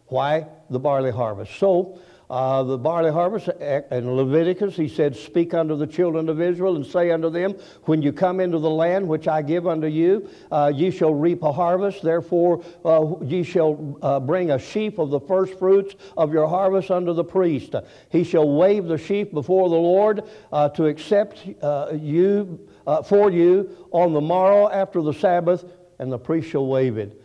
why 0.06 0.46
the 0.68 0.78
barley 0.78 1.10
harvest. 1.10 1.56
So 1.58 1.98
uh, 2.30 2.62
the 2.62 2.78
barley 2.78 3.10
harvest 3.10 3.48
in 3.48 4.14
Leviticus, 4.14 4.76
he 4.76 4.86
said, 4.86 5.16
Speak 5.16 5.52
unto 5.52 5.76
the 5.76 5.86
children 5.86 6.28
of 6.28 6.40
Israel 6.40 6.76
and 6.76 6.86
say 6.86 7.10
unto 7.10 7.28
them, 7.28 7.56
When 7.86 8.02
you 8.02 8.12
come 8.12 8.38
into 8.38 8.60
the 8.60 8.70
land 8.70 9.08
which 9.08 9.26
I 9.26 9.42
give 9.42 9.66
unto 9.66 9.88
you, 9.88 10.28
uh, 10.52 10.70
ye 10.72 10.92
shall 10.92 11.12
reap 11.12 11.42
a 11.42 11.50
harvest. 11.50 12.02
Therefore, 12.02 12.62
uh, 12.84 13.16
ye 13.24 13.42
shall 13.42 13.98
uh, 14.00 14.20
bring 14.20 14.52
a 14.52 14.60
sheaf 14.60 14.98
of 14.98 15.10
the 15.10 15.18
first 15.18 15.58
fruits 15.58 15.96
of 16.16 16.32
your 16.32 16.46
harvest 16.46 16.92
unto 16.92 17.12
the 17.12 17.24
priest. 17.24 17.74
He 18.10 18.22
shall 18.22 18.48
wave 18.48 18.84
the 18.84 18.98
sheaf 18.98 19.32
before 19.32 19.68
the 19.68 19.74
Lord 19.74 20.22
uh, 20.52 20.68
to 20.70 20.86
accept 20.86 21.44
uh, 21.60 21.88
you 22.00 22.68
for 23.06 23.30
you 23.30 23.88
on 23.90 24.12
the 24.12 24.20
morrow 24.20 24.70
after 24.70 25.02
the 25.02 25.12
Sabbath, 25.12 25.64
and 25.98 26.12
the 26.12 26.18
priest 26.18 26.50
shall 26.50 26.66
wave 26.66 26.96
it. 26.96 27.20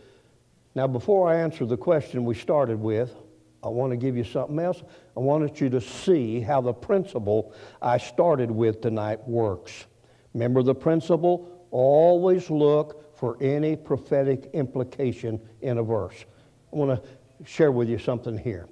Now, 0.74 0.88
before 0.88 1.30
I 1.30 1.36
answer 1.36 1.64
the 1.64 1.76
question 1.76 2.24
we 2.24 2.34
started 2.34 2.80
with, 2.80 3.14
I 3.62 3.68
want 3.68 3.90
to 3.90 3.96
give 3.96 4.16
you 4.16 4.24
something 4.24 4.58
else. 4.58 4.82
I 5.16 5.20
wanted 5.20 5.60
you 5.60 5.68
to 5.70 5.80
see 5.80 6.40
how 6.40 6.60
the 6.60 6.72
principle 6.72 7.52
I 7.82 7.98
started 7.98 8.50
with 8.50 8.80
tonight 8.80 9.26
works. 9.26 9.86
Remember 10.34 10.62
the 10.62 10.74
principle? 10.74 11.66
Always 11.70 12.50
look 12.50 13.16
for 13.16 13.36
any 13.40 13.76
prophetic 13.76 14.50
implication 14.52 15.40
in 15.62 15.78
a 15.78 15.82
verse. 15.82 16.24
I 16.72 16.76
want 16.76 17.02
to 17.02 17.08
share 17.44 17.72
with 17.72 17.88
you 17.88 17.98
something 17.98 18.36
here. 18.36 18.68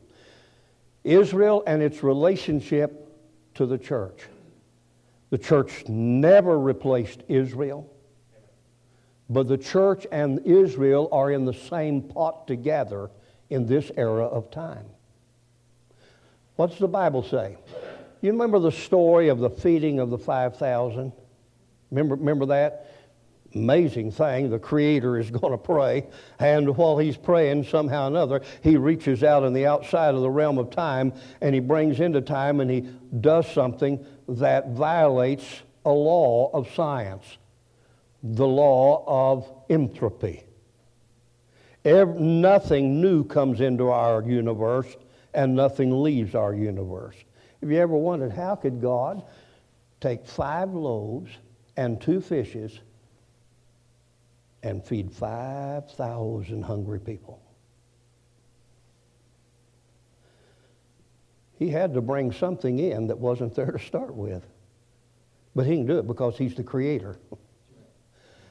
Israel 1.02 1.62
and 1.66 1.82
its 1.82 2.02
relationship 2.02 3.08
to 3.54 3.66
the 3.66 3.78
church. 3.78 4.24
The 5.30 5.38
church 5.38 5.88
never 5.88 6.58
replaced 6.58 7.22
Israel, 7.28 7.90
but 9.28 9.48
the 9.48 9.58
church 9.58 10.06
and 10.12 10.40
Israel 10.46 11.08
are 11.10 11.30
in 11.30 11.44
the 11.44 11.54
same 11.54 12.02
pot 12.02 12.46
together 12.46 13.10
in 13.54 13.66
this 13.66 13.90
era 13.96 14.26
of 14.26 14.50
time. 14.50 14.84
What's 16.56 16.78
the 16.78 16.88
Bible 16.88 17.22
say? 17.22 17.56
You 18.20 18.32
remember 18.32 18.58
the 18.58 18.72
story 18.72 19.28
of 19.28 19.38
the 19.38 19.50
feeding 19.50 19.98
of 19.98 20.10
the 20.10 20.18
5,000? 20.18 21.12
Remember, 21.90 22.14
remember 22.16 22.46
that? 22.46 22.90
Amazing 23.54 24.10
thing. 24.12 24.50
The 24.50 24.58
Creator 24.58 25.18
is 25.18 25.30
going 25.40 25.52
to 25.52 25.58
pray, 25.58 26.06
and 26.38 26.76
while 26.76 26.98
He's 26.98 27.16
praying, 27.16 27.64
somehow 27.64 28.04
or 28.04 28.08
another, 28.08 28.42
He 28.62 28.76
reaches 28.76 29.22
out 29.22 29.44
in 29.44 29.52
the 29.52 29.66
outside 29.66 30.14
of 30.14 30.20
the 30.20 30.30
realm 30.30 30.58
of 30.58 30.70
time 30.70 31.12
and 31.40 31.54
He 31.54 31.60
brings 31.60 32.00
into 32.00 32.20
time 32.20 32.60
and 32.60 32.70
He 32.70 32.88
does 33.20 33.50
something 33.52 34.04
that 34.28 34.70
violates 34.70 35.62
a 35.84 35.92
law 35.92 36.50
of 36.52 36.72
science 36.74 37.38
the 38.24 38.46
law 38.46 39.04
of 39.06 39.52
entropy. 39.68 40.44
Every, 41.84 42.20
nothing 42.20 43.00
new 43.00 43.24
comes 43.24 43.60
into 43.60 43.90
our 43.90 44.22
universe 44.22 44.96
and 45.34 45.54
nothing 45.54 46.02
leaves 46.02 46.34
our 46.34 46.54
universe. 46.54 47.16
Have 47.60 47.70
you 47.70 47.78
ever 47.78 47.96
wondered 47.96 48.32
how 48.32 48.54
could 48.54 48.80
God 48.80 49.22
take 50.00 50.26
five 50.26 50.72
loaves 50.72 51.30
and 51.76 52.00
two 52.00 52.20
fishes 52.20 52.78
and 54.64 54.82
feed 54.82 55.12
5,000 55.12 56.62
hungry 56.62 56.98
people. 56.98 57.40
He 61.58 61.68
had 61.68 61.94
to 61.94 62.00
bring 62.00 62.32
something 62.32 62.78
in 62.78 63.06
that 63.06 63.18
wasn't 63.18 63.54
there 63.54 63.70
to 63.70 63.78
start 63.78 64.14
with. 64.14 64.44
But 65.54 65.66
he 65.66 65.76
can 65.76 65.86
do 65.86 65.98
it 65.98 66.06
because 66.06 66.36
he's 66.36 66.54
the 66.54 66.64
creator. 66.64 67.18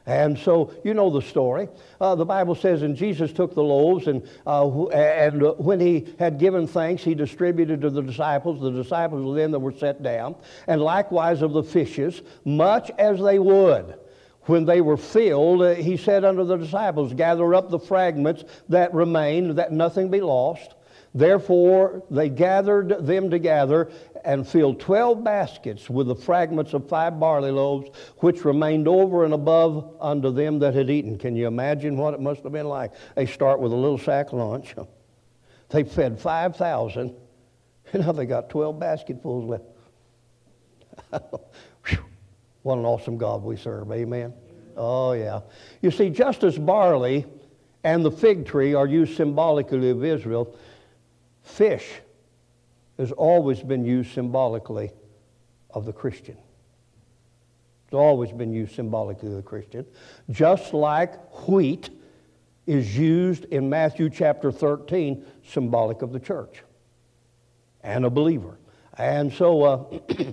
And 0.06 0.38
so 0.38 0.74
you 0.84 0.94
know 0.94 1.10
the 1.10 1.22
story. 1.22 1.70
Uh, 2.02 2.16
the 2.16 2.26
Bible 2.26 2.56
says, 2.56 2.82
and 2.82 2.96
Jesus 2.96 3.32
took 3.32 3.56
the 3.56 3.64
loaves, 3.64 4.08
and, 4.08 4.28
uh, 4.46 4.88
and 4.90 5.42
when 5.58 5.80
he 5.80 6.14
had 6.20 6.40
given 6.40 6.68
thanks, 6.68 7.04
he 7.04 7.16
distributed 7.16 7.82
to 7.82 7.90
the 7.90 8.02
disciples. 8.02 8.62
The 8.62 8.72
disciples 8.72 9.26
were 9.26 9.36
them 9.36 9.52
that 9.52 9.60
were 9.60 9.72
set 9.72 10.04
down, 10.04 10.36
and 10.68 10.82
likewise 10.82 11.42
of 11.42 11.54
the 11.54 11.64
fishes, 11.64 12.22
much 12.44 12.92
as 12.98 13.22
they 13.22 13.40
would. 13.40 13.98
When 14.46 14.66
they 14.66 14.82
were 14.82 14.98
filled, 14.98 15.62
uh, 15.62 15.76
he 15.76 15.96
said 15.96 16.26
unto 16.26 16.44
the 16.44 16.58
disciples, 16.58 17.14
Gather 17.14 17.56
up 17.56 17.70
the 17.70 17.80
fragments 17.80 18.44
that 18.68 18.94
remain, 18.94 19.56
that 19.56 19.72
nothing 19.72 20.12
be 20.12 20.20
lost. 20.20 20.76
Therefore, 21.16 22.04
they 22.10 22.28
gathered 22.28 23.06
them 23.06 23.30
together 23.30 23.92
and 24.24 24.48
filled 24.48 24.80
twelve 24.80 25.24
baskets 25.24 25.90
with 25.90 26.08
the 26.08 26.16
fragments 26.16 26.74
of 26.74 26.88
five 26.88 27.20
barley 27.20 27.52
loaves, 27.52 27.90
which 28.18 28.46
remained 28.46 28.88
over 28.88 29.26
and 29.26 29.34
above 29.34 29.96
unto 30.00 30.32
them 30.32 30.60
that 30.60 30.74
had 30.74 30.90
eaten. 30.90 31.18
Can 31.18 31.36
you 31.36 31.48
imagine 31.48 31.98
what 31.98 32.14
it 32.14 32.20
must 32.20 32.44
have 32.44 32.52
been 32.52 32.68
like? 32.68 32.92
They 33.16 33.26
start 33.26 33.60
with 33.60 33.72
a 33.72 33.76
little 33.76 33.98
sack 33.98 34.34
lunch. 34.34 34.76
They 35.70 35.84
fed 35.84 36.20
5,000, 36.20 37.16
and 37.94 38.06
now 38.06 38.12
they 38.12 38.26
got 38.26 38.50
12 38.50 38.80
basketfuls 38.80 39.46
left. 39.50 39.64
what 42.62 42.78
an 42.78 42.86
awesome 42.86 43.18
God 43.18 43.44
we 43.44 43.58
serve. 43.58 43.92
Amen. 43.92 44.34
Oh, 44.78 45.14
yeah. 45.14 45.42
You 45.82 45.92
see, 45.92 46.10
just 46.10 46.44
as 46.44 46.58
barley 46.58 47.26
and 47.84 48.06
the 48.06 48.12
fig 48.12 48.46
tree 48.46 48.74
are 48.74 48.88
used 48.88 49.18
symbolically 49.18 49.90
of 49.90 50.04
Israel, 50.04 50.56
Fish 51.44 51.92
has 53.04 53.12
always 53.12 53.62
been 53.62 53.84
used 53.84 54.14
symbolically 54.14 54.90
of 55.72 55.86
the 55.86 55.92
Christian. 55.92 56.38
It's 57.86 57.94
always 57.94 58.32
been 58.32 58.54
used 58.54 58.76
symbolically 58.76 59.28
of 59.28 59.36
the 59.36 59.42
Christian. 59.42 59.86
Just 60.32 60.74
like 60.74 61.14
wheat 61.50 61.90
is 62.66 62.98
used 62.98 63.44
in 63.46 63.70
Matthew 63.70 64.10
chapter 64.10 64.54
13, 64.54 65.26
symbolic 65.46 66.02
of 66.02 66.14
the 66.14 66.20
church 66.20 66.64
and 67.82 68.06
a 68.06 68.10
believer. 68.10 68.58
And 68.98 69.34
so, 69.34 69.64
uh, 69.64 70.00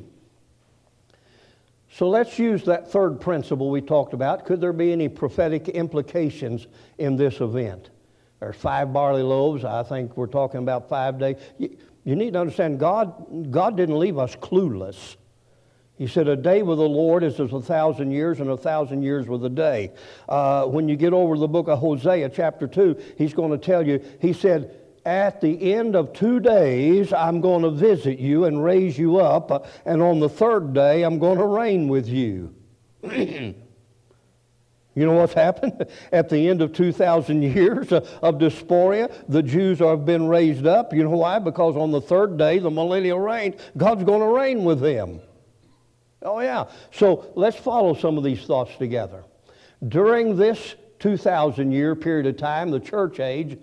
so 1.91 2.09
let's 2.09 2.39
use 2.39 2.65
that 2.67 2.93
third 2.93 3.21
principle 3.21 3.69
we 3.69 3.81
talked 3.81 4.15
about. 4.15 4.45
Could 4.45 4.61
there 4.61 4.73
be 4.73 4.93
any 4.93 5.09
prophetic 5.09 5.69
implications 5.69 6.69
in 6.99 7.17
this 7.17 7.41
event? 7.41 7.91
There's 8.39 8.55
five 8.55 8.93
barley 8.93 9.23
loaves. 9.23 9.65
I 9.65 9.83
think 9.83 10.17
we're 10.17 10.29
talking 10.29 10.59
about 10.61 10.89
five 10.89 11.19
days. 11.19 11.37
You, 12.05 12.17
need 12.17 12.33
to 12.33 12.41
understand 12.41 12.79
God, 12.79 13.51
God 13.51 13.77
didn't 13.77 13.99
leave 13.99 14.19
us 14.19 14.35
clueless. 14.37 15.17
He 15.99 16.07
said, 16.07 16.29
A 16.29 16.37
day 16.37 16.63
with 16.63 16.79
the 16.79 16.89
Lord 16.89 17.23
is 17.23 17.39
as 17.39 17.53
a 17.53 17.61
thousand 17.61 18.11
years, 18.11 18.41
and 18.41 18.49
a 18.49 18.57
thousand 18.57 19.03
years 19.03 19.27
with 19.27 19.45
a 19.45 19.51
day. 19.51 19.93
Uh, 20.29 20.65
when 20.65 20.89
you 20.89 20.97
get 20.97 21.13
over 21.13 21.37
the 21.37 21.49
book 21.49 21.69
of 21.69 21.79
Hosea, 21.79 22.31
chapter 22.31 22.67
2, 22.67 22.99
he's 23.19 23.35
going 23.35 23.51
to 23.51 23.59
tell 23.59 23.87
you, 23.87 24.03
he 24.19 24.33
said, 24.33 24.75
At 25.05 25.43
the 25.43 25.75
end 25.75 25.95
of 25.95 26.15
two 26.15 26.41
days, 26.41 27.13
I'm 27.13 27.43
going 27.43 27.63
to 27.63 27.71
visit 27.71 28.19
you 28.19 28.47
and 28.47 28.65
raise 28.65 28.99
you 28.99 29.19
up, 29.19 29.67
and 29.85 30.01
on 30.01 30.21
the 30.21 30.29
third 30.31 30.73
day, 30.73 31.03
I'm 31.03 31.19
going 31.19 31.37
to 31.37 31.47
reign 31.47 31.87
with 31.89 32.09
you. 32.09 32.55
You 34.95 35.07
know 35.07 35.15
what's 35.15 35.35
happened? 35.35 35.87
At 36.13 36.29
the 36.29 36.49
end 36.49 36.63
of 36.63 36.73
2,000 36.73 37.43
years 37.43 37.93
uh, 37.93 38.07
of 38.23 38.39
diaspora, 38.39 39.11
the 39.29 39.43
Jews 39.43 39.79
have 39.79 40.05
been 40.05 40.27
raised 40.27 40.67
up. 40.67 40.93
You 40.93 41.05
know 41.05 41.11
why? 41.11 41.39
Because 41.39 41.77
on 41.77 41.91
the 41.91 42.01
third 42.01 42.37
day, 42.37 42.59
the 42.59 42.71
millennial 42.71 43.21
reign, 43.21 43.55
God's 43.77 44.05
going 44.05 44.21
to 44.21 44.27
reign 44.27 44.65
with 44.65 44.81
them. 44.81 45.21
Oh, 46.23 46.41
yeah. 46.41 46.67
So 46.93 47.33
let's 47.35 47.57
follow 47.57 47.95
some 47.95 48.19
of 48.19 48.25
these 48.25 48.45
thoughts 48.45 48.77
together. 48.77 49.25
During 49.87 50.37
this 50.37 50.75
2,000 50.99 51.73
year 51.73 51.95
period 51.95 52.27
of 52.27 52.37
time, 52.37 52.71
the 52.71 52.81
church 52.81 53.21
age, 53.21 53.59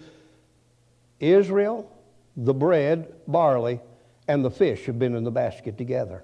Israel, 1.20 1.92
the 2.36 2.54
bread, 2.54 3.14
barley, 3.28 3.80
and 4.28 4.44
the 4.44 4.52
fish 4.52 4.86
have 4.86 4.98
been 4.98 5.16
in 5.16 5.24
the 5.24 5.32
basket 5.32 5.78
together. 5.78 6.24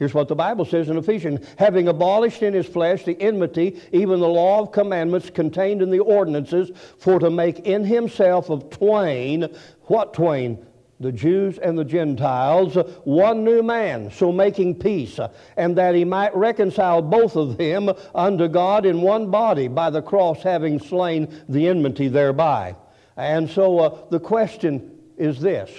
Here's 0.00 0.14
what 0.14 0.28
the 0.28 0.34
Bible 0.34 0.64
says 0.64 0.88
in 0.88 0.96
Ephesians 0.96 1.46
having 1.58 1.86
abolished 1.86 2.42
in 2.42 2.54
his 2.54 2.64
flesh 2.64 3.04
the 3.04 3.20
enmity, 3.20 3.78
even 3.92 4.18
the 4.18 4.28
law 4.28 4.60
of 4.60 4.72
commandments 4.72 5.28
contained 5.28 5.82
in 5.82 5.90
the 5.90 5.98
ordinances, 5.98 6.70
for 6.96 7.18
to 7.18 7.28
make 7.28 7.58
in 7.60 7.84
himself 7.84 8.48
of 8.48 8.70
twain, 8.70 9.54
what 9.82 10.14
twain? 10.14 10.66
The 11.00 11.12
Jews 11.12 11.58
and 11.58 11.78
the 11.78 11.84
Gentiles, 11.84 12.76
one 13.04 13.44
new 13.44 13.62
man, 13.62 14.10
so 14.10 14.32
making 14.32 14.76
peace, 14.76 15.20
and 15.58 15.76
that 15.76 15.94
he 15.94 16.06
might 16.06 16.34
reconcile 16.34 17.02
both 17.02 17.36
of 17.36 17.58
them 17.58 17.90
unto 18.14 18.48
God 18.48 18.86
in 18.86 19.02
one 19.02 19.30
body 19.30 19.68
by 19.68 19.90
the 19.90 20.00
cross, 20.00 20.42
having 20.42 20.78
slain 20.78 21.28
the 21.46 21.68
enmity 21.68 22.08
thereby. 22.08 22.74
And 23.18 23.50
so 23.50 23.78
uh, 23.78 23.98
the 24.08 24.20
question 24.20 24.98
is 25.18 25.40
this 25.40 25.70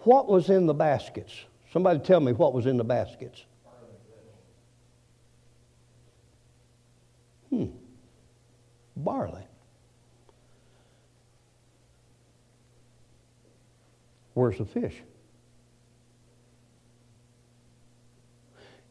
What 0.00 0.28
was 0.28 0.50
in 0.50 0.66
the 0.66 0.74
baskets? 0.74 1.32
Somebody 1.72 2.00
tell 2.00 2.20
me 2.20 2.32
what 2.32 2.52
was 2.52 2.66
in 2.66 2.76
the 2.76 2.84
baskets. 2.84 3.44
Hmm. 7.48 7.66
Barley. 8.96 9.44
Where's 14.34 14.58
the 14.58 14.64
fish? 14.64 14.96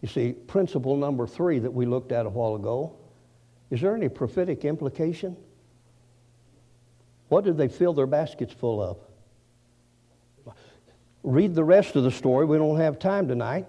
You 0.01 0.07
see, 0.07 0.33
principle 0.33 0.97
number 0.97 1.27
three 1.27 1.59
that 1.59 1.71
we 1.71 1.85
looked 1.85 2.11
at 2.11 2.25
a 2.25 2.29
while 2.29 2.55
ago 2.55 2.95
is 3.69 3.79
there 3.79 3.95
any 3.95 4.09
prophetic 4.09 4.65
implication? 4.65 5.37
What 7.29 7.45
did 7.45 7.57
they 7.57 7.69
fill 7.69 7.93
their 7.93 8.05
baskets 8.05 8.51
full 8.51 8.81
of? 8.81 8.97
Read 11.23 11.55
the 11.55 11.63
rest 11.63 11.95
of 11.95 12.03
the 12.03 12.11
story. 12.11 12.45
We 12.45 12.57
don't 12.57 12.79
have 12.79 12.99
time 12.99 13.27
tonight. 13.27 13.67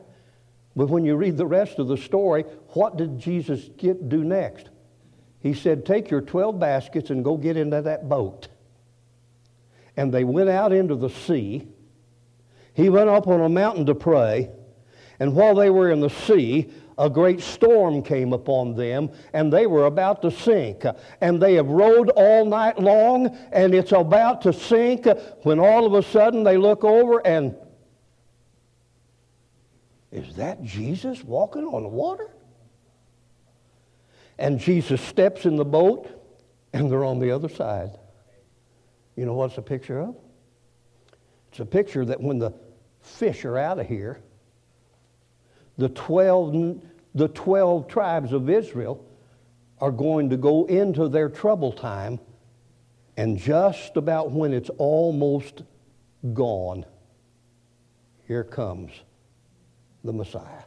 But 0.74 0.88
when 0.88 1.05
you 1.05 1.16
read 1.16 1.36
the 1.36 1.46
rest 1.46 1.78
of 1.78 1.88
the 1.88 1.96
story, 1.96 2.44
what 2.68 2.96
did 2.96 3.18
Jesus 3.18 3.68
get, 3.76 4.09
do 4.09 4.24
next? 4.24 4.70
He 5.40 5.55
said, 5.55 5.84
Take 5.84 6.11
your 6.11 6.20
12 6.20 6.59
baskets 6.59 7.11
and 7.11 7.24
go 7.24 7.36
get 7.36 7.57
into 7.57 7.82
that 7.82 8.09
boat. 8.09 8.48
And 9.96 10.12
they 10.12 10.24
went 10.24 10.48
out 10.48 10.72
into 10.72 10.96
the 10.96 11.11
sea. 11.11 11.68
He 12.74 12.88
went 12.88 13.11
up 13.11 13.26
on 13.26 13.40
a 13.40 13.48
mountain 13.48 13.84
to 13.86 13.94
pray. 13.94 14.50
And 15.20 15.34
while 15.34 15.55
they 15.55 15.68
were 15.68 15.90
in 15.90 16.00
the 16.00 16.09
sea, 16.09 16.70
a 16.99 17.09
great 17.09 17.40
storm 17.40 18.03
came 18.03 18.32
upon 18.32 18.74
them 18.74 19.11
and 19.32 19.53
they 19.53 19.66
were 19.66 19.86
about 19.86 20.22
to 20.22 20.30
sink. 20.30 20.84
And 21.20 21.40
they 21.40 21.55
have 21.55 21.68
rowed 21.68 22.11
all 22.11 22.45
night 22.45 22.78
long 22.78 23.36
and 23.53 23.74
it's 23.74 23.93
about 23.93 24.43
to 24.43 24.53
sink 24.53 25.07
when 25.43 25.59
all 25.59 25.86
of 25.86 25.95
a 25.95 26.03
sudden 26.03 26.45
they 26.45 26.57
look 26.57 26.84
over 26.84 27.26
and 27.26 27.57
is 30.11 30.36
that 30.36 30.62
Jesus 30.62 31.24
walking 31.24 31.64
on 31.64 31.82
the 31.82 31.88
water? 31.88 32.28
And 34.38 34.59
Jesus 34.59 35.01
steps 35.01 35.47
in 35.47 35.57
the 35.57 35.64
boat 35.64 36.09
and 36.72 36.90
they're 36.90 37.05
on 37.05 37.18
the 37.18 37.30
other 37.30 37.49
side. 37.49 37.99
You 39.16 39.24
know 39.24 39.34
what's 39.34 39.57
a 39.57 39.62
picture 39.62 40.01
of? 40.01 40.16
It's 41.51 41.61
a 41.61 41.66
picture 41.66 42.05
that 42.05 42.20
when 42.20 42.38
the 42.38 42.53
fish 43.01 43.45
are 43.45 43.59
out 43.59 43.78
of 43.78 43.86
here, 43.86 44.20
the 45.79 45.89
12, 45.89 46.81
the 47.14 47.29
12 47.29 47.89
tribes 47.89 48.33
of 48.33 48.49
Israel 48.51 49.05
are 49.81 49.91
going 49.91 50.31
to 50.31 50.37
go 50.37 50.64
into 50.66 51.09
their 51.09 51.29
trouble 51.29 51.73
time, 51.73 52.20
and 53.16 53.39
just 53.39 53.97
about 53.97 54.31
when 54.31 54.53
it's 54.53 54.70
almost 54.79 55.62
gone, 56.33 56.85
here 58.27 58.45
comes 58.45 58.93
the 60.05 60.12
Messiah. 60.12 60.62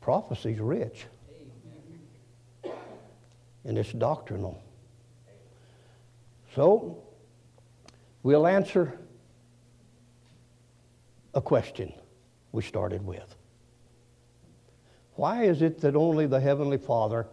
Prophecy's 0.00 0.58
rich, 0.58 1.06
and 3.64 3.78
it's 3.78 3.92
doctrinal. 3.92 4.62
So, 6.54 7.04
we'll 8.22 8.46
answer 8.46 8.98
a 11.34 11.40
question 11.40 11.92
we 12.52 12.62
started 12.62 13.04
with. 13.04 13.36
Why 15.14 15.44
is 15.44 15.62
it 15.62 15.80
that 15.80 15.96
only 15.96 16.26
the 16.26 16.40
Heavenly 16.40 16.78
Father 16.78 17.26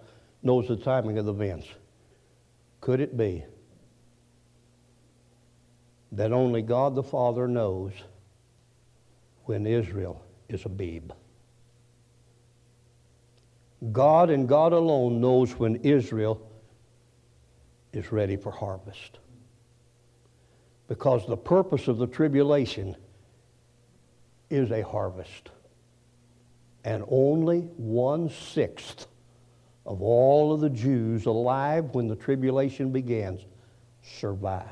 knows 0.43 0.67
the 0.67 0.75
timing 0.75 1.17
of 1.17 1.25
the 1.25 1.33
events? 1.33 1.67
Could 2.81 2.99
it 2.99 3.17
be 3.17 3.43
that 6.11 6.31
only 6.31 6.61
God 6.61 6.95
the 6.95 7.03
Father 7.03 7.47
knows 7.47 7.91
when 9.45 9.65
Israel 9.65 10.23
is 10.49 10.65
Abib. 10.65 11.13
God 13.91 14.29
and 14.29 14.47
God 14.47 14.73
alone 14.73 15.21
knows 15.21 15.51
when 15.51 15.75
Israel 15.77 16.41
is 17.93 18.11
ready 18.11 18.35
for 18.35 18.51
harvest. 18.51 19.19
Because 20.87 21.27
the 21.27 21.37
purpose 21.37 21.87
of 21.87 21.97
the 21.97 22.07
tribulation 22.07 22.95
is 24.49 24.71
a 24.71 24.81
harvest. 24.81 25.51
And 26.83 27.03
only 27.09 27.61
one 27.77 28.29
sixth 28.29 29.07
of 29.85 30.01
all 30.01 30.53
of 30.53 30.61
the 30.61 30.69
Jews 30.69 31.25
alive 31.25 31.93
when 31.93 32.07
the 32.07 32.15
tribulation 32.15 32.91
begins 32.91 33.45
survive. 34.01 34.65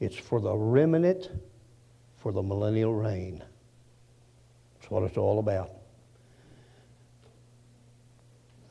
It's 0.00 0.16
for 0.16 0.40
the 0.40 0.54
remnant 0.54 1.30
for 2.18 2.32
the 2.32 2.42
millennial 2.42 2.94
reign. 2.94 3.42
That's 4.74 4.90
what 4.90 5.04
it's 5.04 5.16
all 5.16 5.38
about. 5.38 5.70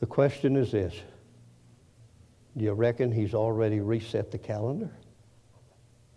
The 0.00 0.06
question 0.06 0.56
is 0.56 0.72
this 0.72 0.94
Do 2.56 2.64
you 2.64 2.72
reckon 2.72 3.12
he's 3.12 3.34
already 3.34 3.80
reset 3.80 4.30
the 4.30 4.38
calendar? 4.38 4.90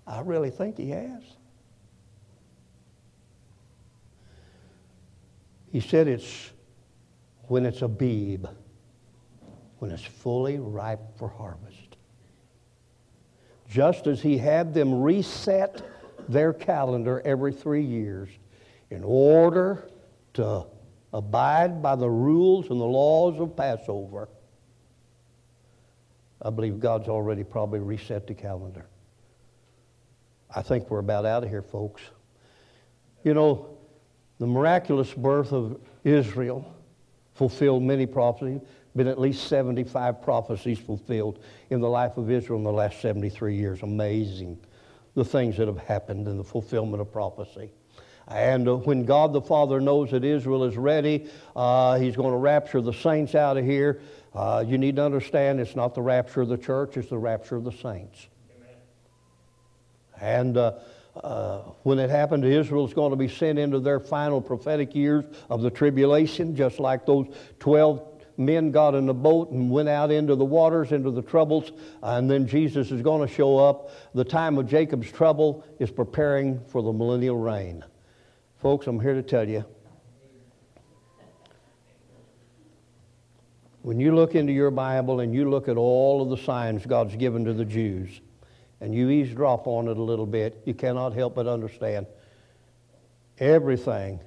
I 0.08 0.22
really 0.22 0.50
think 0.50 0.78
he 0.78 0.90
has. 0.90 1.24
He 5.76 5.82
said 5.82 6.08
it's 6.08 6.54
when 7.50 7.66
it's 7.66 7.82
Abib, 7.82 8.48
when 9.80 9.92
it's 9.92 10.06
fully 10.06 10.58
ripe 10.58 11.02
for 11.18 11.28
harvest. 11.28 11.98
Just 13.70 14.08
as 14.08 14.22
he 14.22 14.38
had 14.38 14.74
them 14.74 15.02
reset 15.02 15.82
their 16.30 16.54
calendar 16.54 17.22
every 17.26 17.52
three 17.52 17.84
years 17.84 18.30
in 18.90 19.04
order 19.04 19.90
to 20.36 20.66
abide 21.12 21.82
by 21.82 21.98
the 21.98 22.10
rules 22.10 22.70
and 22.70 22.80
the 22.80 22.86
laws 22.86 23.38
of 23.42 23.58
Passover, 23.58 24.30
I 26.42 26.52
believe 26.52 26.80
God's 26.80 27.10
already 27.10 27.44
probably 27.44 27.80
reset 27.80 28.28
the 28.28 28.34
calendar. 28.34 28.86
I 30.56 30.62
think 30.62 30.90
we're 30.90 31.00
about 31.00 31.26
out 31.26 31.44
of 31.44 31.50
here, 31.50 31.62
folks. 31.62 32.02
You 33.26 33.34
know, 33.34 33.75
the 34.40 34.48
miraculous 34.48 35.14
birth 35.14 35.54
of 35.54 35.80
Israel 36.04 36.74
fulfilled 37.34 37.84
many 37.84 38.06
prophecies, 38.06 38.62
been 38.96 39.08
at 39.08 39.20
least 39.20 39.48
75 39.48 40.22
prophecies 40.22 40.80
fulfilled 40.80 41.40
in 41.70 41.82
the 41.82 41.90
life 41.90 42.18
of 42.18 42.32
Israel 42.32 42.60
in 42.60 42.64
the 42.64 42.72
last 42.72 43.02
73 43.02 43.56
years. 43.56 43.82
Amazing 43.82 44.58
the 45.16 45.26
things 45.26 45.58
that 45.58 45.68
have 45.68 45.78
happened 45.80 46.28
in 46.28 46.38
the 46.38 46.44
fulfillment 46.44 47.02
of 47.02 47.12
prophecy. 47.12 47.72
And 48.28 48.68
uh, 48.68 48.76
when 48.76 49.06
God 49.06 49.34
the 49.34 49.42
Father 49.42 49.80
knows 49.80 50.12
that 50.12 50.24
Israel 50.24 50.64
is 50.66 50.78
ready, 50.78 51.30
uh, 51.56 51.98
He's 51.98 52.16
going 52.16 52.32
to 52.32 52.38
rapture 52.38 52.82
the 52.82 52.94
saints 52.94 53.34
out 53.34 53.58
of 53.58 53.66
here. 53.66 54.02
Uh, 54.34 54.64
you 54.68 54.78
need 54.78 54.98
to 54.98 55.04
understand 55.04 55.60
it's 55.60 55.76
not 55.76 55.96
the 55.96 56.02
rapture 56.02 56.42
of 56.42 56.50
the 56.50 56.58
church, 56.58 56.98
it's 56.98 57.10
the 57.10 57.18
rapture 57.18 57.56
of 57.56 57.64
the 57.64 57.72
saints. 57.72 58.28
Amen. 58.58 58.76
And 60.20 60.58
uh, 60.58 60.74
uh, 61.24 61.60
when 61.84 62.00
it 62.00 62.10
happened, 62.10 62.44
to 62.44 62.50
Israel 62.52 62.86
is 62.86 62.94
going 62.94 63.12
to 63.12 63.16
be 63.16 63.28
sent 63.28 63.58
into 63.58 63.80
their 63.80 64.00
final 64.00 64.42
prophetic 64.42 64.94
years 64.96 65.26
of 65.50 65.62
the 65.62 65.70
tribulation, 65.70 66.56
just 66.56 66.80
like 66.80 67.06
those 67.06 67.28
12 67.60 68.16
men 68.38 68.72
got 68.72 68.96
in 68.96 69.06
the 69.06 69.14
boat 69.14 69.52
and 69.52 69.72
went 69.72 69.88
out 69.88 70.12
into 70.12 70.36
the 70.36 70.46
waters, 70.46 70.92
into 70.92 71.12
the 71.12 71.22
troubles, 71.22 71.72
and 72.04 72.30
then 72.30 72.48
Jesus 72.48 72.92
is 72.92 73.02
going 73.02 73.26
to 73.26 73.34
show 73.34 73.58
up. 73.58 73.92
The 74.14 74.26
time 74.26 74.58
of 74.58 74.68
Jacob's 74.68 75.12
trouble 75.12 75.66
is 75.80 75.90
preparing 75.90 76.60
for 76.68 76.82
the 76.82 76.92
millennial 76.92 77.38
reign. 77.38 77.84
Folks, 78.58 78.88
I'm 78.88 79.00
here 79.00 79.14
to 79.14 79.24
tell 79.24 79.48
you 79.48 79.64
when 83.84 84.00
you 84.00 84.16
look 84.16 84.34
into 84.34 84.52
your 84.52 84.72
Bible 84.72 85.20
and 85.20 85.34
you 85.34 85.48
look 85.48 85.68
at 85.68 85.78
all 85.78 86.22
of 86.22 86.30
the 86.30 86.44
signs 86.44 86.86
God's 86.86 87.16
given 87.16 87.46
to 87.46 87.54
the 87.54 87.66
Jews, 87.66 88.20
and 88.82 88.94
you 88.94 89.10
eavesdrop 89.10 89.68
on 89.68 89.88
it 89.88 89.98
a 89.98 90.02
little 90.02 90.26
bit, 90.26 90.62
you 90.66 90.74
cannot 90.74 91.14
help 91.14 91.36
but 91.36 91.48
understand 91.48 92.06
everything 93.40 94.20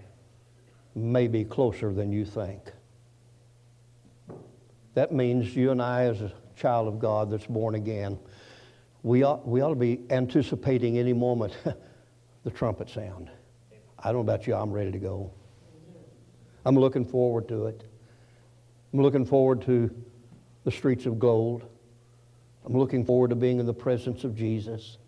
may 0.94 1.28
be 1.28 1.44
closer 1.44 1.92
than 1.92 2.12
you 2.12 2.24
think. 2.24 2.72
That 4.94 5.12
means 5.12 5.54
you 5.54 5.70
and 5.70 5.80
I, 5.80 6.04
as 6.04 6.20
a 6.22 6.32
child 6.56 6.88
of 6.88 6.98
God 6.98 7.30
that's 7.30 7.46
born 7.46 7.74
again, 7.74 8.18
we 9.02 9.22
ought, 9.22 9.46
we 9.46 9.60
ought 9.60 9.70
to 9.70 9.74
be 9.76 10.00
anticipating 10.10 10.98
any 10.98 11.12
moment 11.12 11.56
the 12.44 12.50
trumpet 12.50 12.90
sound. 12.90 13.30
I 13.98 14.06
don't 14.06 14.26
know 14.26 14.32
about 14.32 14.46
you, 14.46 14.54
I'm 14.54 14.72
ready 14.72 14.90
to 14.90 14.98
go. 14.98 15.30
I'm 16.64 16.76
looking 16.76 17.04
forward 17.04 17.48
to 17.48 17.66
it. 17.66 17.84
I'm 18.92 19.00
looking 19.00 19.24
forward 19.24 19.62
to 19.62 19.90
the 20.64 20.70
streets 20.70 21.06
of 21.06 21.18
gold. 21.18 21.64
I'm 22.64 22.76
looking 22.76 23.04
forward 23.04 23.30
to 23.30 23.36
being 23.36 23.60
in 23.60 23.66
the 23.66 23.74
presence 23.74 24.24
of 24.24 24.36
Jesus. 24.36 24.98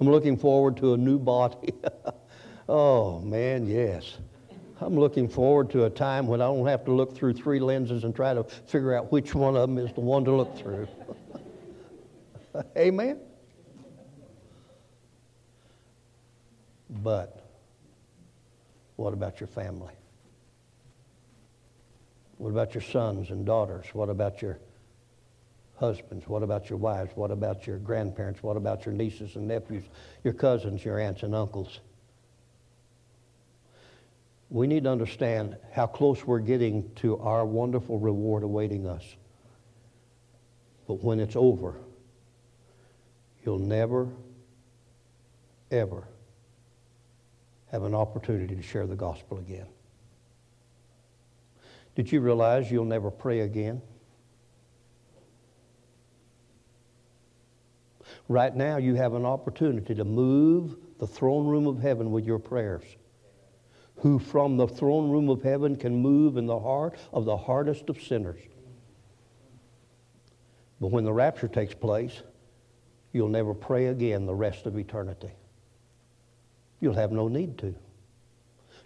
I'm 0.00 0.08
looking 0.08 0.36
forward 0.36 0.76
to 0.78 0.94
a 0.94 0.96
new 0.96 1.18
body. 1.18 1.72
oh, 2.68 3.20
man, 3.20 3.66
yes. 3.66 4.18
I'm 4.80 4.98
looking 4.98 5.28
forward 5.28 5.70
to 5.70 5.84
a 5.84 5.90
time 5.90 6.26
when 6.26 6.40
I 6.40 6.46
don't 6.46 6.66
have 6.66 6.84
to 6.86 6.92
look 6.92 7.14
through 7.14 7.34
three 7.34 7.60
lenses 7.60 8.02
and 8.02 8.14
try 8.14 8.34
to 8.34 8.42
figure 8.42 8.94
out 8.94 9.12
which 9.12 9.34
one 9.34 9.54
of 9.54 9.62
them 9.62 9.78
is 9.78 9.92
the 9.92 10.00
one 10.00 10.24
to 10.24 10.32
look 10.32 10.58
through. 10.58 10.88
Amen? 12.76 13.20
But 16.90 17.48
what 18.96 19.12
about 19.12 19.40
your 19.40 19.46
family? 19.46 19.94
What 22.38 22.50
about 22.50 22.74
your 22.74 22.82
sons 22.82 23.30
and 23.30 23.46
daughters? 23.46 23.86
What 23.92 24.08
about 24.08 24.42
your 24.42 24.58
husbands? 25.82 26.28
What 26.28 26.44
about 26.44 26.70
your 26.70 26.78
wives? 26.78 27.10
What 27.16 27.32
about 27.32 27.66
your 27.66 27.78
grandparents? 27.78 28.40
What 28.40 28.56
about 28.56 28.86
your 28.86 28.94
nieces 28.94 29.34
and 29.34 29.48
nephews, 29.48 29.82
your 30.22 30.32
cousins, 30.32 30.84
your 30.84 31.00
aunts 31.00 31.24
and 31.24 31.34
uncles? 31.34 31.80
We 34.48 34.68
need 34.68 34.84
to 34.84 34.90
understand 34.90 35.56
how 35.72 35.88
close 35.88 36.24
we're 36.24 36.38
getting 36.38 36.88
to 36.96 37.18
our 37.18 37.44
wonderful 37.44 37.98
reward 37.98 38.44
awaiting 38.44 38.86
us. 38.86 39.02
But 40.86 41.02
when 41.02 41.18
it's 41.18 41.34
over, 41.34 41.74
you'll 43.44 43.58
never, 43.58 44.08
ever 45.72 46.06
have 47.72 47.82
an 47.82 47.94
opportunity 47.94 48.54
to 48.54 48.62
share 48.62 48.86
the 48.86 48.94
gospel 48.94 49.38
again. 49.38 49.66
Did 51.96 52.12
you 52.12 52.20
realize 52.20 52.70
you'll 52.70 52.84
never 52.84 53.10
pray 53.10 53.40
again? 53.40 53.82
Right 58.28 58.54
now, 58.54 58.76
you 58.76 58.94
have 58.94 59.14
an 59.14 59.24
opportunity 59.24 59.94
to 59.94 60.04
move 60.04 60.76
the 60.98 61.06
throne 61.06 61.46
room 61.46 61.66
of 61.66 61.80
heaven 61.80 62.12
with 62.12 62.24
your 62.24 62.38
prayers. 62.38 62.84
Who 63.96 64.18
from 64.18 64.56
the 64.56 64.68
throne 64.68 65.10
room 65.10 65.28
of 65.28 65.42
heaven 65.42 65.76
can 65.76 65.96
move 65.96 66.36
in 66.36 66.46
the 66.46 66.58
heart 66.58 66.98
of 67.12 67.24
the 67.24 67.36
hardest 67.36 67.88
of 67.88 68.00
sinners. 68.00 68.40
But 70.80 70.88
when 70.88 71.04
the 71.04 71.12
rapture 71.12 71.48
takes 71.48 71.74
place, 71.74 72.22
you'll 73.12 73.28
never 73.28 73.54
pray 73.54 73.86
again 73.86 74.26
the 74.26 74.34
rest 74.34 74.66
of 74.66 74.76
eternity. 74.76 75.30
You'll 76.80 76.94
have 76.94 77.12
no 77.12 77.28
need 77.28 77.58
to. 77.58 77.74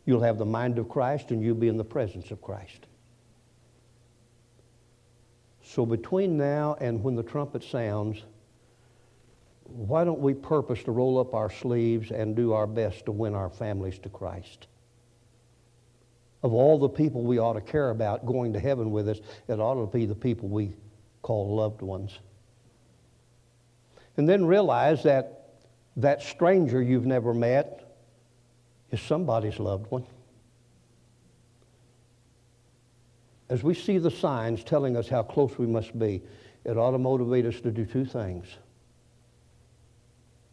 You'll 0.04 0.22
have 0.22 0.38
the 0.38 0.44
mind 0.44 0.78
of 0.78 0.88
Christ 0.88 1.30
and 1.30 1.42
you'll 1.42 1.54
be 1.54 1.68
in 1.68 1.76
the 1.76 1.84
presence 1.84 2.30
of 2.30 2.42
Christ. 2.42 2.86
So 5.62 5.86
between 5.86 6.36
now 6.36 6.76
and 6.80 7.02
when 7.02 7.16
the 7.16 7.22
trumpet 7.22 7.64
sounds, 7.64 8.22
why 9.68 10.04
don't 10.04 10.20
we 10.20 10.34
purpose 10.34 10.82
to 10.84 10.92
roll 10.92 11.18
up 11.18 11.34
our 11.34 11.50
sleeves 11.50 12.10
and 12.10 12.36
do 12.36 12.52
our 12.52 12.66
best 12.66 13.06
to 13.06 13.12
win 13.12 13.34
our 13.34 13.50
families 13.50 13.98
to 14.00 14.08
Christ? 14.08 14.66
Of 16.42 16.52
all 16.52 16.78
the 16.78 16.88
people 16.88 17.22
we 17.22 17.38
ought 17.38 17.54
to 17.54 17.60
care 17.60 17.90
about 17.90 18.26
going 18.26 18.52
to 18.52 18.60
heaven 18.60 18.90
with 18.90 19.08
us, 19.08 19.18
it 19.48 19.58
ought 19.58 19.74
to 19.74 19.86
be 19.86 20.06
the 20.06 20.14
people 20.14 20.48
we 20.48 20.76
call 21.22 21.56
loved 21.56 21.82
ones. 21.82 22.18
And 24.16 24.28
then 24.28 24.46
realize 24.46 25.02
that 25.02 25.54
that 25.96 26.22
stranger 26.22 26.82
you've 26.82 27.06
never 27.06 27.34
met 27.34 27.96
is 28.90 29.00
somebody's 29.00 29.58
loved 29.58 29.90
one. 29.90 30.06
As 33.48 33.62
we 33.62 33.74
see 33.74 33.98
the 33.98 34.10
signs 34.10 34.64
telling 34.64 34.96
us 34.96 35.08
how 35.08 35.22
close 35.22 35.56
we 35.58 35.66
must 35.66 35.98
be, 35.98 36.22
it 36.64 36.76
ought 36.76 36.92
to 36.92 36.98
motivate 36.98 37.46
us 37.46 37.60
to 37.60 37.70
do 37.70 37.84
two 37.84 38.04
things 38.04 38.46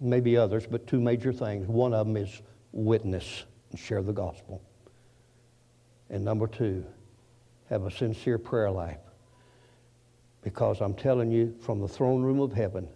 maybe 0.04 0.38
others, 0.38 0.68
but 0.70 0.86
two 0.86 1.00
major 1.00 1.32
things. 1.32 1.68
One 1.68 1.94
of 1.94 2.06
them 2.06 2.18
is 2.18 2.42
witness 2.72 3.46
and 3.72 3.80
share 3.80 4.02
the 4.02 4.14
gospel. 4.14 4.62
And 6.10 6.24
number 6.24 6.48
two, 6.48 6.86
have 7.70 7.86
a 7.86 7.92
sincere 7.92 8.38
prayer 8.38 8.70
life. 8.70 9.00
Because 10.42 10.82
I'm 10.82 10.94
telling 10.94 11.32
you, 11.32 11.56
from 11.62 11.80
the 11.80 11.88
throne 11.88 12.22
room 12.22 12.40
of 12.42 12.52
heaven, 12.52 12.88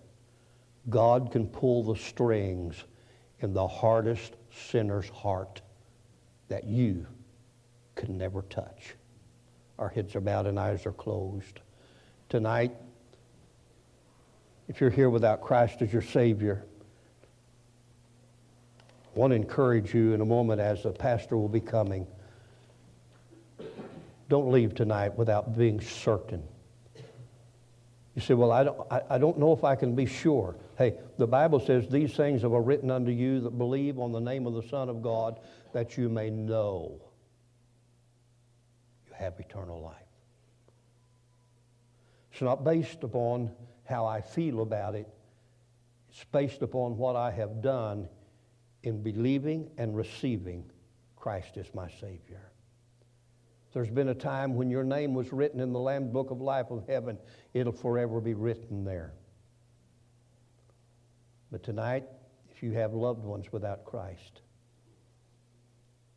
God 0.89 1.31
can 1.31 1.47
pull 1.47 1.83
the 1.83 1.95
strings 1.95 2.83
in 3.39 3.53
the 3.53 3.67
hardest 3.67 4.35
sinner's 4.51 5.09
heart 5.09 5.61
that 6.49 6.65
you 6.65 7.05
could 7.95 8.09
never 8.09 8.41
touch. 8.43 8.95
Our 9.79 9.89
heads 9.89 10.15
are 10.15 10.21
bowed 10.21 10.47
and 10.47 10.59
eyes 10.59 10.85
are 10.85 10.91
closed. 10.91 11.59
Tonight, 12.29 12.73
if 14.67 14.81
you're 14.81 14.89
here 14.89 15.09
without 15.09 15.41
Christ 15.41 15.81
as 15.81 15.93
your 15.93 16.01
Savior, 16.01 16.65
want 19.17 19.31
to 19.31 19.35
encourage 19.35 19.93
you 19.93 20.13
in 20.13 20.21
a 20.21 20.25
moment 20.25 20.61
as 20.61 20.83
the 20.83 20.91
pastor 20.91 21.37
will 21.37 21.49
be 21.49 21.59
coming. 21.59 22.05
Don't 24.29 24.51
leave 24.51 24.75
tonight 24.75 25.17
without 25.17 25.57
being 25.57 25.81
certain. 25.81 26.43
You 28.13 28.21
say, 28.21 28.35
Well, 28.35 28.51
I 28.51 28.63
don't, 28.63 28.79
I, 28.91 29.01
I 29.11 29.17
don't 29.17 29.39
know 29.39 29.53
if 29.53 29.63
I 29.63 29.75
can 29.75 29.95
be 29.95 30.05
sure. 30.05 30.55
Hey, 30.77 30.95
the 31.17 31.27
Bible 31.27 31.59
says, 31.59 31.87
These 31.87 32.13
things 32.13 32.43
have 32.43 32.53
I 32.53 32.57
written 32.57 32.91
unto 32.91 33.11
you 33.11 33.39
that 33.41 33.57
believe 33.57 33.99
on 33.99 34.11
the 34.11 34.19
name 34.19 34.45
of 34.45 34.53
the 34.53 34.63
Son 34.63 34.87
of 34.87 35.01
God, 35.01 35.39
that 35.73 35.97
you 35.97 36.09
may 36.09 36.29
know 36.29 37.01
you 39.07 39.13
have 39.15 39.39
eternal 39.39 39.81
life. 39.81 39.95
It's 42.31 42.41
not 42.41 42.63
based 42.63 43.03
upon 43.03 43.51
how 43.85 44.05
I 44.05 44.21
feel 44.21 44.61
about 44.61 44.93
it, 44.93 45.07
it's 46.09 46.23
based 46.25 46.61
upon 46.61 46.97
what 46.97 47.15
I 47.15 47.31
have 47.31 47.61
done 47.63 48.09
in 48.87 49.03
believing 49.03 49.69
and 49.77 49.97
receiving 49.97 50.63
Christ 51.17 51.57
as 51.57 51.65
my 51.73 51.89
Savior. 51.99 52.53
There's 53.73 53.89
been 53.89 54.07
a 54.07 54.15
time 54.15 54.55
when 54.55 54.69
your 54.69 54.85
name 54.85 55.13
was 55.13 55.33
written 55.33 55.59
in 55.59 55.73
the 55.73 55.79
Lamb 55.79 56.09
Book 56.13 56.31
of 56.31 56.39
Life 56.39 56.71
of 56.71 56.87
Heaven, 56.87 57.17
it'll 57.53 57.73
forever 57.73 58.21
be 58.21 58.33
written 58.33 58.85
there. 58.85 59.11
But 61.51 61.63
tonight, 61.63 62.05
if 62.49 62.63
you 62.63 62.71
have 62.71 62.93
loved 62.93 63.25
ones 63.25 63.51
without 63.51 63.83
Christ, 63.83 64.41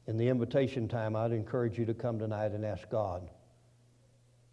in 0.07 0.16
the 0.16 0.29
invitation 0.29 0.87
time, 0.87 1.16
I'd 1.16 1.33
encourage 1.33 1.77
you 1.77 1.85
to 1.87 1.95
come 1.95 2.21
tonight 2.21 2.53
and 2.53 2.64
ask 2.64 2.89
God, 2.89 3.29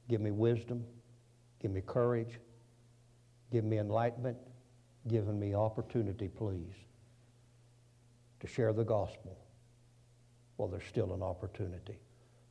give 0.09 0.21
me 0.21 0.31
wisdom, 0.31 0.83
give 1.61 1.69
me 1.69 1.81
courage, 1.85 2.39
give 3.51 3.63
me 3.63 3.77
enlightenment, 3.77 4.37
give 5.07 5.27
me 5.27 5.53
opportunity, 5.53 6.27
please, 6.27 6.73
to 8.39 8.47
share 8.47 8.73
the 8.73 8.83
gospel 8.83 9.37
while 10.57 10.69
there's 10.69 10.85
still 10.85 11.13
an 11.13 11.21
opportunity. 11.21 11.99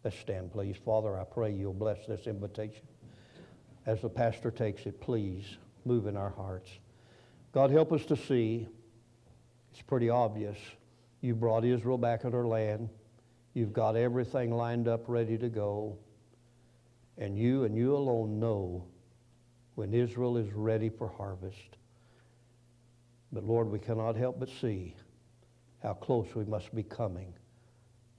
Let's 0.05 0.19
stand, 0.19 0.53
please. 0.53 0.77
Father, 0.85 1.19
I 1.19 1.25
pray 1.25 1.53
you'll 1.53 1.75
bless 1.75 2.07
this 2.07 2.27
invitation. 2.27 2.87
As 3.87 4.01
the 4.01 4.09
pastor 4.09 4.51
takes 4.51 4.87
it, 4.87 5.01
please 5.01 5.57
move 5.85 6.07
in 6.07 6.17
our 6.17 6.31
hearts. 6.31 6.71
God, 7.53 7.71
help 7.71 7.93
us 7.93 8.05
to 8.07 8.17
see. 8.17 8.69
It's 9.73 9.83
pretty 9.83 10.11
obvious. 10.11 10.57
You 11.21 11.35
brought 11.35 11.65
Israel 11.65 11.99
back 11.99 12.25
in 12.25 12.33
her 12.33 12.47
land. 12.47 12.89
You've 13.55 13.73
got 13.73 13.97
everything 13.97 14.51
lined 14.51 14.87
up, 14.87 15.05
ready 15.09 15.39
to 15.39 15.49
go. 15.49 15.99
And 17.19 17.39
you 17.39 17.65
and 17.65 17.77
you 17.77 17.97
alone 17.97 18.39
know 18.39 18.85
when 19.75 19.95
Israel 19.95 20.37
is 20.37 20.53
ready 20.53 20.89
for 20.89 21.09
harvest. 21.09 21.77
But 23.33 23.45
Lord, 23.45 23.69
we 23.71 23.79
cannot 23.79 24.17
help 24.17 24.39
but 24.39 24.49
see 24.49 24.95
how 25.87 25.93
close 25.93 26.35
we 26.35 26.45
must 26.45 26.75
be 26.75 26.83
coming 26.83 27.33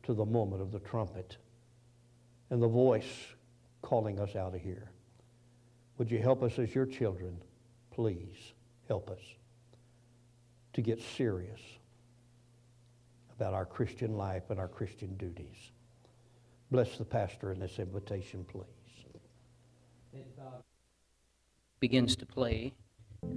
to 0.01 0.13
the 0.13 0.25
moment 0.25 0.61
of 0.61 0.71
the 0.71 0.79
trumpet 0.79 1.35
and 2.49 2.63
the 2.63 2.67
voice 2.67 3.35
calling 3.81 4.21
us 4.21 4.37
out 4.37 4.55
of 4.55 4.61
here. 4.61 4.89
Would 5.97 6.09
you 6.09 6.19
help 6.19 6.43
us 6.43 6.57
as 6.59 6.73
your 6.73 6.85
children? 6.85 7.37
Please 7.91 8.53
help 8.87 9.09
us 9.09 9.19
to 10.71 10.81
get 10.81 11.01
serious 11.01 11.59
about 13.35 13.53
our 13.53 13.65
Christian 13.65 14.15
life 14.15 14.43
and 14.49 14.61
our 14.61 14.69
Christian 14.69 15.17
duties. 15.17 15.73
Bless 16.71 16.97
the 16.97 17.03
pastor 17.03 17.51
in 17.51 17.59
this 17.59 17.79
invitation, 17.79 18.45
please. 18.45 18.63
Begins 21.81 22.15
to 22.15 22.25
play. 22.25 22.73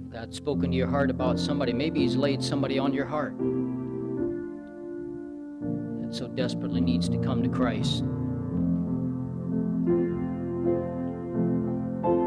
God's 0.09 0.37
spoken 0.37 0.71
to 0.71 0.77
your 0.77 0.87
heart 0.87 1.09
about 1.09 1.37
somebody. 1.37 1.73
Maybe 1.73 1.99
He's 1.99 2.15
laid 2.15 2.41
somebody 2.41 2.79
on 2.79 2.93
your 2.93 3.05
heart 3.05 3.35
so 6.11 6.27
desperately 6.27 6.81
needs 6.81 7.09
to 7.09 7.17
come 7.17 7.41
to 7.41 7.49
Christ. 7.49 8.03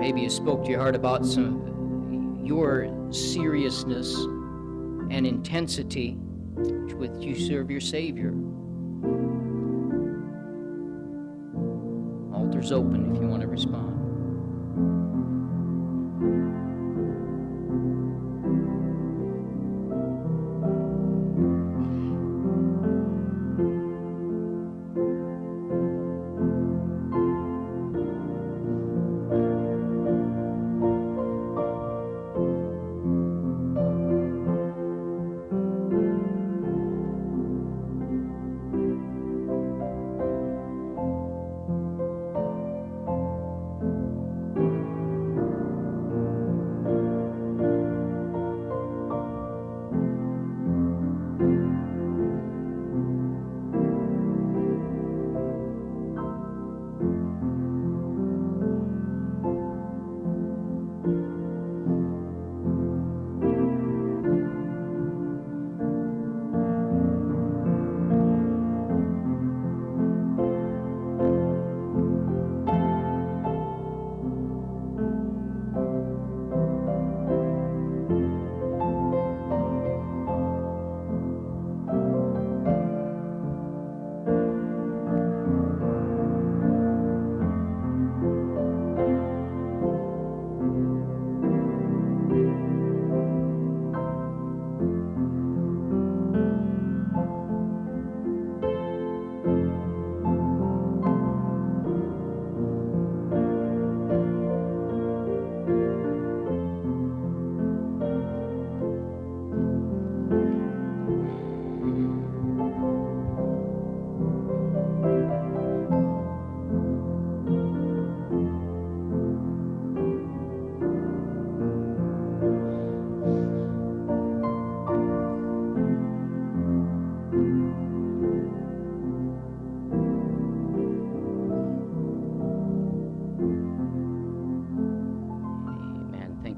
Maybe 0.01 0.22
you 0.22 0.30
spoke 0.30 0.64
to 0.64 0.70
your 0.70 0.80
heart 0.80 0.97
about 0.97 1.24
some 1.24 2.43
your 2.45 2.91
seriousness 3.11 4.14
and 4.14 5.26
intensity 5.26 6.16
with 6.97 7.22
you 7.22 7.35
serve 7.35 7.70
your 7.70 7.80
Savior. 7.80 8.35
Altar's 12.35 12.72
open 12.72 13.14
if 13.14 13.22
you 13.22 13.28
want 13.28 13.41
to 13.43 13.49
respond. 13.49 14.03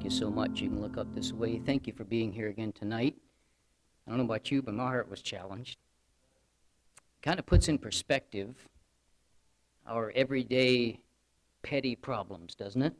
You 0.07 0.11
so 0.11 0.30
much. 0.30 0.61
You 0.61 0.68
can 0.68 0.80
look 0.80 0.98
up 0.98 1.12
this 1.16 1.32
way. 1.32 1.59
Thank 1.59 1.88
you 1.88 1.92
for 1.92 2.04
being 2.04 2.32
here 2.32 2.46
again 2.48 2.70
tonight. 2.70 3.16
I 4.07 4.11
don't 4.11 4.18
know 4.18 4.24
about 4.24 4.52
you, 4.52 4.62
but 4.62 4.72
my 4.72 4.84
heart 4.84 5.11
was 5.11 5.20
challenged. 5.20 5.78
Kind 7.22 7.40
of 7.40 7.46
puts 7.46 7.66
in 7.66 7.76
perspective 7.76 8.54
our 9.84 10.12
everyday 10.14 11.00
petty 11.62 11.96
problems, 11.96 12.54
doesn't 12.54 12.82
it? 12.82 12.94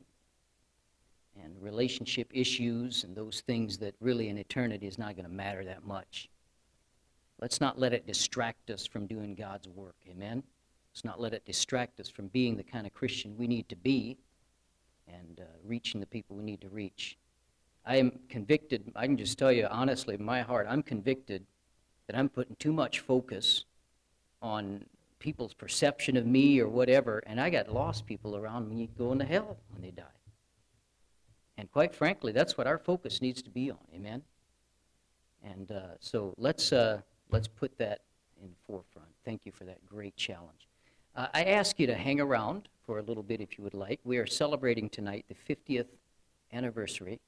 And 1.41 1.55
relationship 1.63 2.29
issues 2.35 3.05
and 3.05 3.17
those 3.17 3.41
things 3.47 3.79
that 3.79 3.95
really 4.01 4.29
in 4.29 4.37
eternity 4.37 4.89
is 4.89 4.99
not 4.99 5.15
going 5.15 5.29
to 5.29 5.33
matter 5.33 5.65
that 5.65 5.87
much. 5.87 6.29
Let's 7.41 7.61
not 7.61 7.79
let 7.79 7.93
it 7.93 8.05
distract 8.05 8.69
us 8.69 8.85
from 8.85 9.07
doing 9.07 9.37
God's 9.37 9.69
work. 9.69 9.95
Amen? 10.11 10.43
Let's 10.91 11.05
not 11.05 11.21
let 11.21 11.35
it 11.35 11.45
distract 11.45 12.01
us 12.01 12.09
from 12.09 12.27
being 12.29 12.57
the 12.57 12.65
kind 12.65 12.85
of 12.85 12.93
Christian 12.93 13.37
we 13.37 13.47
need 13.47 13.69
to 13.69 13.77
be 13.77 14.19
and 15.09 15.41
uh, 15.41 15.45
reaching 15.65 16.01
the 16.01 16.07
people 16.07 16.37
we 16.37 16.45
need 16.45 16.61
to 16.61 16.69
reach. 16.69 17.17
I 17.85 17.97
am 17.97 18.19
convicted, 18.29 18.91
I 18.97 19.07
can 19.07 19.17
just 19.17 19.39
tell 19.39 19.53
you 19.53 19.67
honestly, 19.71 20.17
in 20.17 20.25
my 20.25 20.43
heart, 20.43 20.67
I'm 20.69 20.83
convicted 20.83 21.47
that 22.07 22.17
I'm 22.17 22.29
putting 22.29 22.57
too 22.57 22.73
much 22.73 23.01
focus 23.01 23.65
on 24.43 24.85
people's 25.19 25.55
perception 25.55 26.17
of 26.17 26.27
me 26.27 26.61
or 26.61 26.69
whatever, 26.69 27.23
and 27.27 27.41
I 27.41 27.51
got 27.51 27.73
lost 27.73 28.07
people 28.07 28.37
around 28.37 28.69
me 28.69 28.91
going 28.99 29.19
to 29.19 29.25
hell 29.25 29.57
when 29.71 29.83
they 29.83 29.91
die. 29.91 30.05
And 31.59 31.71
quite 31.71 31.95
frankly, 31.95 32.33
that's 32.33 32.59
what 32.59 32.67
our 32.67 32.79
focus 32.79 33.23
needs 33.23 33.41
to 33.43 33.51
be 33.51 33.71
on. 33.71 33.79
Amen. 33.95 34.23
And 35.43 35.71
uh, 35.71 35.95
so 36.01 36.35
let's 36.37 36.73
uh, 36.73 37.01
let's 37.31 37.49
put 37.49 37.79
that 37.79 38.01
in 38.43 38.51
the 38.51 38.57
forefront. 38.67 39.09
Thank 39.25 39.43
you 39.45 39.53
for 39.53 39.65
that 39.65 39.85
great 39.87 40.17
challenge. 40.17 40.66
Uh, 41.17 41.29
I 41.33 41.45
ask 41.45 41.81
you 41.81 41.87
to 41.87 41.95
hang 41.95 42.21
around 42.21 42.69
for 42.85 42.99
a 42.99 43.03
little 43.03 43.23
bit 43.23 43.41
if 43.41 43.57
you 43.57 43.65
would 43.65 43.73
like. 43.73 44.01
We 44.05 44.19
are 44.19 44.27
celebrating 44.27 44.91
tonight 44.91 45.25
the 45.29 45.55
50th 45.55 45.87
anniversary 46.53 47.21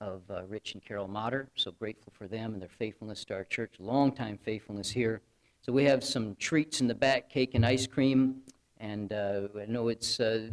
of 0.00 0.22
uh, 0.30 0.44
Rich 0.48 0.72
and 0.72 0.82
Carol 0.82 1.08
Motter. 1.08 1.50
So 1.54 1.72
grateful 1.72 2.10
for 2.16 2.26
them 2.26 2.54
and 2.54 2.62
their 2.62 2.70
faithfulness 2.70 3.22
to 3.26 3.34
our 3.34 3.44
church, 3.44 3.74
long-time 3.78 4.38
faithfulness 4.42 4.90
here. 4.90 5.20
So 5.60 5.74
we 5.74 5.84
have 5.84 6.02
some 6.02 6.36
treats 6.36 6.80
in 6.80 6.88
the 6.88 6.94
back, 6.94 7.28
cake 7.28 7.54
and 7.54 7.66
ice 7.66 7.86
cream. 7.86 8.36
And 8.80 9.12
uh, 9.12 9.42
I 9.60 9.66
know 9.66 9.88
it's 9.88 10.20
uh, 10.20 10.48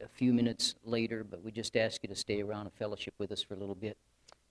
a 0.00 0.08
few 0.08 0.32
minutes 0.32 0.76
later, 0.84 1.24
but 1.24 1.42
we 1.42 1.50
just 1.50 1.76
ask 1.76 2.04
you 2.04 2.08
to 2.08 2.16
stay 2.16 2.40
around 2.40 2.66
and 2.66 2.72
fellowship 2.74 3.14
with 3.18 3.32
us 3.32 3.42
for 3.42 3.54
a 3.54 3.58
little 3.58 3.74
bit. 3.74 3.96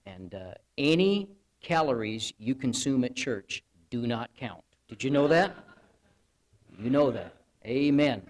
And 0.04 0.34
uh, 0.34 0.52
any 0.76 1.30
calories 1.62 2.34
you 2.38 2.54
consume 2.54 3.04
at 3.04 3.16
church 3.16 3.62
do 3.88 4.06
not 4.06 4.28
count. 4.38 4.62
Did 4.88 5.02
you 5.02 5.10
know 5.10 5.26
that? 5.28 5.56
You 6.78 6.90
know 6.90 7.10
that. 7.10 7.37
Amen. 7.68 8.22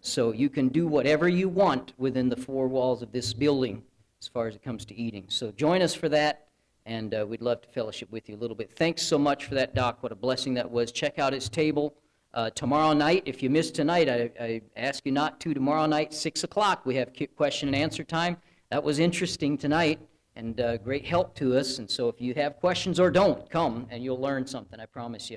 So 0.00 0.32
you 0.32 0.48
can 0.48 0.68
do 0.68 0.86
whatever 0.86 1.28
you 1.28 1.46
want 1.46 1.92
within 1.98 2.30
the 2.30 2.36
four 2.36 2.68
walls 2.68 3.02
of 3.02 3.12
this 3.12 3.34
building 3.34 3.82
as 4.18 4.28
far 4.28 4.48
as 4.48 4.54
it 4.54 4.62
comes 4.62 4.86
to 4.86 4.94
eating. 4.94 5.26
So 5.28 5.52
join 5.52 5.82
us 5.82 5.94
for 5.94 6.08
that, 6.08 6.46
and 6.86 7.12
uh, 7.12 7.26
we'd 7.28 7.42
love 7.42 7.60
to 7.62 7.68
fellowship 7.68 8.10
with 8.10 8.30
you 8.30 8.34
a 8.34 8.38
little 8.38 8.56
bit. 8.56 8.72
Thanks 8.72 9.02
so 9.02 9.18
much 9.18 9.44
for 9.44 9.54
that, 9.56 9.74
Doc. 9.74 9.98
What 10.02 10.10
a 10.10 10.14
blessing 10.14 10.54
that 10.54 10.70
was. 10.70 10.90
Check 10.90 11.18
out 11.18 11.34
his 11.34 11.50
table. 11.50 11.94
Uh, 12.32 12.48
tomorrow 12.50 12.94
night, 12.94 13.24
if 13.26 13.42
you 13.42 13.50
missed 13.50 13.74
tonight, 13.74 14.08
I, 14.08 14.30
I 14.40 14.62
ask 14.74 15.04
you 15.04 15.12
not 15.12 15.38
to. 15.40 15.52
Tomorrow 15.52 15.84
night, 15.84 16.14
6 16.14 16.44
o'clock, 16.44 16.86
we 16.86 16.94
have 16.94 17.10
question 17.36 17.68
and 17.68 17.76
answer 17.76 18.04
time. 18.04 18.38
That 18.70 18.82
was 18.82 19.00
interesting 19.00 19.58
tonight 19.58 20.00
and 20.34 20.58
uh, 20.62 20.78
great 20.78 21.04
help 21.04 21.34
to 21.34 21.58
us. 21.58 21.78
And 21.78 21.90
so 21.90 22.08
if 22.08 22.22
you 22.22 22.32
have 22.34 22.56
questions 22.56 22.98
or 22.98 23.10
don't, 23.10 23.50
come 23.50 23.86
and 23.90 24.02
you'll 24.02 24.20
learn 24.20 24.46
something, 24.46 24.80
I 24.80 24.86
promise 24.86 25.30
you. 25.30 25.36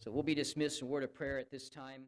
So 0.00 0.10
we'll 0.10 0.24
be 0.24 0.34
dismissed 0.34 0.82
in 0.82 0.88
word 0.88 1.04
of 1.04 1.14
prayer 1.14 1.38
at 1.38 1.52
this 1.52 1.68
time. 1.70 2.06